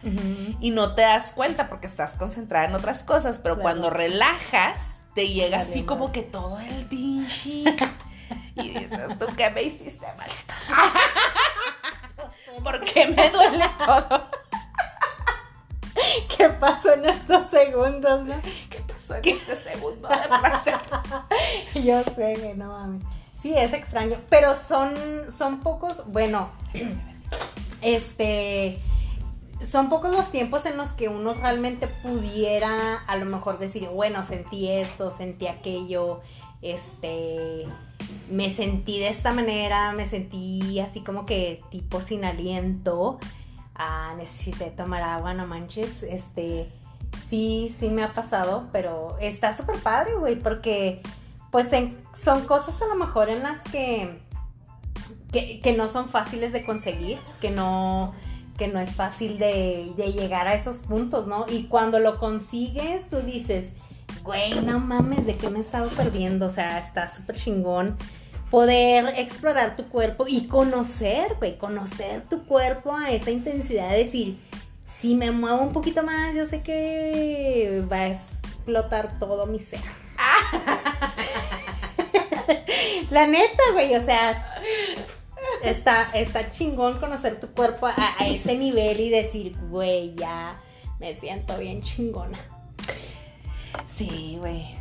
y 0.60 0.70
no 0.70 0.94
te 0.94 1.02
das 1.02 1.32
cuenta 1.32 1.68
porque 1.68 1.86
estás 1.86 2.12
concentrada 2.12 2.66
en 2.66 2.74
otras 2.74 3.04
cosas, 3.04 3.38
pero 3.38 3.54
Claro. 3.54 3.62
cuando 3.62 3.90
relajas, 3.90 5.02
te 5.14 5.28
llega 5.28 5.60
así 5.60 5.82
como 5.82 6.10
que 6.12 6.22
todo 6.22 6.58
el 6.60 6.84
pinche. 6.86 7.64
Y 8.56 8.68
dices, 8.70 9.18
¿tú 9.18 9.26
qué 9.36 9.50
me 9.50 9.62
hiciste, 9.62 10.06
maldito? 10.16 10.54
¿Por 12.62 12.84
qué 12.84 13.06
me 13.08 13.30
duele 13.30 13.64
todo? 13.78 14.30
¿Qué 16.36 16.48
pasó 16.48 16.92
en 16.94 17.06
estos 17.06 17.44
segundos, 17.50 18.24
no? 18.24 18.34
¿Qué 18.70 18.80
pasó 18.80 19.16
en 19.16 19.28
este 19.28 19.56
segundo 19.56 20.08
de 20.08 20.28
placer? 20.28 20.74
Yo 21.74 22.02
sé 22.02 22.32
que 22.34 22.54
no 22.54 22.68
mames. 22.68 23.02
Sí, 23.42 23.54
es 23.56 23.72
extraño, 23.72 24.18
pero 24.28 24.54
son, 24.68 24.94
son 25.36 25.60
pocos, 25.60 26.04
bueno, 26.06 26.50
este, 27.82 28.78
son 29.68 29.88
pocos 29.88 30.14
los 30.14 30.30
tiempos 30.30 30.64
en 30.66 30.76
los 30.76 30.90
que 30.90 31.08
uno 31.08 31.34
realmente 31.34 31.88
pudiera 31.88 32.98
a 32.98 33.16
lo 33.16 33.24
mejor 33.24 33.58
decir, 33.58 33.88
bueno, 33.88 34.22
sentí 34.22 34.70
esto, 34.70 35.10
sentí 35.10 35.48
aquello, 35.48 36.20
este, 36.62 37.66
me 38.30 38.54
sentí 38.54 38.98
de 38.98 39.08
esta 39.08 39.32
manera, 39.32 39.92
me 39.92 40.06
sentí 40.06 40.80
así 40.80 41.00
como 41.00 41.26
que 41.26 41.60
tipo 41.70 42.00
sin 42.00 42.24
aliento, 42.24 43.18
ah, 43.74 44.14
necesité 44.16 44.66
tomar 44.70 45.02
agua, 45.02 45.34
no 45.34 45.46
manches, 45.46 46.02
este, 46.02 46.70
sí, 47.28 47.74
sí 47.78 47.88
me 47.88 48.02
ha 48.02 48.12
pasado, 48.12 48.68
pero 48.72 49.16
está 49.20 49.56
súper 49.56 49.76
padre, 49.76 50.14
güey, 50.14 50.36
porque 50.38 51.02
pues 51.50 51.68
son 51.70 52.46
cosas 52.46 52.80
a 52.80 52.86
lo 52.86 52.94
mejor 52.94 53.28
en 53.28 53.42
las 53.42 53.60
que, 53.60 54.18
que, 55.30 55.60
que 55.60 55.72
no 55.76 55.88
son 55.88 56.08
fáciles 56.08 56.52
de 56.52 56.64
conseguir, 56.64 57.18
que 57.40 57.50
no, 57.50 58.14
que 58.56 58.68
no 58.68 58.80
es 58.80 58.94
fácil 58.94 59.38
de, 59.38 59.92
de 59.96 60.12
llegar 60.12 60.48
a 60.48 60.54
esos 60.54 60.76
puntos, 60.76 61.26
¿no? 61.26 61.44
Y 61.48 61.64
cuando 61.64 61.98
lo 61.98 62.18
consigues, 62.18 63.08
tú 63.10 63.18
dices, 63.18 63.72
güey, 64.22 64.60
no 64.60 64.78
mames, 64.78 65.26
¿de 65.26 65.36
qué 65.36 65.48
me 65.48 65.58
he 65.58 65.62
estado 65.62 65.88
perdiendo? 65.90 66.46
O 66.46 66.50
sea, 66.50 66.78
está 66.78 67.12
súper 67.12 67.36
chingón 67.36 67.96
poder 68.52 69.14
explorar 69.16 69.76
tu 69.76 69.88
cuerpo 69.88 70.26
y 70.28 70.46
conocer, 70.46 71.36
güey, 71.38 71.56
conocer 71.56 72.28
tu 72.28 72.44
cuerpo 72.44 72.94
a 72.94 73.10
esa 73.10 73.30
intensidad 73.30 73.90
de 73.90 74.04
decir, 74.04 74.38
si 75.00 75.14
me 75.14 75.30
muevo 75.30 75.62
un 75.62 75.72
poquito 75.72 76.02
más, 76.02 76.34
yo 76.34 76.44
sé 76.44 76.62
que 76.62 77.82
va 77.90 77.96
a 77.96 78.08
explotar 78.08 79.18
todo 79.18 79.46
mi 79.46 79.58
ser. 79.58 79.80
La 83.10 83.26
neta, 83.26 83.62
güey, 83.72 83.96
o 83.96 84.04
sea, 84.04 84.60
está, 85.64 86.08
está 86.12 86.50
chingón 86.50 87.00
conocer 87.00 87.40
tu 87.40 87.54
cuerpo 87.54 87.86
a, 87.86 87.94
a 88.18 88.26
ese 88.26 88.54
nivel 88.54 89.00
y 89.00 89.08
decir, 89.08 89.56
güey, 89.70 90.14
ya 90.14 90.60
me 91.00 91.14
siento 91.14 91.56
bien 91.56 91.80
chingona. 91.80 92.38
Sí, 93.86 94.36
güey. 94.38 94.74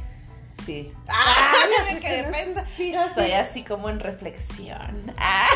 Sí. 0.66 0.92
Ah, 1.08 1.54
me 1.92 2.00
quedé 2.00 2.24
pensando. 2.26 2.70
Estoy 2.78 3.32
así 3.32 3.64
como 3.64 3.90
en 3.90 4.00
reflexión. 4.00 5.14
Ah. 5.18 5.48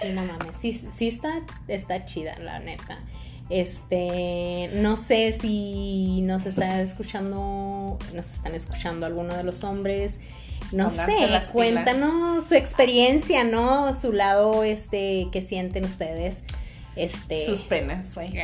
Sí, 0.00 0.10
no 0.10 0.24
mames, 0.24 0.54
sí, 0.60 0.80
sí 0.96 1.08
está, 1.08 1.42
está 1.66 2.04
chida, 2.04 2.38
la 2.38 2.60
neta. 2.60 3.00
Este, 3.50 4.70
no 4.74 4.96
sé 4.96 5.36
si 5.40 6.20
nos 6.22 6.46
está 6.46 6.80
escuchando, 6.82 7.98
nos 8.14 8.32
están 8.32 8.54
escuchando 8.54 9.06
alguno 9.06 9.34
de 9.34 9.42
los 9.42 9.64
hombres. 9.64 10.20
No 10.70 10.88
Pónganse 10.88 11.16
sé, 11.16 11.52
cuéntanos 11.52 12.46
su 12.46 12.54
experiencia, 12.54 13.42
¿no? 13.42 13.94
Su 13.94 14.12
lado, 14.12 14.64
este, 14.64 15.28
que 15.32 15.40
sienten 15.40 15.84
ustedes. 15.84 16.42
Este. 16.98 17.44
Sus 17.44 17.64
penas, 17.64 18.14
güey. 18.14 18.42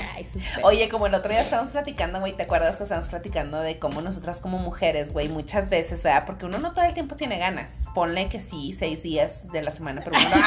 Oye, 0.63 0.89
como 0.89 1.07
el 1.07 1.15
otro 1.15 1.31
día 1.31 1.41
estábamos 1.41 1.73
platicando, 1.73 2.21
güey, 2.21 2.35
¿te 2.35 2.45
acuerdas 2.45 2.77
que 2.77 2.85
estábamos 2.85 3.09
platicando 3.09 3.61
de 3.61 3.79
cómo 3.79 4.01
nosotras 4.01 4.41
como 4.41 4.59
mujeres, 4.59 5.13
güey, 5.13 5.29
muchas 5.29 5.71
veces, 5.71 6.03
¿verdad? 6.03 6.25
Porque 6.27 6.47
uno 6.47 6.59
no 6.59 6.73
todo 6.73 6.85
el 6.85 6.95
tiempo 6.95 7.17
tiene 7.17 7.39
ganas. 7.39 7.87
Ponle 7.95 8.29
que 8.29 8.41
sí, 8.41 8.73
seis 8.73 9.03
días 9.03 9.51
de 9.51 9.63
la 9.63 9.71
semana, 9.71 10.03
pero 10.05 10.17
uno 10.19 10.29
no. 10.31 10.45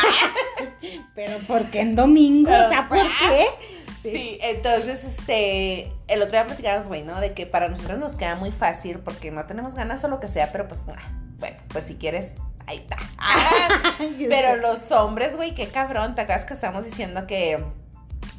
Pero 1.16 1.38
¿por 1.40 1.66
qué 1.66 1.82
en 1.82 1.96
domingo? 1.96 2.52
O 2.52 2.70
sea, 2.70 2.88
¿por 2.88 2.98
qué? 2.98 3.48
Sí, 4.02 4.38
entonces, 4.42 5.04
este, 5.04 5.92
el 6.08 6.22
otro 6.22 6.32
día 6.32 6.46
platicábamos, 6.46 6.88
güey, 6.88 7.04
¿no? 7.04 7.20
De 7.20 7.34
que 7.34 7.46
para 7.46 7.68
nosotros 7.68 8.00
nos 8.00 8.16
queda 8.16 8.36
muy 8.36 8.52
fácil 8.52 9.00
porque 9.00 9.32
no 9.32 9.46
tenemos 9.46 9.76
ganas 9.76 10.04
o 10.04 10.08
lo 10.08 10.20
que 10.20 10.28
sea, 10.28 10.52
pero 10.52 10.68
pues, 10.68 10.86
ah, 10.90 11.12
bueno, 11.40 11.58
pues 11.70 11.86
si 11.86 11.96
quieres, 11.96 12.32
ahí 12.66 12.78
está. 12.78 12.98
Ah, 13.20 13.98
pero 14.30 14.58
los 14.58 14.92
hombres, 14.92 15.36
güey, 15.36 15.54
qué 15.54 15.68
cabrón, 15.68 16.16
te 16.16 16.22
acuerdas 16.22 16.46
que 16.46 16.54
estamos 16.54 16.86
diciendo 16.86 17.28
que, 17.28 17.64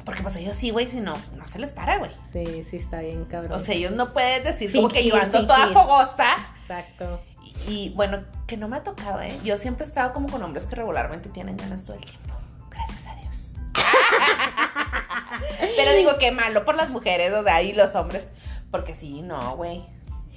porque 0.09 0.23
pues 0.23 0.35
ellos 0.37 0.55
sí, 0.55 0.71
güey, 0.71 0.89
si 0.89 1.01
no, 1.01 1.15
no 1.37 1.47
se 1.47 1.59
les 1.59 1.71
para, 1.71 1.99
güey. 1.99 2.09
Sí, 2.33 2.65
sí, 2.67 2.77
está 2.77 2.99
bien, 2.99 3.25
cabrón. 3.25 3.51
O 3.51 3.59
sea, 3.59 3.75
ellos 3.75 3.91
no 3.91 4.11
pueden 4.11 4.43
decir 4.43 4.73
como 4.73 4.87
que 4.87 5.05
yo 5.05 5.13
Fingir, 5.13 5.35
ando 5.35 5.45
toda 5.45 5.67
fogosa. 5.67 6.33
Exacto. 6.61 7.21
Y, 7.43 7.71
y, 7.71 7.89
bueno, 7.89 8.23
que 8.47 8.57
no 8.57 8.67
me 8.67 8.77
ha 8.77 8.83
tocado, 8.83 9.21
¿eh? 9.21 9.37
Yo 9.43 9.55
siempre 9.55 9.85
he 9.85 9.87
estado 9.87 10.11
como 10.11 10.27
con 10.27 10.41
hombres 10.41 10.65
que 10.65 10.75
regularmente 10.75 11.29
tienen 11.29 11.57
ganas 11.57 11.83
todo 11.83 11.95
el 11.95 12.05
tiempo. 12.05 12.33
Gracias 12.71 13.05
Pero 15.77 15.93
digo, 15.93 16.17
qué 16.17 16.31
malo 16.31 16.65
por 16.65 16.73
las 16.73 16.89
mujeres, 16.89 17.31
o 17.31 17.43
sea, 17.43 17.61
y 17.61 17.73
los 17.73 17.93
hombres. 17.93 18.31
Porque 18.71 18.95
sí, 18.95 19.21
no, 19.21 19.57
güey. 19.57 19.83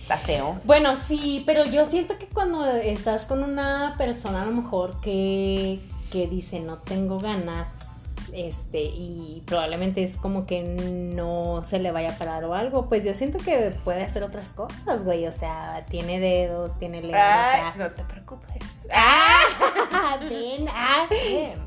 Está 0.03 0.19
feo. 0.19 0.61
Bueno, 0.65 0.97
sí, 1.09 1.45
pero 1.47 1.65
yo 1.65 1.89
siento 1.89 2.19
que 2.19 2.27
cuando 2.27 2.67
estás 2.67 3.25
con 3.25 3.43
una 3.43 3.95
persona 3.97 4.43
a 4.43 4.45
lo 4.45 4.53
mejor 4.53 5.01
que, 5.01 5.81
que 6.11 6.27
dice 6.27 6.61
no 6.61 6.77
tengo 6.77 7.19
ganas, 7.19 7.92
este, 8.33 8.83
y 8.83 9.43
probablemente 9.47 10.03
es 10.03 10.17
como 10.17 10.47
que 10.47 10.63
no 10.63 11.63
se 11.65 11.79
le 11.79 11.93
vaya 11.93 12.11
a 12.15 12.19
parar 12.19 12.45
o 12.45 12.55
algo, 12.55 12.89
pues 12.89 13.05
yo 13.05 13.15
siento 13.15 13.39
que 13.39 13.75
puede 13.85 14.03
hacer 14.03 14.23
otras 14.23 14.49
cosas, 14.49 15.05
güey. 15.05 15.27
O 15.27 15.33
sea, 15.33 15.85
tiene 15.91 16.19
dedos, 16.19 16.79
tiene 16.79 17.01
lengua, 17.01 17.19
o 17.19 17.53
sea. 17.53 17.75
no 17.77 17.91
te 17.91 18.03
preocupes. 18.05 18.63
¡Ah! 18.93 20.19
Ven, 20.29 20.67
ah, 20.69 21.07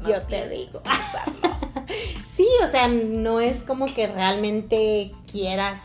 No 0.01 0.09
yo 0.09 0.21
te 0.23 0.49
digo. 0.49 0.81
Sí, 2.35 2.47
o 2.65 2.67
sea, 2.67 2.89
no 2.89 3.39
es 3.39 3.57
como 3.61 3.85
que 3.85 4.07
realmente 4.07 5.13
quieras 5.31 5.79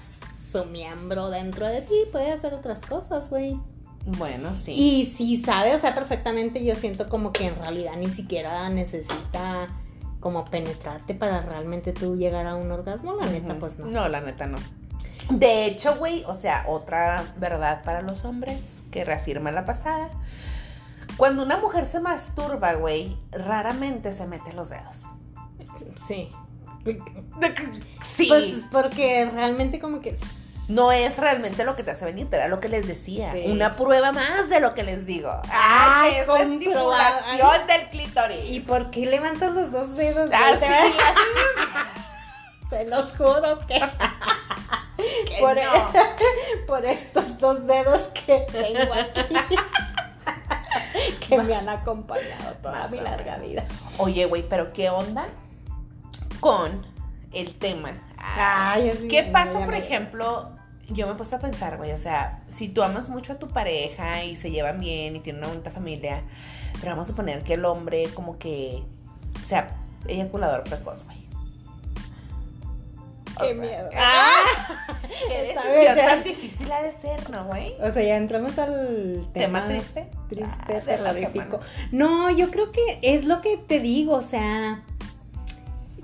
su 0.51 0.65
miembro 0.65 1.31
dentro 1.31 1.69
de 1.69 1.83
ti, 1.83 1.95
puede 2.11 2.33
hacer 2.33 2.55
otras 2.55 2.85
cosas, 2.87 3.31
güey. 3.31 3.57
Bueno, 4.07 4.53
sí. 4.55 4.73
Y 4.73 5.07
si 5.07 5.43
sabe, 5.45 5.75
o 5.75 5.79
sea, 5.79 5.95
perfectamente, 5.95 6.65
yo 6.65 6.75
siento 6.75 7.09
como 7.09 7.33
que 7.33 7.47
en 7.47 7.57
realidad 7.57 7.93
ni 7.97 8.09
siquiera 8.09 8.69
necesita 8.69 9.69
como 10.21 10.45
penetrarte 10.45 11.15
para 11.15 11.41
realmente 11.41 11.93
tú 11.93 12.17
llegar 12.17 12.47
a 12.47 12.55
un 12.55 12.71
orgasmo, 12.71 13.15
la 13.15 13.27
neta, 13.27 13.59
pues 13.59 13.79
no. 13.79 13.87
No, 13.87 14.09
la 14.09 14.21
neta 14.21 14.47
no. 14.47 14.59
De 15.31 15.65
hecho, 15.65 15.97
güey, 15.97 16.25
o 16.27 16.35
sea, 16.35 16.65
otra 16.69 17.25
verdad 17.37 17.83
para 17.85 18.03
los 18.03 18.25
hombres 18.25 18.85
que 18.91 19.05
reafirma 19.05 19.51
la 19.51 19.65
pasada. 19.65 20.11
Cuando 21.17 21.43
una 21.43 21.59
mujer 21.59 21.87
se 21.87 22.01
masturba, 22.01 22.75
güey, 22.75 23.17
raramente 23.31 24.13
se 24.13 24.27
mete 24.27 24.53
los 24.53 24.71
dedos. 24.71 25.15
Sí. 26.07 26.29
Sí. 26.87 28.29
Pues 28.29 28.65
porque 28.71 29.31
realmente 29.33 29.79
como 29.79 30.01
que 30.01 30.17
no 30.71 30.93
es 30.93 31.17
realmente 31.19 31.65
lo 31.65 31.75
que 31.75 31.83
te 31.83 31.91
hace 31.91 32.05
venir, 32.05 32.29
pero 32.31 32.43
era 32.43 32.49
lo 32.49 32.61
que 32.61 32.69
les 32.69 32.87
decía. 32.87 33.33
Sí. 33.33 33.43
Una 33.47 33.75
prueba 33.75 34.13
más 34.13 34.49
de 34.49 34.61
lo 34.61 34.73
que 34.73 34.85
les 34.85 35.05
digo. 35.05 35.33
Es 35.43 35.49
la 35.51 36.27
comprobado. 36.27 37.19
estimulación 37.19 37.67
del 37.67 37.91
clítoris. 37.91 38.51
¿Y 38.51 38.61
por 38.61 38.91
qué 38.91 39.07
levantas 39.07 39.53
los 39.53 39.73
dos 39.73 39.97
dedos? 39.97 40.31
Ah, 40.33 40.53
güey? 40.57 40.71
sí, 40.93 40.99
Se 42.71 42.85
los 42.87 43.17
juro 43.17 43.59
que 43.67 43.81
que 45.27 45.41
por, 45.41 45.57
no. 45.57 45.93
por 46.69 46.85
estos 46.85 47.37
dos 47.39 47.67
dedos 47.67 48.03
que 48.25 48.47
tengo 48.53 48.95
aquí. 48.95 49.57
que 51.29 51.39
me 51.39 51.53
han 51.53 51.69
acompañado 51.69 52.55
toda 52.63 52.87
mi 52.87 53.01
larga 53.01 53.39
vida. 53.39 53.65
Oye, 53.99 54.25
güey, 54.27 54.49
pero 54.49 54.73
¿qué 54.73 54.89
onda 54.89 55.27
con 56.39 56.87
el 57.33 57.57
tema? 57.57 57.91
Ay, 58.17 58.91
es 58.91 58.99
¿Qué 59.11 59.25
pasa, 59.25 59.65
por 59.65 59.75
ejemplo? 59.75 60.60
Yo 60.93 61.07
me 61.07 61.13
he 61.13 61.17
puesto 61.17 61.37
a 61.37 61.39
pensar, 61.39 61.77
güey, 61.77 61.93
o 61.93 61.99
sea, 61.99 62.43
si 62.49 62.69
tú 62.69 62.83
amas 62.83 63.09
mucho 63.09 63.33
a 63.35 63.37
tu 63.39 63.49
pareja 63.49 64.25
y 64.25 64.35
se 64.37 64.51
llevan 64.51 64.81
bien 64.81 65.15
y 65.17 65.21
tienen 65.21 65.41
una 65.43 65.49
bonita 65.53 65.71
familia, 65.71 66.23
pero 66.81 66.93
vamos 66.93 67.07
a 67.07 67.11
suponer 67.11 67.43
que 67.43 67.55
el 67.55 67.65
hombre 67.65 68.09
como 68.15 68.39
que 68.39 68.83
sea 69.45 69.77
eyaculador 70.09 70.65
precoz, 70.65 71.05
güey. 71.05 71.19
O 73.37 73.43
Qué 73.43 73.55
sea, 73.55 73.61
miedo. 73.63 73.89
Qué 75.29 75.43
decisión 75.43 75.95
bien. 75.95 76.07
tan 76.07 76.23
difícil 76.25 76.73
ha 76.73 76.83
de 76.83 76.93
ser, 76.93 77.31
¿no, 77.31 77.45
güey? 77.47 77.75
O 77.81 77.91
sea, 77.93 78.03
ya 78.03 78.17
entramos 78.17 78.59
al 78.59 79.27
tema, 79.33 79.61
¿Tema 79.63 79.69
triste? 79.69 80.11
triste, 80.29 80.51
Ah, 80.59 80.67
de 80.67 80.75
la 80.99 81.13
terrorífico. 81.15 81.61
No, 81.93 82.31
yo 82.31 82.51
creo 82.51 82.73
que 82.73 82.99
es 83.03 83.25
lo 83.25 83.41
que 83.41 83.57
te 83.57 83.81
digo, 83.81 84.15
o 84.17 84.23
sea, 84.23 84.83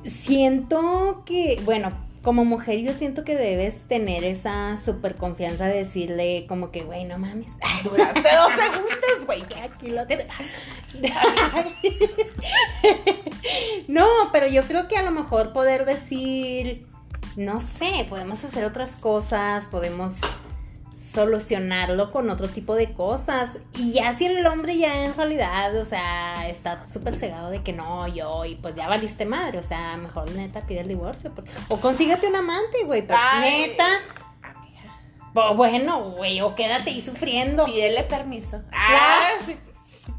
siento 0.04 1.24
que, 1.26 1.60
bueno, 1.64 1.90
como 2.26 2.44
mujer 2.44 2.80
yo 2.80 2.92
siento 2.92 3.22
que 3.22 3.36
debes 3.36 3.86
tener 3.86 4.24
esa 4.24 4.76
super 4.84 5.14
confianza 5.14 5.66
de 5.66 5.76
decirle 5.76 6.44
como 6.48 6.72
que, 6.72 6.80
güey, 6.80 7.04
no 7.04 7.20
mames. 7.20 7.52
Duraste 7.84 8.20
dos 8.20 8.50
segundos, 8.50 9.26
güey. 9.26 9.44
Aquí 9.62 9.92
lo 9.92 10.04
te 10.08 10.26
No, 13.86 14.08
pero 14.32 14.48
yo 14.48 14.64
creo 14.64 14.88
que 14.88 14.96
a 14.96 15.02
lo 15.02 15.12
mejor 15.12 15.52
poder 15.52 15.84
decir, 15.84 16.88
no 17.36 17.60
sé, 17.60 18.04
podemos 18.08 18.42
hacer 18.42 18.64
otras 18.64 18.96
cosas, 18.96 19.66
podemos 19.66 20.14
solucionarlo 21.16 22.12
con 22.12 22.30
otro 22.30 22.46
tipo 22.48 22.74
de 22.76 22.92
cosas. 22.92 23.50
Y 23.74 23.92
ya 23.92 24.16
si 24.16 24.26
el 24.26 24.46
hombre 24.46 24.76
ya 24.78 25.04
en 25.06 25.16
realidad, 25.16 25.74
o 25.76 25.84
sea, 25.84 26.48
está 26.48 26.86
súper 26.86 27.16
cegado 27.18 27.50
de 27.50 27.62
que 27.62 27.72
no, 27.72 28.06
yo, 28.06 28.44
y 28.44 28.54
pues 28.56 28.76
ya 28.76 28.86
valiste 28.88 29.24
madre, 29.24 29.58
o 29.58 29.62
sea, 29.62 29.96
mejor 29.96 30.30
neta 30.32 30.60
pide 30.66 30.80
el 30.80 30.88
divorcio. 30.88 31.34
porque- 31.34 31.50
o 31.68 31.80
consíguete 31.80 32.28
un 32.28 32.36
amante, 32.36 32.84
güey, 32.84 33.06
pero 33.06 33.18
Ay. 33.32 33.68
neta, 33.70 33.88
Amiga, 34.42 35.50
bueno, 35.52 36.10
güey, 36.10 36.40
o 36.42 36.54
quédate 36.54 36.90
ahí 36.90 37.00
sufriendo. 37.00 37.64
pídele 37.64 38.02
permiso. 38.04 38.60
Ah, 38.72 39.30
sí. 39.46 39.56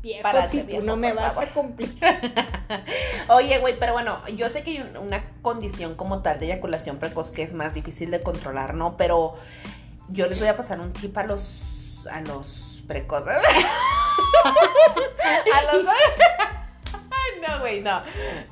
Viejo, 0.02 0.22
Párate, 0.22 0.52
si 0.58 0.62
tú 0.64 0.68
viejo, 0.68 0.86
no 0.86 0.96
me 0.98 1.14
vas 1.14 1.34
favor. 1.34 1.50
a 1.50 1.54
cumplir. 1.54 1.96
Oye, 3.30 3.60
güey, 3.60 3.78
pero 3.80 3.94
bueno, 3.94 4.18
yo 4.36 4.50
sé 4.50 4.62
que 4.64 4.72
hay 4.72 4.82
un- 4.82 4.98
una 4.98 5.24
condición 5.42 5.96
como 5.96 6.22
tal 6.22 6.40
de 6.40 6.48
eyaculación 6.48 6.98
precoz 6.98 7.32
que 7.32 7.44
es 7.44 7.54
más 7.54 7.74
difícil 7.74 8.12
de 8.12 8.22
controlar, 8.22 8.74
¿no? 8.74 8.98
Pero 8.98 9.36
yo 10.10 10.28
les 10.28 10.40
voy 10.40 10.48
a 10.48 10.56
pasar 10.58 10.80
un 10.80 10.94
tip 10.94 11.18
a 11.18 11.24
los 11.24 12.06
a 12.12 12.22
los 12.22 12.84
precoces. 12.88 13.38
a 14.44 15.74
los 15.74 15.86
no, 17.48 17.60
güey, 17.60 17.82
no. 17.82 18.02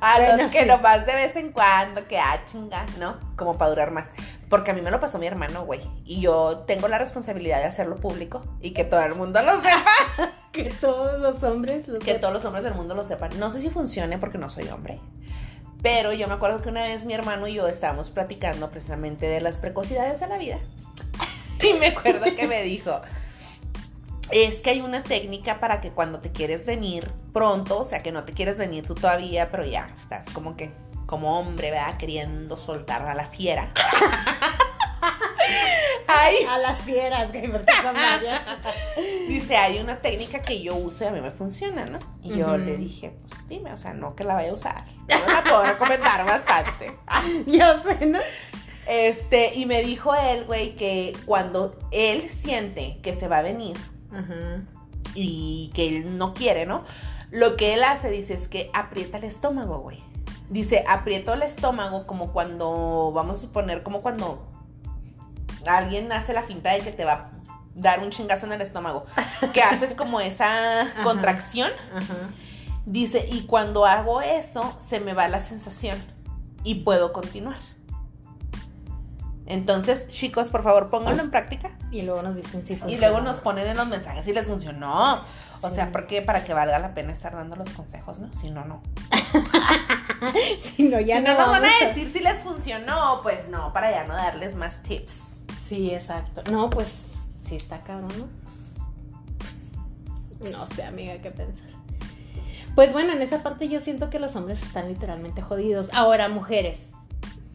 A 0.00 0.18
Bueno, 0.18 0.44
los 0.44 0.52
que 0.52 0.60
sí. 0.62 0.66
nomás 0.66 1.06
de 1.06 1.14
vez 1.14 1.36
en 1.36 1.52
cuando, 1.52 2.06
que 2.06 2.18
ah, 2.18 2.42
chinga, 2.46 2.84
¿no? 2.98 3.18
Como 3.36 3.56
para 3.56 3.70
durar 3.70 3.90
más. 3.90 4.08
Porque 4.48 4.70
a 4.70 4.74
mí 4.74 4.80
me 4.80 4.90
lo 4.90 5.00
pasó 5.00 5.18
mi 5.18 5.26
hermano, 5.26 5.64
güey. 5.64 5.80
Y 6.04 6.20
yo 6.20 6.58
tengo 6.66 6.86
la 6.88 6.98
responsabilidad 6.98 7.58
de 7.58 7.64
hacerlo 7.64 7.96
público 7.96 8.42
y 8.60 8.70
que 8.72 8.84
todo 8.84 9.00
el 9.02 9.14
mundo 9.14 9.42
lo 9.42 9.56
sepa. 9.56 9.84
Que 10.52 10.70
todos 10.70 11.20
los 11.20 11.42
hombres 11.42 11.86
los 11.86 12.02
que 12.02 12.14
todos 12.14 12.32
los 12.32 12.42
hombres 12.46 12.64
del 12.64 12.72
mundo 12.74 12.94
lo 12.94 13.04
sepan. 13.04 13.38
No 13.38 13.50
sé 13.50 13.60
si 13.60 13.68
funcione 13.68 14.16
porque 14.16 14.38
no 14.38 14.48
soy 14.48 14.66
hombre. 14.68 15.00
Pero 15.82 16.14
yo 16.14 16.28
me 16.28 16.34
acuerdo 16.34 16.62
que 16.62 16.70
una 16.70 16.82
vez 16.82 17.04
mi 17.04 17.12
hermano 17.12 17.46
y 17.46 17.54
yo 17.54 17.68
estábamos 17.68 18.10
platicando 18.10 18.70
precisamente 18.70 19.26
de 19.26 19.42
las 19.42 19.58
precocidades 19.58 20.18
de 20.18 20.28
la 20.28 20.38
vida. 20.38 20.58
Y 21.62 21.74
me 21.74 21.88
acuerdo 21.88 22.24
que 22.34 22.46
me 22.46 22.62
dijo, 22.62 23.00
es 24.30 24.60
que 24.60 24.70
hay 24.70 24.80
una 24.80 25.02
técnica 25.02 25.60
para 25.60 25.80
que 25.80 25.90
cuando 25.90 26.20
te 26.20 26.32
quieres 26.32 26.66
venir 26.66 27.10
pronto, 27.32 27.80
o 27.80 27.84
sea, 27.84 28.00
que 28.00 28.12
no 28.12 28.24
te 28.24 28.32
quieres 28.32 28.58
venir 28.58 28.86
tú 28.86 28.94
todavía, 28.94 29.50
pero 29.50 29.64
ya 29.64 29.90
estás 29.94 30.26
como 30.30 30.56
que, 30.56 30.70
como 31.06 31.38
hombre, 31.38 31.70
¿verdad? 31.70 31.96
Queriendo 31.96 32.56
soltar 32.56 33.02
a 33.08 33.14
la 33.14 33.26
fiera. 33.26 33.72
Ay, 36.08 36.44
A 36.48 36.58
las 36.58 36.82
fieras, 36.82 37.30
güey, 37.30 37.50
porque 37.50 37.72
son 37.82 37.94
varias. 37.94 38.40
Dice, 39.28 39.56
hay 39.56 39.78
una 39.78 39.96
técnica 39.96 40.40
que 40.40 40.62
yo 40.62 40.74
uso 40.74 41.04
y 41.04 41.06
a 41.08 41.10
mí 41.10 41.20
me 41.20 41.30
funciona, 41.30 41.84
¿no? 41.84 41.98
Y 42.22 42.36
yo 42.38 42.56
le 42.56 42.76
dije, 42.76 43.12
pues 43.28 43.48
dime, 43.48 43.72
o 43.72 43.76
sea, 43.76 43.92
no 43.92 44.14
que 44.14 44.24
la 44.24 44.34
vaya 44.34 44.50
a 44.50 44.54
usar. 44.54 44.84
Yo 45.08 45.18
la 45.26 45.42
puedo 45.42 45.64
recomendar 45.64 46.24
bastante. 46.24 46.96
Yo 47.46 47.82
sé, 47.82 48.06
¿no? 48.06 48.18
Este, 48.86 49.54
y 49.54 49.66
me 49.66 49.82
dijo 49.82 50.14
él, 50.14 50.44
güey, 50.44 50.76
que 50.76 51.16
cuando 51.26 51.76
él 51.90 52.30
siente 52.44 52.98
que 53.02 53.14
se 53.14 53.26
va 53.28 53.38
a 53.38 53.42
venir 53.42 53.76
y 55.14 55.70
que 55.74 55.88
él 55.88 56.18
no 56.18 56.34
quiere, 56.34 56.66
¿no? 56.66 56.84
Lo 57.30 57.56
que 57.56 57.74
él 57.74 57.82
hace, 57.82 58.10
dice, 58.10 58.34
es 58.34 58.48
que 58.48 58.70
aprieta 58.72 59.18
el 59.18 59.24
estómago, 59.24 59.78
güey. 59.80 60.02
Dice, 60.48 60.84
aprieto 60.88 61.34
el 61.34 61.42
estómago 61.42 62.06
como 62.06 62.32
cuando, 62.32 63.10
vamos 63.12 63.36
a 63.36 63.40
suponer, 63.40 63.82
como 63.82 64.00
cuando 64.00 64.46
alguien 65.66 66.12
hace 66.12 66.32
la 66.32 66.42
finta 66.42 66.70
de 66.72 66.80
que 66.80 66.92
te 66.92 67.04
va 67.04 67.12
a 67.12 67.30
dar 67.74 68.00
un 68.00 68.10
chingazo 68.10 68.46
en 68.46 68.52
el 68.52 68.60
estómago. 68.60 69.06
Que 69.52 69.62
haces 69.62 69.94
como 69.94 70.20
esa 70.20 70.86
contracción. 71.02 71.70
Ajá. 71.94 72.14
Dice, 72.86 73.28
y 73.28 73.42
cuando 73.46 73.84
hago 73.84 74.22
eso, 74.22 74.76
se 74.78 75.00
me 75.00 75.12
va 75.12 75.26
la 75.26 75.40
sensación 75.40 75.98
y 76.62 76.76
puedo 76.76 77.12
continuar. 77.12 77.58
Entonces, 79.46 80.08
chicos, 80.08 80.48
por 80.48 80.62
favor, 80.64 80.90
pónganlo 80.90 81.22
en 81.22 81.30
práctica. 81.30 81.70
Y 81.92 82.02
luego 82.02 82.22
nos 82.22 82.34
dicen 82.36 82.66
si 82.66 82.72
Y 82.74 82.76
funciona. 82.76 83.06
luego 83.08 83.20
nos 83.22 83.36
ponen 83.38 83.66
en 83.68 83.76
los 83.76 83.86
mensajes 83.86 84.24
si 84.24 84.32
les 84.32 84.46
funcionó. 84.46 85.22
O 85.62 85.68
Sí. 85.70 85.76
sea, 85.76 85.90
porque 85.92 86.20
para 86.20 86.44
que 86.44 86.52
valga 86.52 86.78
la 86.78 86.94
pena 86.94 87.12
estar 87.12 87.34
dando 87.34 87.56
los 87.56 87.70
consejos, 87.70 88.18
¿no? 88.18 88.32
Si 88.34 88.50
no, 88.50 88.64
no. 88.64 88.82
Si 90.76 90.82
no, 90.84 91.00
ya 91.00 91.18
si 91.18 91.22
no, 91.24 91.34
nos 91.38 91.48
van 91.48 91.64
a 91.64 91.86
decir 91.86 92.08
si 92.08 92.20
les 92.20 92.42
funcionó, 92.42 93.20
pues 93.22 93.48
no, 93.48 93.72
para 93.72 93.90
ya 93.90 94.04
no 94.04 94.14
darles 94.14 94.56
más 94.56 94.82
tips. 94.82 95.38
Sí, 95.68 95.90
exacto. 95.92 96.42
No, 96.50 96.68
pues 96.70 96.88
sí 97.48 97.56
está 97.56 97.78
cabrón, 97.80 98.12
¿no? 98.18 98.26
Pues, 99.38 100.50
no 100.52 100.66
sé, 100.74 100.84
amiga, 100.84 101.18
qué 101.18 101.30
pensar. 101.30 101.66
Pues 102.74 102.92
bueno, 102.92 103.12
en 103.12 103.22
esa 103.22 103.42
parte 103.42 103.68
yo 103.68 103.80
siento 103.80 104.10
que 104.10 104.18
los 104.18 104.36
hombres 104.36 104.62
están 104.62 104.88
literalmente 104.88 105.40
jodidos. 105.42 105.88
Ahora, 105.94 106.28
mujeres, 106.28 106.82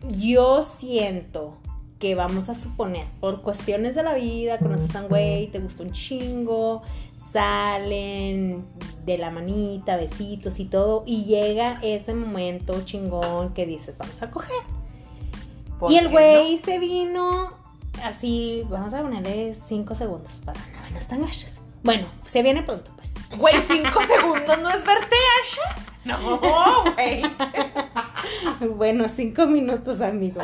yo 0.07 0.63
siento 0.79 1.57
que 2.02 2.16
vamos 2.16 2.49
a 2.49 2.56
suponer, 2.56 3.06
por 3.20 3.43
cuestiones 3.43 3.93
de 3.93 4.02
la 4.02 4.16
vida, 4.16 4.58
conoces 4.58 4.93
a 4.95 5.04
un 5.04 5.08
güey, 5.08 5.47
te 5.47 5.60
gustó 5.60 5.84
un 5.84 5.91
chingo, 5.91 6.82
salen 7.32 8.66
de 9.06 9.18
la 9.20 9.30
manita, 9.30 9.97
besitos 9.97 10.60
y 10.60 10.66
todo, 10.66 11.04
y 11.06 11.26
llega 11.26 11.80
ese 11.84 12.16
momento 12.16 12.82
chingón 12.84 13.54
que 13.54 13.68
dices, 13.68 13.99
vamos 13.99 14.20
a 14.24 14.32
coger. 14.32 14.64
Y 15.89 15.97
el 15.97 16.10
güey 16.10 16.58
se 16.58 16.80
vino 16.80 17.54
así, 18.04 18.64
vamos 18.68 18.95
a 18.95 19.02
ponerle 19.04 19.56
5 19.68 19.93
segundos 19.93 20.41
para 20.43 20.60
no, 20.60 20.89
no 20.91 20.97
están 20.97 21.22
gachas. 21.22 21.62
Bueno, 21.84 22.08
se 22.26 22.41
viene 22.41 22.64
pronto, 22.64 22.89
pues. 22.95 23.10
Güey, 23.38 23.56
cinco 23.68 23.99
segundos 24.16 24.60
no 24.60 24.70
es 24.70 24.84
verte, 24.84 25.16
Asha. 25.43 25.76
No, 26.04 26.39
güey. 26.95 27.24
Bueno, 28.76 29.08
5 29.10 29.47
minutos, 29.47 30.02
amigo. 30.02 30.41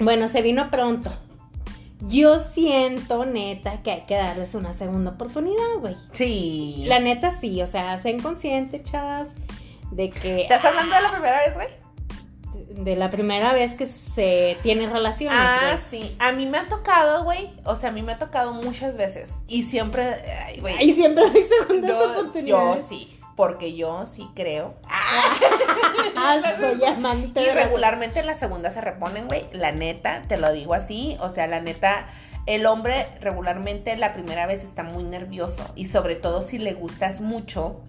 Bueno, 0.00 0.28
se 0.28 0.42
vino 0.42 0.70
pronto. 0.70 1.10
Yo 2.02 2.38
siento, 2.38 3.24
neta, 3.26 3.82
que 3.82 3.90
hay 3.90 4.00
que 4.02 4.14
darles 4.14 4.54
una 4.54 4.72
segunda 4.72 5.10
oportunidad, 5.12 5.78
güey. 5.80 5.96
Sí. 6.12 6.84
La 6.86 7.00
neta 7.00 7.32
sí, 7.40 7.60
o 7.60 7.66
sea, 7.66 7.98
sean 7.98 8.20
conscientes, 8.20 8.84
chavas, 8.88 9.28
de 9.90 10.10
que 10.10 10.42
¿Estás 10.42 10.64
hablando 10.64 10.94
de 10.94 11.02
la 11.02 11.10
primera 11.12 11.38
vez, 11.38 11.54
güey? 11.54 11.68
de 12.68 12.94
la 12.96 13.10
primera 13.10 13.52
vez 13.54 13.74
que 13.74 13.86
se 13.86 14.56
tienen 14.62 14.92
relaciones, 14.92 15.36
Ah, 15.40 15.78
sí. 15.90 16.14
A 16.20 16.30
mí 16.32 16.46
me 16.46 16.58
ha 16.58 16.66
tocado, 16.68 17.24
güey. 17.24 17.50
O 17.64 17.74
sea, 17.74 17.88
a 17.88 17.92
mí 17.92 18.02
me 18.02 18.12
ha 18.12 18.18
tocado 18.18 18.52
muchas 18.52 18.96
veces. 18.96 19.42
Y 19.48 19.62
siempre, 19.64 20.04
ay, 20.46 20.60
güey. 20.60 20.76
Ahí 20.76 20.92
siempre 20.94 21.28
doy 21.28 21.42
segundas 21.42 21.90
No, 21.90 22.12
oportunidades. 22.12 22.82
yo 22.82 22.86
sí. 22.88 23.16
Porque 23.38 23.76
yo 23.76 24.04
sí 24.04 24.28
creo. 24.34 24.74
Ah, 26.20 26.42
soy 26.58 26.84
amante 26.84 27.40
Y 27.40 27.44
de 27.44 27.54
las- 27.54 27.66
regularmente 27.66 28.22
las 28.24 28.40
segundas 28.40 28.74
se 28.74 28.80
reponen, 28.80 29.28
güey. 29.28 29.46
La 29.52 29.70
neta, 29.70 30.22
te 30.26 30.36
lo 30.36 30.52
digo 30.52 30.74
así. 30.74 31.16
O 31.20 31.28
sea, 31.28 31.46
la 31.46 31.60
neta, 31.60 32.08
el 32.46 32.66
hombre 32.66 33.06
regularmente 33.20 33.96
la 33.96 34.12
primera 34.12 34.46
vez 34.46 34.64
está 34.64 34.82
muy 34.82 35.04
nervioso. 35.04 35.64
Y 35.76 35.86
sobre 35.86 36.16
todo 36.16 36.42
si 36.42 36.58
le 36.58 36.72
gustas 36.74 37.20
mucho, 37.20 37.80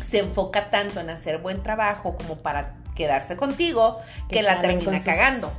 se 0.00 0.20
enfoca 0.20 0.70
tanto 0.70 1.00
en 1.00 1.10
hacer 1.10 1.38
buen 1.38 1.62
trabajo 1.64 2.14
como 2.14 2.38
para 2.38 2.76
quedarse 2.94 3.36
contigo 3.36 3.98
que, 4.28 4.42
la 4.42 4.60
termina 4.60 5.02
cagando. 5.02 5.50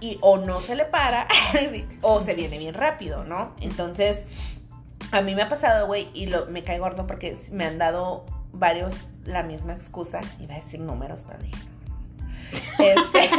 Y 0.00 0.18
o 0.20 0.38
no 0.38 0.60
se 0.60 0.76
le 0.76 0.84
para, 0.84 1.26
o 2.02 2.20
se 2.20 2.34
viene 2.34 2.58
bien 2.58 2.74
rápido, 2.74 3.24
¿no? 3.24 3.56
Entonces, 3.60 4.24
a 5.10 5.20
mí 5.22 5.34
me 5.34 5.42
ha 5.42 5.48
pasado, 5.48 5.86
güey, 5.88 6.08
y 6.14 6.26
lo, 6.26 6.46
me 6.46 6.62
cae 6.62 6.78
gordo 6.78 7.06
porque 7.06 7.36
me 7.50 7.64
han 7.64 7.78
dado 7.78 8.26
varios 8.58 9.14
la 9.24 9.42
misma 9.42 9.72
excusa. 9.74 10.20
Iba 10.40 10.54
a 10.54 10.56
decir 10.58 10.80
números, 10.80 11.24
pero 11.26 11.42
dije. 11.42 11.58
Este, 12.78 13.30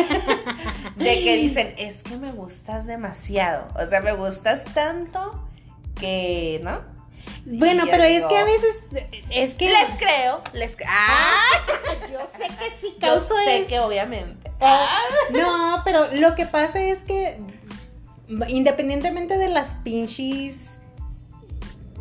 de 1.04 1.24
que 1.24 1.36
dicen, 1.38 1.74
es 1.78 2.04
que 2.04 2.18
me 2.18 2.32
gustas 2.32 2.86
demasiado. 2.86 3.68
O 3.76 3.86
sea, 3.90 4.02
me 4.02 4.14
gustas 4.14 4.64
tanto 4.74 5.48
que, 6.00 6.60
¿no? 6.64 6.82
Bueno, 7.46 7.86
pero 7.90 8.04
yo 8.04 8.10
es 8.10 8.26
que 8.26 8.38
a 8.38 8.44
veces 8.44 8.76
es 9.30 9.54
que 9.54 9.70
Les 9.70 9.90
creo, 9.98 10.42
les 10.54 10.76
¡Ah! 10.86 11.42
yo 12.12 12.20
sé 12.38 12.48
que 12.48 12.70
sí 12.82 12.94
Yo 12.94 13.00
causo 13.00 13.36
sé 13.46 13.60
eso. 13.60 13.68
que 13.70 13.80
obviamente. 13.80 14.52
Ah, 14.60 14.98
No, 15.32 15.82
pero 15.86 16.08
lo 16.14 16.36
que 16.36 16.46
pasa 16.46 16.82
es 16.82 17.00
que 17.04 17.38
independientemente 18.50 19.38
de 19.38 19.48
las 19.48 19.70
pinches 19.84 20.56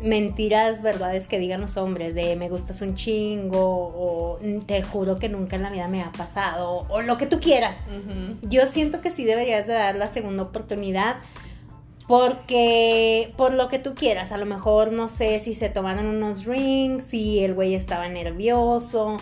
mentiras, 0.01 0.81
verdades 0.81 1.27
que 1.27 1.39
digan 1.39 1.61
los 1.61 1.77
hombres 1.77 2.13
de 2.15 2.35
me 2.35 2.49
gustas 2.49 2.81
un 2.81 2.95
chingo 2.95 3.59
o 3.59 4.39
te 4.65 4.83
juro 4.83 5.19
que 5.19 5.29
nunca 5.29 5.55
en 5.55 5.63
la 5.63 5.71
vida 5.71 5.87
me 5.87 6.01
ha 6.01 6.11
pasado 6.11 6.85
o 6.89 7.01
lo 7.01 7.17
que 7.17 7.25
tú 7.25 7.39
quieras. 7.39 7.77
Yo 8.41 8.65
siento 8.67 9.01
que 9.01 9.09
sí 9.09 9.23
deberías 9.23 9.67
de 9.67 9.73
dar 9.73 9.95
la 9.95 10.07
segunda 10.07 10.43
oportunidad 10.43 11.17
porque 12.07 13.33
por 13.35 13.53
lo 13.53 13.67
que 13.67 13.79
tú 13.79 13.93
quieras, 13.93 14.31
a 14.31 14.37
lo 14.37 14.45
mejor 14.45 14.93
no 14.93 15.09
sé 15.09 15.39
si 15.41 15.53
se 15.53 15.69
tomaron 15.69 16.05
unos 16.05 16.45
drinks, 16.45 17.03
si 17.05 17.39
el 17.39 17.53
güey 17.53 17.75
estaba 17.75 18.07
nervioso, 18.07 19.17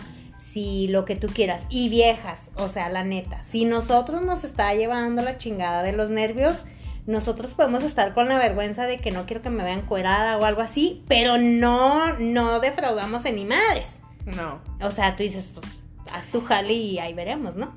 si 0.52 0.86
lo 0.86 1.04
que 1.04 1.16
tú 1.16 1.26
quieras. 1.26 1.64
Y 1.68 1.88
viejas, 1.88 2.42
o 2.56 2.68
sea, 2.68 2.88
la 2.88 3.02
neta, 3.02 3.42
si 3.42 3.64
nosotros 3.64 4.22
nos 4.22 4.44
está 4.44 4.72
llevando 4.74 5.22
la 5.22 5.36
chingada 5.36 5.82
de 5.82 5.92
los 5.92 6.10
nervios, 6.10 6.64
nosotros 7.06 7.52
podemos 7.54 7.82
estar 7.84 8.14
con 8.14 8.28
la 8.28 8.36
vergüenza 8.38 8.84
de 8.84 8.98
que 8.98 9.10
no 9.10 9.26
quiero 9.26 9.42
que 9.42 9.50
me 9.50 9.62
vean 9.64 9.82
cuerada 9.82 10.38
o 10.38 10.44
algo 10.44 10.60
así, 10.62 11.04
pero 11.08 11.38
no, 11.38 12.14
no 12.18 12.60
defraudamos 12.60 13.24
en 13.24 13.36
ni 13.36 13.44
madres. 13.44 13.90
No. 14.24 14.60
O 14.80 14.90
sea, 14.90 15.14
tú 15.16 15.22
dices, 15.22 15.48
pues 15.54 15.66
haz 16.12 16.26
tu 16.26 16.40
jale 16.44 16.72
y 16.72 16.98
ahí 16.98 17.14
veremos, 17.14 17.56
¿no? 17.56 17.72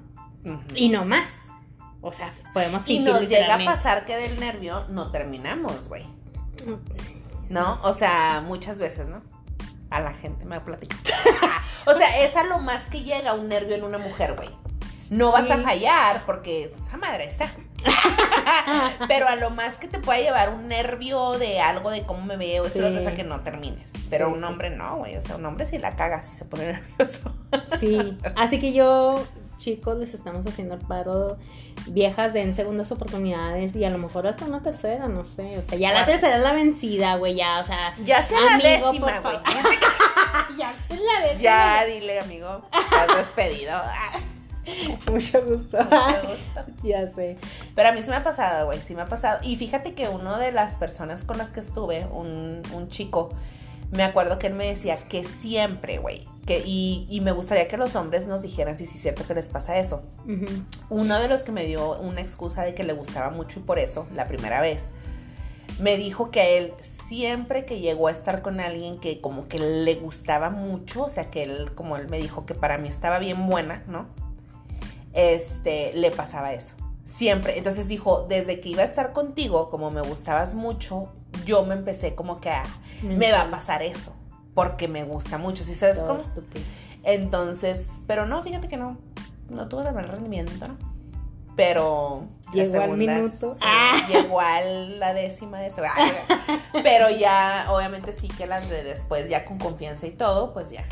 Y 0.73 0.89
no 0.89 1.05
más. 1.05 1.29
O 2.01 2.11
sea, 2.13 2.33
podemos 2.53 2.87
Y 2.89 2.99
nos 2.99 3.27
llega 3.27 3.55
a 3.55 3.65
pasar 3.65 4.05
que 4.05 4.15
del 4.15 4.39
nervio 4.39 4.85
no 4.89 5.11
terminamos, 5.11 5.89
güey. 5.89 6.05
¿No? 7.49 7.79
O 7.83 7.93
sea, 7.93 8.43
muchas 8.45 8.79
veces, 8.79 9.09
¿no? 9.09 9.21
A 9.89 9.99
la 10.01 10.13
gente 10.13 10.45
me 10.45 10.59
platica. 10.61 10.95
o 11.85 11.93
sea, 11.93 12.23
es 12.23 12.35
a 12.35 12.43
lo 12.43 12.59
más 12.59 12.83
que 12.89 13.01
llega 13.01 13.33
un 13.33 13.49
nervio 13.49 13.75
en 13.75 13.83
una 13.83 13.97
mujer, 13.97 14.35
güey. 14.35 14.49
No 15.09 15.31
vas 15.31 15.45
Sí. 15.47 15.51
a 15.51 15.57
fallar 15.57 16.21
porque 16.25 16.65
esa 16.65 16.97
madre 16.97 17.25
está. 17.25 17.49
Pero 19.07 19.27
a 19.27 19.35
lo 19.35 19.49
más 19.49 19.75
que 19.75 19.87
te 19.87 19.99
puede 19.99 20.23
llevar 20.23 20.49
un 20.49 20.67
nervio 20.67 21.37
de 21.37 21.59
algo 21.59 21.91
de 21.91 22.03
cómo 22.03 22.23
me 22.25 22.37
veo, 22.37 22.65
eso 22.65 22.73
Sí. 22.73 22.79
es 22.79 22.85
lo 22.85 22.91
que 22.97 23.01
sea 23.03 23.13
que 23.15 23.23
no 23.23 23.41
termines. 23.41 23.91
Pero 24.09 24.27
Sí, 24.27 24.33
un 24.33 24.43
hombre 24.43 24.69
no, 24.69 24.97
güey. 24.97 25.15
O 25.17 25.21
sea, 25.21 25.35
un 25.37 25.45
hombre 25.45 25.65
si 25.65 25.77
la 25.77 25.95
caga, 25.95 26.21
si 26.21 26.33
se 26.33 26.45
pone 26.45 26.65
nervioso. 26.97 27.33
Sí, 27.79 28.17
así 28.35 28.59
que 28.59 28.73
yo, 28.73 29.23
chicos, 29.57 29.97
les 29.97 30.13
estamos 30.13 30.45
haciendo 30.45 30.75
el 30.75 30.81
paro. 30.81 31.37
Viejas, 31.87 32.33
den 32.33 32.53
segundas 32.55 32.91
oportunidades 32.91 33.75
y 33.75 33.85
a 33.85 33.89
lo 33.89 33.97
mejor 33.97 34.27
hasta 34.27 34.45
una 34.45 34.61
tercera, 34.61 35.07
no 35.07 35.23
sé. 35.23 35.57
O 35.57 35.63
sea, 35.67 35.77
ya 35.77 35.91
la 35.93 36.05
tercera 36.05 36.35
es 36.37 36.43
la 36.43 36.51
vencida, 36.51 37.15
güey, 37.15 37.35
ya, 37.35 37.59
o 37.59 37.63
sea. 37.63 37.95
Ya 38.05 38.21
sea 38.21 38.39
la 38.41 38.57
décima, 38.57 39.19
güey. 39.21 39.37
ya 40.57 40.73
se 40.87 40.95
la 40.95 41.21
décima. 41.21 41.41
Ya, 41.41 41.85
dile, 41.85 42.19
amigo. 42.19 42.61
Estás 42.77 43.17
despedido. 43.17 43.73
Mucho 45.11 45.43
gusto. 45.45 45.77
Mucho 45.77 46.27
gusto. 46.27 46.71
ya 46.83 47.07
sé. 47.07 47.37
Pero 47.75 47.89
a 47.89 47.91
mí 47.91 48.01
sí 48.01 48.09
me 48.09 48.15
ha 48.15 48.23
pasado, 48.23 48.67
güey, 48.67 48.79
sí 48.79 48.95
me 48.95 49.01
ha 49.01 49.07
pasado. 49.07 49.39
Y 49.43 49.55
fíjate 49.57 49.93
que 49.93 50.07
uno 50.07 50.37
de 50.37 50.51
las 50.51 50.75
personas 50.75 51.23
con 51.23 51.37
las 51.37 51.49
que 51.49 51.59
estuve, 51.59 52.05
un, 52.05 52.61
un 52.73 52.89
chico, 52.89 53.29
me 53.91 54.03
acuerdo 54.03 54.37
que 54.39 54.47
él 54.47 54.53
me 54.53 54.67
decía 54.67 54.97
que 54.97 55.23
siempre, 55.23 55.97
güey, 55.97 56.27
que, 56.45 56.61
y, 56.65 57.07
y 57.09 57.21
me 57.21 57.31
gustaría 57.31 57.67
que 57.67 57.77
los 57.77 57.95
hombres 57.95 58.27
nos 58.27 58.41
dijeran 58.41 58.77
si 58.77 58.85
sí 58.85 58.95
es 58.95 59.01
cierto 59.01 59.23
que 59.25 59.33
les 59.33 59.49
pasa 59.49 59.77
eso. 59.77 60.03
Uno 60.89 61.19
de 61.19 61.27
los 61.27 61.43
que 61.43 61.51
me 61.51 61.65
dio 61.65 61.99
una 61.99 62.21
excusa 62.21 62.63
de 62.63 62.73
que 62.73 62.83
le 62.83 62.93
gustaba 62.93 63.29
mucho 63.29 63.59
y 63.59 63.63
por 63.63 63.79
eso, 63.79 64.05
la 64.13 64.25
primera 64.25 64.61
vez, 64.61 64.85
me 65.79 65.97
dijo 65.97 66.29
que 66.31 66.41
a 66.41 66.47
él 66.47 66.73
siempre 67.07 67.65
que 67.65 67.79
llegó 67.79 68.07
a 68.07 68.11
estar 68.11 68.41
con 68.41 68.59
alguien 68.59 68.99
que 68.99 69.21
como 69.21 69.47
que 69.47 69.57
le 69.57 69.95
gustaba 69.95 70.49
mucho, 70.49 71.03
o 71.05 71.09
sea 71.09 71.31
que 71.31 71.43
él, 71.43 71.71
como 71.73 71.97
él 71.97 72.07
me 72.09 72.17
dijo 72.17 72.45
que 72.45 72.53
para 72.53 72.77
mí 72.77 72.89
estaba 72.89 73.17
bien 73.17 73.47
buena, 73.47 73.83
¿no? 73.87 74.07
Este, 75.13 75.93
le 75.93 76.11
pasaba 76.11 76.53
eso. 76.53 76.75
Siempre. 77.03 77.57
Entonces 77.57 77.87
dijo, 77.87 78.25
desde 78.29 78.59
que 78.59 78.69
iba 78.69 78.83
a 78.83 78.85
estar 78.85 79.13
contigo, 79.13 79.69
como 79.69 79.89
me 79.91 80.01
gustabas 80.01 80.53
mucho, 80.53 81.11
yo 81.45 81.65
me 81.65 81.73
empecé 81.73 82.15
como 82.15 82.39
que 82.39 82.51
a, 82.51 82.63
me 83.01 83.31
va 83.31 83.41
a 83.41 83.51
pasar 83.51 83.81
eso, 83.81 84.13
porque 84.53 84.87
me 84.87 85.03
gusta 85.03 85.37
mucho, 85.37 85.63
¿sí 85.63 85.73
sabes 85.73 85.99
cómo? 85.99 86.19
estúpido. 86.19 86.63
Entonces, 87.03 87.89
pero 88.07 88.25
no, 88.25 88.43
fíjate 88.43 88.67
que 88.67 88.77
no, 88.77 88.97
no 89.49 89.67
tuvo 89.67 89.83
tan 89.83 89.95
mal 89.95 90.07
rendimiento, 90.07 90.67
¿no? 90.67 90.77
Pero 91.55 92.23
Llegó 92.53 92.81
al 92.81 92.81
segunda 92.83 93.15
minuto. 93.15 93.57
Ah. 93.59 93.97
llegó 94.07 94.39
a 94.39 94.61
la 94.61 95.13
décima 95.13 95.59
de 95.59 95.67
eso. 95.67 95.81
Pero 96.71 97.09
ya, 97.09 97.65
obviamente 97.69 98.13
sí 98.13 98.29
que 98.29 98.47
las 98.47 98.69
de 98.69 98.83
después, 98.83 99.27
ya 99.27 99.43
con 99.43 99.57
confianza 99.57 100.07
y 100.07 100.11
todo, 100.11 100.53
pues 100.53 100.69
ya. 100.69 100.85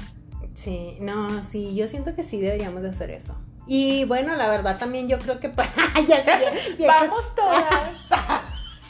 Sí, 0.53 0.97
no, 0.99 1.43
sí, 1.43 1.75
yo 1.75 1.87
siento 1.87 2.15
que 2.15 2.23
sí 2.23 2.41
deberíamos 2.41 2.81
de 2.81 2.89
hacer 2.89 3.11
eso. 3.11 3.35
Y 3.67 4.05
bueno, 4.05 4.35
la 4.35 4.47
verdad 4.47 4.77
también 4.77 5.07
yo 5.07 5.19
creo 5.19 5.39
que 5.39 5.49
para 5.49 5.69
ya 6.07 6.23
bien 6.77 6.87
Vamos 6.87 7.35
todas. 7.35 7.93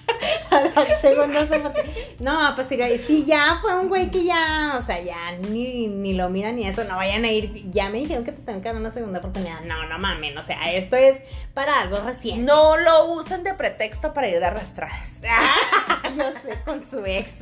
a 0.51 0.61
dar 0.61 0.99
segundas 0.99 1.51
oportunidades. 1.51 2.19
No, 2.19 2.55
pues 2.55 2.67
si 2.67 3.25
ya 3.25 3.59
fue 3.61 3.79
un 3.79 3.89
güey 3.89 4.09
que 4.09 4.25
ya, 4.25 4.75
o 4.79 4.85
sea, 4.85 5.01
ya 5.01 5.37
ni, 5.49 5.87
ni 5.87 6.13
lo 6.13 6.29
miran 6.29 6.55
ni 6.55 6.67
eso, 6.67 6.83
no 6.85 6.95
vayan 6.95 7.23
a 7.23 7.31
ir. 7.31 7.69
Ya 7.71 7.89
me 7.89 7.99
dijeron 7.99 8.23
que 8.23 8.31
te 8.31 8.41
tengo 8.41 8.61
que 8.61 8.67
dar 8.67 8.75
una 8.75 8.91
segunda 8.91 9.19
oportunidad. 9.19 9.61
No, 9.61 9.85
no 9.87 9.97
mamen, 9.99 10.37
o 10.37 10.43
sea, 10.43 10.73
esto 10.73 10.95
es 10.95 11.17
para 11.53 11.81
algo 11.81 11.99
reciente. 11.99 12.43
No 12.43 12.77
lo 12.77 13.13
usan 13.13 13.43
de 13.43 13.53
pretexto 13.53 14.13
para 14.13 14.27
ir 14.27 14.39
de 14.39 14.45
arrastradas. 14.45 15.21
Yo 16.17 16.31
sé, 16.43 16.61
con 16.63 16.89
su 16.89 17.05
ex. 17.05 17.33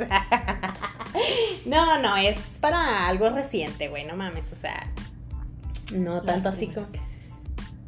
No, 1.66 1.98
no, 2.00 2.18
es 2.18 2.38
para 2.60 3.08
algo 3.08 3.30
reciente, 3.30 3.88
güey, 3.88 4.06
no 4.06 4.16
mames, 4.16 4.46
o 4.52 4.56
sea, 4.56 4.88
no 5.94 6.22
tanto 6.22 6.50
así 6.50 6.68
como. 6.68 6.86
Veces. 6.86 7.25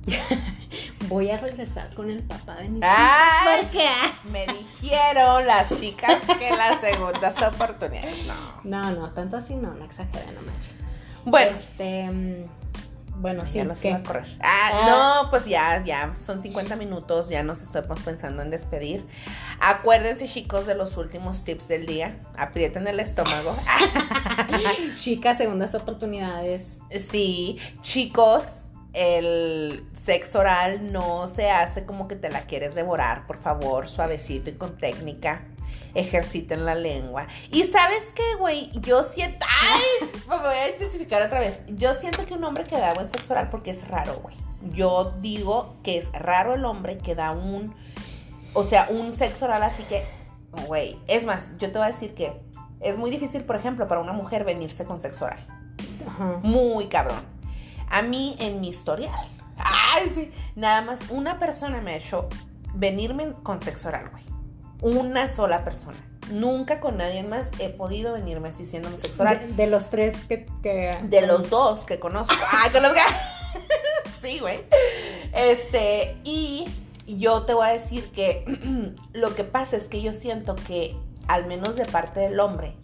Voy 1.08 1.30
a 1.32 1.38
regresar 1.38 1.94
con 1.94 2.10
el 2.10 2.24
papá 2.24 2.56
de 2.56 2.70
mis 2.70 2.84
Ay, 2.84 3.60
hijos. 3.60 3.66
¿Por 3.66 3.72
qué? 3.72 3.90
me 4.32 4.46
dijeron 4.48 5.46
las 5.48 5.80
chicas 5.80 6.22
que 6.38 6.50
las 6.52 6.82
segundas 6.82 7.36
oportunidades. 7.42 8.26
No. 8.26 8.62
No, 8.64 8.92
no, 8.92 9.10
tanto 9.12 9.38
así 9.38 9.56
no, 9.56 9.74
no 9.74 9.86
exageren, 9.86 10.36
no 10.36 10.42
manches. 10.42 10.76
Bueno, 11.26 11.58
Este, 11.58 12.10
mm, 12.10 13.22
bueno, 13.22 13.42
sí, 13.46 13.54
ya 13.54 13.64
nos 13.66 13.84
iba 13.84 13.98
a 13.98 14.04
correr. 14.04 14.38
Ah, 14.42 14.70
Ah. 14.74 15.22
no, 15.24 15.30
pues 15.30 15.46
ya, 15.46 15.84
ya, 15.84 16.14
son 16.24 16.42
50 16.42 16.76
minutos, 16.76 17.30
ya 17.30 17.42
nos 17.44 17.62
estamos 17.62 18.00
pensando 18.02 18.42
en 18.44 18.50
despedir. 18.50 19.06
Acuérdense, 19.60 20.28
chicos, 20.28 20.66
de 20.68 20.76
los 20.76 20.98
últimos 20.98 21.44
tips 21.44 21.68
del 21.68 21.86
día. 21.86 22.20
Aprieten 22.38 22.88
el 22.88 23.00
estómago. 23.00 23.56
Chicas, 25.00 25.38
segundas 25.38 25.74
oportunidades. 25.76 26.78
Sí, 27.10 27.60
chicos, 27.82 28.44
el 28.94 29.86
sexo 29.94 30.40
oral 30.40 30.92
no 30.92 31.28
se 31.28 31.50
hace 31.50 31.86
como 31.86 32.08
que 32.08 32.16
te 32.16 32.30
la 32.30 32.42
quieres 32.42 32.76
devorar, 32.76 33.28
por 33.28 33.38
favor, 33.38 33.90
suavecito 33.90 34.50
y 34.50 34.54
con 34.54 34.78
técnica. 34.78 35.44
Ejerciten 35.94 36.66
la 36.66 36.76
lengua. 36.76 37.28
Y 37.52 37.64
sabes 37.64 38.04
qué, 38.16 38.36
güey, 38.40 38.72
yo 38.80 39.04
siento. 39.04 39.46
¡Ay! 39.50 40.10
Me 40.30 40.38
voy 40.38 40.56
a 40.56 40.70
intensificar 40.70 41.22
otra 41.22 41.40
vez. 41.40 41.62
Yo 41.68 41.94
siento 41.94 42.26
que 42.26 42.34
un 42.34 42.44
hombre 42.44 42.64
que 42.64 42.78
da 42.78 42.94
buen 42.94 43.10
sexo 43.10 43.34
oral 43.34 43.50
porque 43.50 43.72
es 43.72 43.88
raro, 43.88 44.20
güey. 44.22 44.36
Yo 44.74 45.14
digo 45.20 45.76
que 45.84 45.98
es 45.98 46.12
raro 46.12 46.54
el 46.54 46.66
hombre 46.66 46.98
que 46.98 47.16
da 47.16 47.32
un. 47.32 47.76
O 48.54 48.64
sea, 48.64 48.88
un 48.90 49.12
sexo 49.14 49.46
oral 49.46 49.64
así 49.64 49.84
que. 49.84 50.06
Güey. 50.68 50.98
Es 51.08 51.26
más, 51.26 51.52
yo 51.58 51.72
te 51.72 51.78
voy 51.78 51.88
a 51.88 51.92
decir 51.92 52.14
que 52.14 52.40
es 52.80 52.98
muy 52.98 53.10
difícil, 53.10 53.44
por 53.44 53.56
ejemplo, 53.56 53.88
para 53.88 54.02
una 54.02 54.14
mujer 54.14 54.44
venirse 54.44 54.86
con 54.86 55.00
sexo 55.00 55.26
oral. 55.26 55.46
Ajá. 56.08 56.40
Muy 56.44 56.88
cabrón. 56.88 57.37
A 57.90 58.02
mí, 58.02 58.36
en 58.40 58.62
mi 58.62 58.70
historial, 58.70 59.30
ay, 59.58 60.12
sí, 60.14 60.32
nada 60.56 60.82
más 60.82 61.10
una 61.10 61.40
persona 61.40 61.82
me 61.82 61.94
ha 61.94 61.98
hecho 61.98 62.28
venirme 62.74 63.34
con 63.44 63.62
sexo 63.62 63.88
oral, 63.90 64.10
güey. 64.10 64.24
Una 64.82 65.28
sola 65.30 65.64
persona. 65.64 65.98
Nunca 66.32 66.80
con 66.80 66.98
nadie 66.98 67.24
más 67.24 67.52
he 67.60 67.70
podido 67.70 68.14
venirme 68.14 68.50
así 68.50 68.66
siéndome 68.66 68.98
sexo 68.98 69.22
oral. 69.22 69.40
De, 69.40 69.54
de 69.54 69.68
los 69.68 69.90
tres 69.90 70.16
que... 70.26 70.46
que 70.62 70.92
De 71.04 71.26
los 71.26 71.50
dos 71.50 71.86
que 71.86 72.00
conozco. 72.00 72.36
Ay, 72.52 72.70
con 72.72 72.84
los 72.84 72.92
que... 72.94 73.02
sí, 74.22 74.40
güey. 74.40 74.62
Este, 75.34 76.18
y 76.24 76.66
yo 77.08 77.44
te 77.44 77.54
voy 77.54 77.68
a 77.68 77.72
decir 77.72 78.12
que 78.12 78.46
lo 79.14 79.34
que 79.34 79.44
pasa 79.44 79.78
es 79.78 79.84
que 79.84 80.02
yo 80.02 80.14
siento 80.14 80.56
que, 80.56 80.96
al 81.28 81.46
menos 81.46 81.76
de 81.76 81.86
parte 81.86 82.20
del 82.20 82.40
hombre, 82.40 82.76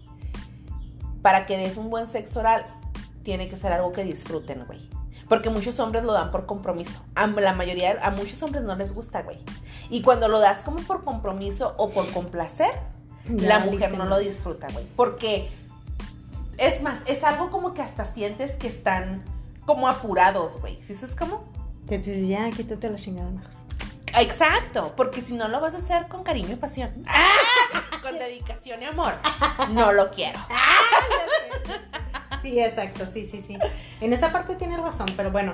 para 1.22 1.45
que 1.45 1.58
des 1.58 1.78
un 1.78 1.89
buen 1.89 2.08
sexo 2.08 2.39
oral, 2.39 2.66
tiene 3.24 3.47
que 3.47 3.58
ser 3.58 3.72
algo 3.72 3.91
que 3.91 4.04
disfruten, 4.04 4.66
güey. 4.66 4.80
Porque 5.30 5.49
muchos 5.49 5.80
hombres 5.80 6.03
lo 6.03 6.13
dan 6.13 6.32
por 6.32 6.45
compromiso. 6.45 7.01
A 7.15 7.28
la 7.28 7.53
mayoría, 7.53 7.97
a 8.01 8.11
muchos 8.11 8.41
hombres 8.43 8.63
no 8.63 8.76
les 8.76 8.93
gusta, 8.93 9.21
güey. 9.21 9.39
Y 9.89 10.01
cuando 10.01 10.28
lo 10.28 10.39
das 10.39 10.59
como 10.59 10.80
por 10.84 11.03
compromiso 11.03 11.74
o 11.78 11.89
por 11.89 12.09
complacer, 12.11 12.71
Ya, 13.26 13.47
la 13.47 13.59
mujer 13.59 13.97
no 13.97 14.05
lo 14.05 14.19
disfruta, 14.19 14.67
güey. 14.71 14.86
Porque, 14.95 15.49
es 16.57 16.82
más, 16.82 16.99
es 17.05 17.24
algo 17.24 17.51
como 17.51 17.74
que 17.74 17.82
hasta 17.82 18.05
sientes 18.05 18.51
que 18.57 18.67
están 18.67 19.24
como 19.65 19.88
apurados, 19.88 20.59
güey. 20.59 20.78
¿Sí? 20.84 20.93
Que 21.88 21.97
te 21.99 22.11
dices, 22.11 22.28
ya, 22.28 22.49
quítate 22.49 22.89
la 22.89 22.97
chingada 22.97 23.30
mejor. 23.30 23.51
Exacto, 24.15 24.93
porque 24.95 25.21
si 25.21 25.34
no 25.34 25.47
lo 25.47 25.59
vas 25.59 25.74
a 25.74 25.78
hacer 25.78 26.07
con 26.07 26.24
cariño 26.24 26.51
y 26.51 26.55
pasión. 26.55 26.91
Con 28.03 28.19
dedicación 28.19 28.82
y 28.82 28.86
amor. 28.86 29.13
No 29.69 29.93
lo 29.93 30.11
quiero. 30.11 30.38
Sí, 32.44 32.60
exacto, 32.60 33.06
sí, 33.12 33.26
sí, 33.26 33.41
sí. 33.41 33.58
En 34.02 34.14
esa 34.14 34.32
parte 34.32 34.56
tienes 34.56 34.80
razón, 34.80 35.08
pero 35.18 35.32
bueno, 35.32 35.54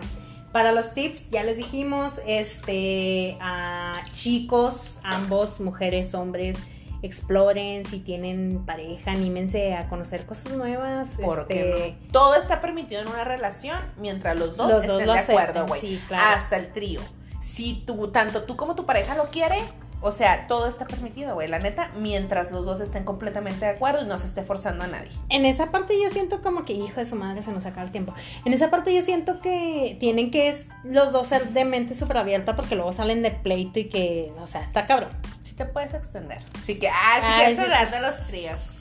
para 0.51 0.71
los 0.71 0.93
tips 0.93 1.29
ya 1.29 1.43
les 1.43 1.55
dijimos, 1.55 2.15
este, 2.25 3.37
a 3.39 3.93
chicos, 4.11 4.99
ambos, 5.03 5.59
mujeres, 5.59 6.15
hombres, 6.15 6.57
exploren, 7.03 7.85
si 7.85 7.99
tienen 7.99 8.65
pareja, 8.65 9.11
anímense 9.11 9.75
a 9.75 9.87
conocer 9.87 10.25
cosas 10.25 10.51
nuevas. 10.53 11.17
Porque 11.23 11.71
este, 11.71 11.91
no. 12.07 12.11
todo 12.11 12.35
está 12.35 12.59
permitido 12.59 13.01
en 13.01 13.07
una 13.07 13.23
relación 13.23 13.79
mientras 13.97 14.37
los 14.37 14.57
dos 14.57 14.69
Los 14.69 14.87
dos 14.87 14.95
estén 14.95 15.07
lo 15.07 15.13
de 15.13 15.19
acuerdo, 15.19 15.67
güey. 15.67 15.81
sí, 15.81 16.01
claro. 16.07 16.39
Hasta 16.39 16.57
el 16.57 16.71
trío. 16.73 16.99
Si 17.39 17.83
tú, 17.85 18.09
tanto 18.09 18.43
tú 18.43 18.57
como 18.57 18.75
tu 18.75 18.85
pareja 18.85 19.15
lo 19.15 19.25
quiere, 19.25 19.59
o 20.01 20.11
sea, 20.11 20.47
todo 20.47 20.67
está 20.67 20.85
permitido, 20.87 21.33
güey. 21.35 21.47
La 21.47 21.59
neta, 21.59 21.91
mientras 21.97 22.51
los 22.51 22.65
dos 22.65 22.79
estén 22.79 23.03
completamente 23.03 23.65
de 23.65 23.71
acuerdo 23.71 24.01
y 24.03 24.07
no 24.07 24.17
se 24.17 24.27
esté 24.27 24.43
forzando 24.43 24.85
a 24.85 24.87
nadie. 24.87 25.09
En 25.29 25.45
esa 25.45 25.71
parte 25.71 25.93
yo 26.01 26.09
siento 26.09 26.41
como 26.41 26.63
que, 26.65 26.73
hijo 26.73 26.99
de 26.99 27.05
su 27.05 27.15
madre, 27.15 27.41
se 27.41 27.51
nos 27.51 27.65
acaba 27.65 27.83
el 27.83 27.91
tiempo. 27.91 28.13
En 28.45 28.53
esa 28.53 28.69
parte 28.69 28.93
yo 28.95 29.01
siento 29.01 29.41
que 29.41 29.97
tienen 29.99 30.31
que 30.31 30.49
es- 30.49 30.65
los 30.83 31.11
dos 31.11 31.27
ser 31.27 31.49
de 31.49 31.65
mente 31.65 31.93
súper 31.95 32.17
abierta 32.17 32.55
porque 32.55 32.75
luego 32.75 32.93
salen 32.93 33.21
de 33.23 33.31
pleito 33.31 33.79
y 33.79 33.89
que, 33.89 34.31
o 34.41 34.47
sea, 34.47 34.61
está 34.61 34.87
cabrón. 34.87 35.09
Sí 35.43 35.53
te 35.53 35.65
puedes 35.65 35.93
extender. 35.93 36.39
Así 36.57 36.79
que, 36.79 36.87
ah, 36.89 37.19
Ay, 37.21 37.55
sí, 37.55 37.61
hablar 37.61 37.87
sí. 37.87 37.93
de 37.95 38.01
los 38.01 38.27
tríos. 38.27 38.75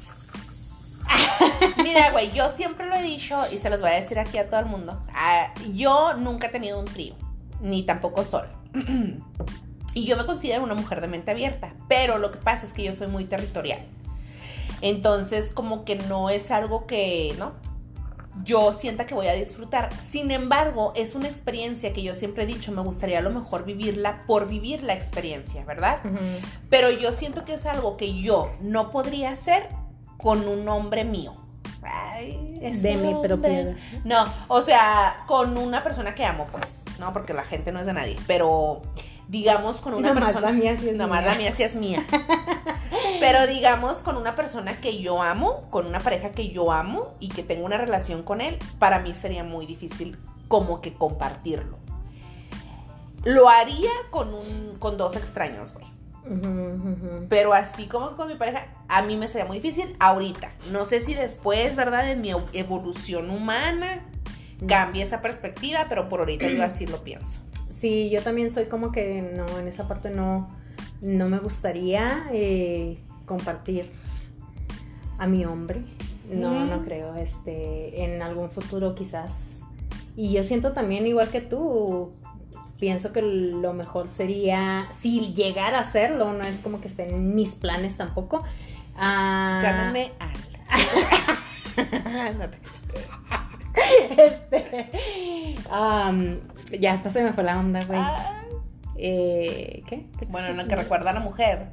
Mira, 1.83 2.11
güey, 2.11 2.31
yo 2.33 2.49
siempre 2.51 2.87
lo 2.87 2.95
he 2.95 3.03
dicho 3.03 3.43
y 3.51 3.59
se 3.59 3.71
los 3.71 3.81
voy 3.81 3.91
a 3.91 3.95
decir 3.95 4.19
aquí 4.19 4.39
a 4.39 4.49
todo 4.49 4.61
el 4.61 4.66
mundo. 4.66 5.03
Ah, 5.14 5.53
yo 5.73 6.14
nunca 6.14 6.49
he 6.49 6.51
tenido 6.51 6.79
un 6.79 6.85
trío, 6.85 7.14
ni 7.61 7.83
tampoco 7.85 8.23
sol. 8.25 8.47
y 9.95 10.05
yo 10.05 10.16
me 10.16 10.26
considero 10.26 10.62
una 10.62 10.74
mujer 10.74 11.01
de 11.01 11.09
mente 11.09 11.30
abierta, 11.30 11.72
pero 11.89 12.18
lo 12.18 12.30
que 12.30 12.39
pasa 12.39 12.66
es 12.66 12.72
que 12.72 12.84
yo 12.84 12.93
soy 12.93 13.09
muy 13.09 13.24
territorial. 13.24 13.80
Entonces, 14.80 15.51
como 15.51 15.84
que 15.84 15.97
no 15.97 16.30
es 16.30 16.51
algo 16.51 16.86
que, 16.86 17.34
¿no? 17.39 17.53
Yo 18.45 18.72
sienta 18.72 19.05
que 19.07 19.14
voy 19.14 19.26
a 19.26 19.32
disfrutar. 19.32 19.89
Sin 20.09 20.30
embargo, 20.30 20.93
es 20.95 21.16
una 21.16 21.26
experiencia 21.26 21.93
que 21.93 22.03
yo 22.05 22.14
siempre 22.14 22.45
he 22.45 22.47
dicho, 22.47 22.70
me 22.70 22.82
gustaría 22.82 23.18
a 23.18 23.22
lo 23.22 23.30
mejor 23.30 23.64
vivirla 23.64 24.22
por 24.26 24.47
vivir 24.47 24.84
la 24.84 24.95
experiencia, 24.95 25.64
¿verdad? 25.64 25.99
Pero 26.70 26.91
yo 26.91 27.11
siento 27.11 27.45
que 27.45 27.55
es 27.55 27.66
algo 27.66 27.97
que 27.97 28.20
yo 28.20 28.53
no 28.61 28.91
podría 28.91 29.32
hacer 29.32 29.68
con 30.16 30.47
un 30.47 30.68
hombre 30.68 31.05
mío. 31.05 31.32
Ay, 31.82 32.59
ese 32.61 32.80
De 32.80 32.97
mi 32.97 33.14
propiedad. 33.22 33.68
es- 33.68 34.05
No, 34.05 34.26
o 34.49 34.61
sea, 34.62 35.24
con 35.26 35.57
una 35.59 35.82
persona 35.82 36.14
que 36.14 36.24
amo, 36.24 36.47
pues, 36.53 36.84
no, 37.01 37.12
porque 37.12 37.32
la 37.32 37.45
gente 37.45 37.72
no 37.72 37.80
es 37.80 37.86
de 37.86 37.93
nadie, 37.93 38.16
pero 38.28 38.82
digamos 39.29 39.76
con 39.79 39.95
una 39.95 40.09
Nomás 40.09 40.24
persona. 40.33 40.47
la 40.49 40.53
mía 40.53 40.76
sí 40.76 40.89
es 40.89 40.97
Nomás 40.97 41.22
mía. 41.22 41.31
la 41.33 41.39
mía 41.39 41.53
sí 41.55 41.62
es 41.62 41.74
mía. 41.76 42.07
pero 43.20 43.47
digamos 43.47 43.99
con 43.99 44.16
una 44.16 44.35
persona 44.35 44.72
que 44.81 44.99
yo 45.01 45.22
amo, 45.22 45.64
con 45.70 45.87
una 45.87 46.01
pareja 46.01 46.31
que 46.31 46.49
yo 46.51 46.72
amo 46.72 47.14
y 47.20 47.29
que 47.29 47.43
tengo 47.43 47.64
una 47.66 47.76
relación 47.79 48.22
con 48.22 48.41
él, 48.41 48.59
para 48.79 49.01
mí 49.01 49.14
sería 49.14 49.45
muy 49.45 49.66
difícil 49.66 50.18
como 50.49 50.81
que 50.81 50.95
compartirlo. 50.95 51.79
Lo 53.24 53.49
haría 53.49 53.91
con 54.11 54.33
un 54.33 54.76
con 54.79 54.97
dos 54.97 55.16
extraños, 55.16 55.74
güey. 55.74 55.87
Pero 57.29 57.53
así 57.55 57.87
como 57.87 58.16
con 58.16 58.29
mi 58.29 58.35
pareja, 58.35 58.66
a 58.89 59.03
mí 59.03 59.16
me 59.16 59.29
sería 59.29 59.47
muy 59.47 59.61
difícil 59.61 59.97
ahorita. 59.99 60.51
No 60.70 60.85
sé 60.85 61.01
si 61.01 61.14
después, 61.14 61.74
¿verdad? 61.74 62.11
En 62.11 62.20
mi 62.20 62.31
ev- 62.33 62.45
evolución 62.53 63.31
humana 63.31 64.01
cambie 64.66 65.03
esa 65.03 65.20
perspectiva, 65.22 65.87
pero 65.89 66.09
por 66.09 66.20
ahorita 66.20 66.49
yo 66.49 66.62
así 66.64 66.87
lo 66.87 67.03
pienso. 67.03 67.39
Sí, 67.79 68.11
yo 68.11 68.22
también 68.22 68.53
soy 68.53 68.64
como 68.66 68.91
que 68.93 69.22
no, 69.37 69.47
en 69.59 69.68
esa 69.68 69.87
parte 69.87 70.11
no, 70.11 70.49
no 71.01 71.29
me 71.29 71.39
gustaría 71.39 72.26
eh, 72.33 72.99
compartir 73.24 73.91
a 75.18 75.26
mi 75.26 75.45
hombre. 75.45 75.83
No, 76.31 76.51
Mm. 76.51 76.70
no 76.70 76.85
creo. 76.85 77.14
Este, 77.14 78.05
en 78.05 78.20
algún 78.22 78.51
futuro 78.51 78.95
quizás. 78.95 79.61
Y 80.16 80.33
yo 80.33 80.43
siento 80.45 80.72
también 80.72 81.07
igual 81.07 81.29
que 81.31 81.41
tú. 81.41 82.12
Pienso 82.81 83.12
que 83.12 83.22
lo 83.22 83.72
mejor 83.72 84.09
sería, 84.09 84.89
si 85.01 85.33
llegara 85.35 85.79
a 85.79 85.81
hacerlo, 85.81 86.33
no 86.33 86.43
es 86.45 86.59
como 86.59 86.81
que 86.81 86.87
esté 86.89 87.09
en 87.09 87.35
mis 87.35 87.57
planes 87.57 87.97
tampoco. 87.97 88.43
ah, 88.97 89.59
Llámenme 89.61 90.12
Al. 90.20 90.31
No 92.39 92.49
te- 92.51 92.59
este, 94.26 95.55
ya 96.71 96.93
hasta 96.93 97.11
se 97.11 97.23
me 97.23 97.33
fue 97.33 97.45
la 97.45 97.59
onda, 97.59 97.81
güey. 97.87 97.99
Ah. 98.01 98.43
Eh, 98.97 99.83
¿Qué? 99.87 100.07
¿Qué 100.19 100.27
Bueno, 100.27 100.53
lo 100.53 100.66
que 100.66 100.77
recuerda 100.77 101.11
a 101.11 101.14
la 101.14 101.21
mujer. 101.21 101.66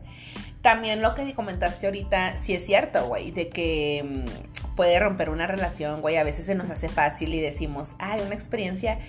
También 0.62 1.02
lo 1.02 1.14
que 1.14 1.34
comentaste 1.34 1.86
ahorita, 1.86 2.38
sí 2.38 2.56
es 2.56 2.66
cierto, 2.66 3.06
güey, 3.08 3.32
de 3.32 3.50
que 3.50 4.04
mm, 4.04 4.76
puede 4.76 5.00
romper 5.00 5.30
una 5.30 5.48
relación, 5.48 6.02
güey. 6.02 6.18
A 6.18 6.24
veces 6.24 6.46
se 6.46 6.56
nos 6.56 6.70
hace 6.70 6.90
fácil 6.90 7.34
y 7.34 7.40
decimos, 7.40 7.96
ay, 8.00 8.22
una 8.22 8.36
experiencia. 8.36 9.00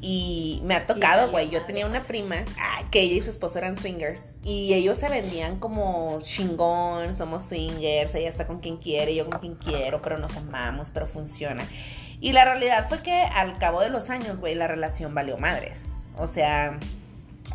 Y 0.00 0.60
me 0.64 0.74
ha 0.74 0.86
tocado, 0.86 1.30
güey. 1.30 1.48
Yo 1.48 1.64
tenía 1.64 1.86
una 1.86 2.02
prima 2.02 2.44
que 2.90 3.00
ella 3.00 3.14
y 3.14 3.22
su 3.22 3.30
esposo 3.30 3.58
eran 3.58 3.76
swingers. 3.76 4.34
Y 4.42 4.74
ellos 4.74 4.98
se 4.98 5.08
vendían 5.08 5.60
como 5.60 6.20
chingón, 6.22 7.14
somos 7.14 7.44
swingers, 7.44 8.14
ella 8.16 8.28
está 8.28 8.46
con 8.46 8.58
quien 8.58 8.78
quiere, 8.78 9.14
yo 9.14 9.30
con 9.30 9.38
quien 9.38 9.54
quiero, 9.54 10.02
pero 10.02 10.18
nos 10.18 10.36
amamos, 10.36 10.90
pero 10.90 11.06
funciona. 11.06 11.64
Y 12.22 12.30
la 12.30 12.44
realidad 12.44 12.88
fue 12.88 13.02
que 13.02 13.12
al 13.12 13.58
cabo 13.58 13.80
de 13.80 13.90
los 13.90 14.08
años, 14.08 14.40
güey, 14.40 14.54
la 14.54 14.68
relación 14.68 15.12
valió 15.12 15.38
madres. 15.38 15.96
O 16.16 16.28
sea, 16.28 16.78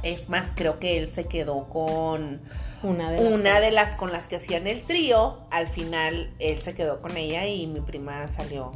es 0.03 0.28
más, 0.28 0.51
creo 0.53 0.78
que 0.78 0.97
él 0.97 1.07
se 1.07 1.24
quedó 1.24 1.70
con 1.70 2.41
Una 2.84 3.09
de 3.11 3.18
las 3.18 3.32
una 3.32 3.59
de 3.61 3.72
las 3.72 3.95
con 3.95 4.11
las 4.11 4.26
que 4.26 4.36
hacían 4.36 4.68
el 4.68 4.82
trío. 4.82 5.39
Al 5.51 5.68
final, 5.68 6.32
él 6.39 6.61
se 6.61 6.76
quedó 6.76 7.01
con 7.01 7.15
ella 7.15 7.47
y 7.47 7.65
mi 7.65 7.80
prima 7.80 8.28
salió 8.28 8.74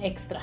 extra. 0.00 0.42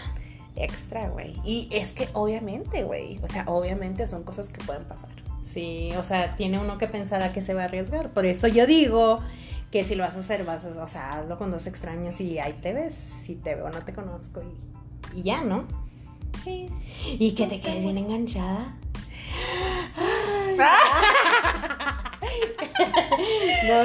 extra, 0.58 1.08
güey. 1.08 1.36
Y 1.46 1.70
es 1.72 1.94
que 1.94 2.10
obviamente, 2.12 2.84
güey, 2.84 3.20
o 3.24 3.28
sea, 3.28 3.46
obviamente 3.48 4.06
son 4.06 4.24
cosas 4.26 4.50
que 4.50 4.62
pueden 4.66 4.84
pasar. 4.84 5.12
Sí, 5.42 5.92
o 5.98 6.04
sea, 6.04 6.36
tiene 6.36 6.60
uno 6.60 6.78
que 6.78 6.88
pensar 6.88 7.24
a 7.24 7.32
qué 7.32 7.40
se 7.40 7.54
va 7.54 7.62
a 7.62 7.66
arriesgar. 7.66 8.10
Por 8.10 8.26
eso 8.26 8.48
yo 8.48 8.68
digo 8.68 9.22
que 9.76 9.84
si 9.84 9.96
lo 9.96 10.06
vas 10.06 10.16
a 10.16 10.20
hacer, 10.20 10.46
vas 10.46 10.64
a, 10.64 10.70
o 10.70 10.88
sea, 10.88 11.10
hazlo 11.10 11.38
con 11.38 11.52
dos 11.52 11.68
extraños 11.68 12.22
y 12.22 12.40
ahí 12.40 12.54
te 12.62 12.72
ves. 12.72 12.96
Si 12.96 13.36
te 13.36 13.56
veo, 13.56 13.70
no 13.70 13.84
te 13.84 13.92
conozco 13.92 14.40
y, 14.42 15.20
y 15.20 15.24
ya, 15.24 15.42
¿no? 15.42 15.66
Sí. 16.46 16.70
Y 17.20 17.36
que 17.36 17.44
No 17.44 17.50
te 17.50 17.58
sé, 17.58 17.68
quedes 17.68 17.84
bien 17.84 17.98
enganchada. 17.98 18.72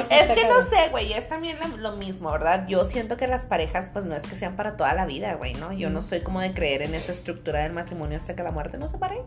es 0.09 0.31
que 0.31 0.47
no 0.47 0.61
sé, 0.69 0.87
güey, 0.91 1.11
es 1.11 1.27
también 1.27 1.57
lo, 1.75 1.91
mismo, 1.97 2.31
¿verdad? 2.31 2.65
Yo 2.69 2.85
siento 2.85 3.17
que 3.17 3.27
las 3.27 3.45
parejas, 3.45 3.89
pues 3.91 4.05
no 4.05 4.15
es 4.15 4.23
que 4.23 4.37
sean 4.37 4.55
para 4.55 4.77
toda 4.77 4.93
la 4.93 5.05
vida, 5.05 5.33
güey, 5.33 5.55
¿no? 5.55 5.73
Yo 5.73 5.89
no 5.89 6.01
soy 6.01 6.21
como 6.21 6.39
de 6.39 6.53
creer 6.53 6.83
en 6.83 6.95
esa 6.95 7.11
estructura 7.11 7.63
del 7.63 7.73
matrimonio 7.73 8.17
hasta 8.17 8.33
que 8.33 8.43
la 8.43 8.51
muerte 8.51 8.77
nos 8.77 8.91
separe. 8.91 9.23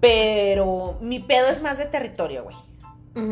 Pero 0.00 0.96
mi 1.00 1.18
pedo 1.18 1.48
es 1.48 1.60
más 1.60 1.78
de 1.78 1.86
territorio, 1.86 2.44
güey. 2.44 2.54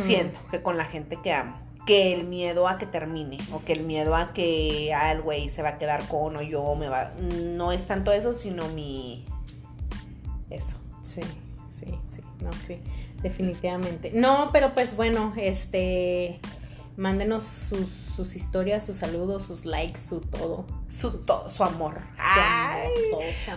Siento 0.01 0.41
que 0.51 0.63
con 0.63 0.77
la 0.77 0.85
gente 0.85 1.21
que 1.23 1.33
amo. 1.33 1.62
Que 1.87 2.12
el 2.12 2.24
miedo 2.24 2.68
a 2.68 2.78
que 2.78 2.87
termine. 2.87 3.39
O 3.53 3.64
que 3.64 3.72
el 3.72 3.85
miedo 3.85 4.14
a 4.14 4.33
que, 4.33 4.93
ah, 4.95 5.14
güey 5.16 5.49
se 5.49 5.62
va 5.62 5.70
a 5.70 5.78
quedar 5.78 6.07
con 6.09 6.37
o 6.37 6.43
yo 6.43 6.74
me 6.74 6.89
va. 6.89 7.12
No 7.18 7.72
es 7.72 7.87
tanto 7.87 8.12
eso, 8.12 8.33
sino 8.33 8.68
mi. 8.68 9.24
Eso. 10.51 10.76
Sí, 11.03 11.22
sí, 11.72 11.87
sí. 11.87 12.20
No, 12.41 12.53
sí 12.53 12.78
definitivamente. 13.22 14.11
No, 14.12 14.51
pero 14.53 14.74
pues 14.74 14.97
bueno, 14.97 15.33
este, 15.37 16.41
mándenos 16.97 17.45
sus, 17.45 18.36
historias, 18.36 18.84
sus 18.84 18.99
saludos, 18.99 19.47
sus 19.47 19.64
likes, 19.64 20.01
su 20.01 20.20
todo. 20.20 20.66
Su, 20.88 21.22
todo, 21.22 21.49
su 21.49 21.64
amor. 21.64 21.99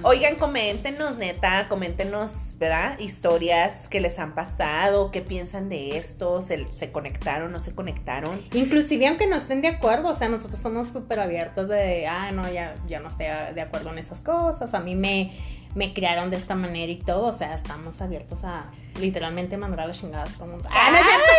Oigan, 0.04 0.36
coméntenos, 0.36 1.18
neta, 1.18 1.68
coméntenos, 1.68 2.54
¿verdad? 2.58 2.98
Historias 3.00 3.90
que 3.90 4.00
les 4.00 4.20
han 4.20 4.34
pasado, 4.34 5.12
qué 5.12 5.22
piensan 5.22 5.68
de 5.68 5.98
esto, 5.98 6.42
se, 6.42 6.66
se 6.74 6.92
conectaron, 6.92 7.52
no 7.52 7.60
se 7.60 7.76
conectaron. 7.76 8.42
Inclusive 8.54 9.08
aunque 9.08 9.28
no 9.28 9.36
estén 9.36 9.62
de 9.62 9.68
acuerdo, 9.68 10.10
o 10.10 10.14
sea, 10.14 10.30
nosotros 10.30 10.62
somos 10.62 10.88
súper 10.88 11.20
abiertos 11.20 11.68
de, 11.68 12.08
ah, 12.08 12.32
no, 12.32 12.50
ya, 12.52 12.76
ya 12.88 13.00
no 13.00 13.10
estoy 13.10 13.26
de 13.54 13.62
acuerdo 13.62 13.92
en 13.92 14.00
esas 14.00 14.22
cosas, 14.22 14.74
a 14.74 14.80
mí 14.80 14.96
me 14.96 15.34
me 15.76 15.94
criaron 15.94 16.30
de 16.32 16.38
esta 16.38 16.56
manera 16.56 16.92
y 16.92 16.98
todo. 16.98 17.28
O 17.28 17.34
sea, 17.34 17.54
estamos 17.54 18.02
abiertos 18.02 18.44
a 18.44 18.72
literalmente 19.00 19.58
mandar 19.58 19.82
a 19.82 19.88
la 19.88 19.94
chingada 19.94 20.24
a 20.24 20.28
todo 20.28 20.46
el 20.46 20.52
mundo. 20.52 20.70
Ah, 20.72 20.92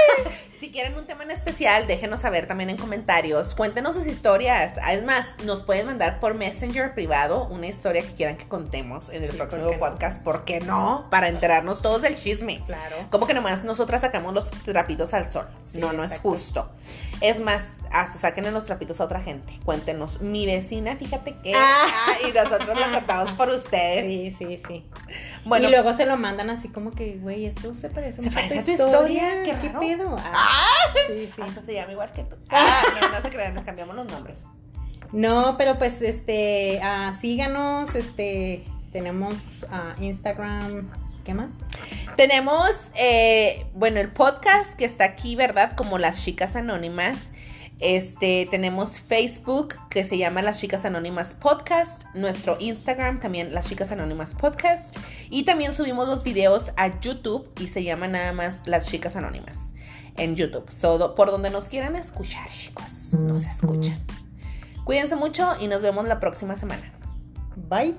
si 0.60 0.70
quieren 0.70 0.96
un 0.96 1.06
tema 1.06 1.24
en 1.24 1.30
especial, 1.30 1.86
déjenos 1.86 2.20
saber 2.20 2.46
también 2.46 2.70
en 2.70 2.76
comentarios. 2.76 3.54
Cuéntenos 3.54 3.94
sus 3.94 4.06
historias. 4.06 4.78
Es 4.90 5.02
más, 5.02 5.36
nos 5.44 5.62
pueden 5.62 5.86
mandar 5.86 6.20
por 6.20 6.34
Messenger 6.34 6.94
privado 6.94 7.46
una 7.46 7.66
historia 7.66 8.02
que 8.02 8.12
quieran 8.12 8.36
que 8.36 8.46
contemos 8.46 9.08
en 9.08 9.24
el 9.24 9.30
próximo 9.30 9.72
podcast. 9.78 10.22
¿Por 10.22 10.44
qué 10.44 10.60
no? 10.60 11.06
Para 11.10 11.28
enterarnos 11.28 11.80
todos 11.82 12.02
del 12.02 12.16
chisme. 12.18 12.62
Claro. 12.66 12.96
Como 13.10 13.26
que 13.26 13.34
nomás 13.34 13.64
nosotras 13.64 14.02
sacamos 14.02 14.34
los 14.34 14.50
trapitos 14.50 15.14
al 15.14 15.26
sol. 15.26 15.46
no, 15.74 15.92
no 15.92 16.04
es 16.04 16.18
justo. 16.18 16.70
Es 17.20 17.40
más, 17.40 17.78
hasta 17.90 18.18
saquen 18.18 18.52
los 18.52 18.66
trapitos 18.66 19.00
a 19.00 19.04
otra 19.04 19.20
gente. 19.20 19.58
Cuéntenos. 19.64 20.20
Mi 20.20 20.46
vecina, 20.46 20.96
fíjate 20.96 21.34
que. 21.42 21.52
Ah. 21.54 21.86
y 22.28 22.32
nosotros 22.32 22.78
lo 22.78 22.92
contamos 22.92 23.32
por 23.32 23.48
ustedes. 23.48 24.04
Sí, 24.04 24.34
sí, 24.38 24.60
sí. 24.66 24.84
Bueno. 25.44 25.68
Y 25.68 25.70
luego 25.70 25.94
se 25.94 26.06
lo 26.06 26.16
mandan 26.16 26.50
así 26.50 26.68
como 26.68 26.90
que, 26.90 27.16
güey, 27.16 27.46
esto 27.46 27.72
se 27.74 27.88
parece, 27.88 28.22
¿Se 28.22 28.30
parece 28.30 28.60
a 28.60 28.64
tu 28.64 28.70
historia. 28.70 29.42
¿Qué, 29.44 29.56
¿Qué 29.60 29.70
pedo? 29.70 30.16
Ah, 30.18 30.32
ah, 30.34 30.92
sí, 31.06 31.30
sí. 31.34 31.42
Eso 31.46 31.60
se 31.60 31.74
llama 31.74 31.92
igual 31.92 32.12
que 32.12 32.24
tú. 32.24 32.36
Ah, 32.50 32.82
no, 33.00 33.08
no 33.08 33.22
se 33.22 33.30
crean, 33.30 33.54
nos 33.54 33.64
cambiamos 33.64 33.96
los 33.96 34.06
nombres. 34.06 34.42
No, 35.12 35.56
pero 35.56 35.78
pues, 35.78 36.02
este, 36.02 36.80
síganos, 37.20 37.94
este, 37.94 38.64
tenemos 38.92 39.34
Instagram, 40.00 40.90
¿qué 41.26 41.34
más? 41.34 41.50
Tenemos, 42.16 42.70
eh, 42.94 43.66
bueno, 43.74 43.98
el 43.98 44.12
podcast 44.12 44.74
que 44.76 44.84
está 44.84 45.04
aquí, 45.04 45.34
¿verdad? 45.34 45.72
Como 45.76 45.98
las 45.98 46.22
chicas 46.24 46.54
anónimas. 46.54 47.32
Este, 47.80 48.46
tenemos 48.50 49.00
Facebook 49.00 49.74
que 49.90 50.04
se 50.04 50.16
llama 50.16 50.40
Las 50.40 50.60
Chicas 50.60 50.86
Anónimas 50.86 51.34
Podcast, 51.34 52.04
nuestro 52.14 52.56
Instagram 52.58 53.20
también 53.20 53.52
Las 53.52 53.68
Chicas 53.68 53.92
Anónimas 53.92 54.32
Podcast 54.32 54.96
y 55.28 55.42
también 55.42 55.74
subimos 55.74 56.08
los 56.08 56.24
videos 56.24 56.72
a 56.78 56.98
YouTube 57.00 57.50
y 57.60 57.68
se 57.68 57.84
llama 57.84 58.08
nada 58.08 58.32
más 58.32 58.62
Las 58.64 58.88
Chicas 58.88 59.14
Anónimas 59.14 59.58
en 60.16 60.36
YouTube. 60.36 60.70
So, 60.70 61.14
por 61.14 61.30
donde 61.30 61.50
nos 61.50 61.68
quieran 61.68 61.96
escuchar, 61.96 62.48
chicos, 62.48 63.12
nos 63.20 63.44
escuchan. 63.44 64.00
Cuídense 64.84 65.16
mucho 65.16 65.54
y 65.60 65.68
nos 65.68 65.82
vemos 65.82 66.08
la 66.08 66.18
próxima 66.18 66.56
semana. 66.56 66.94
Bye. 67.56 67.96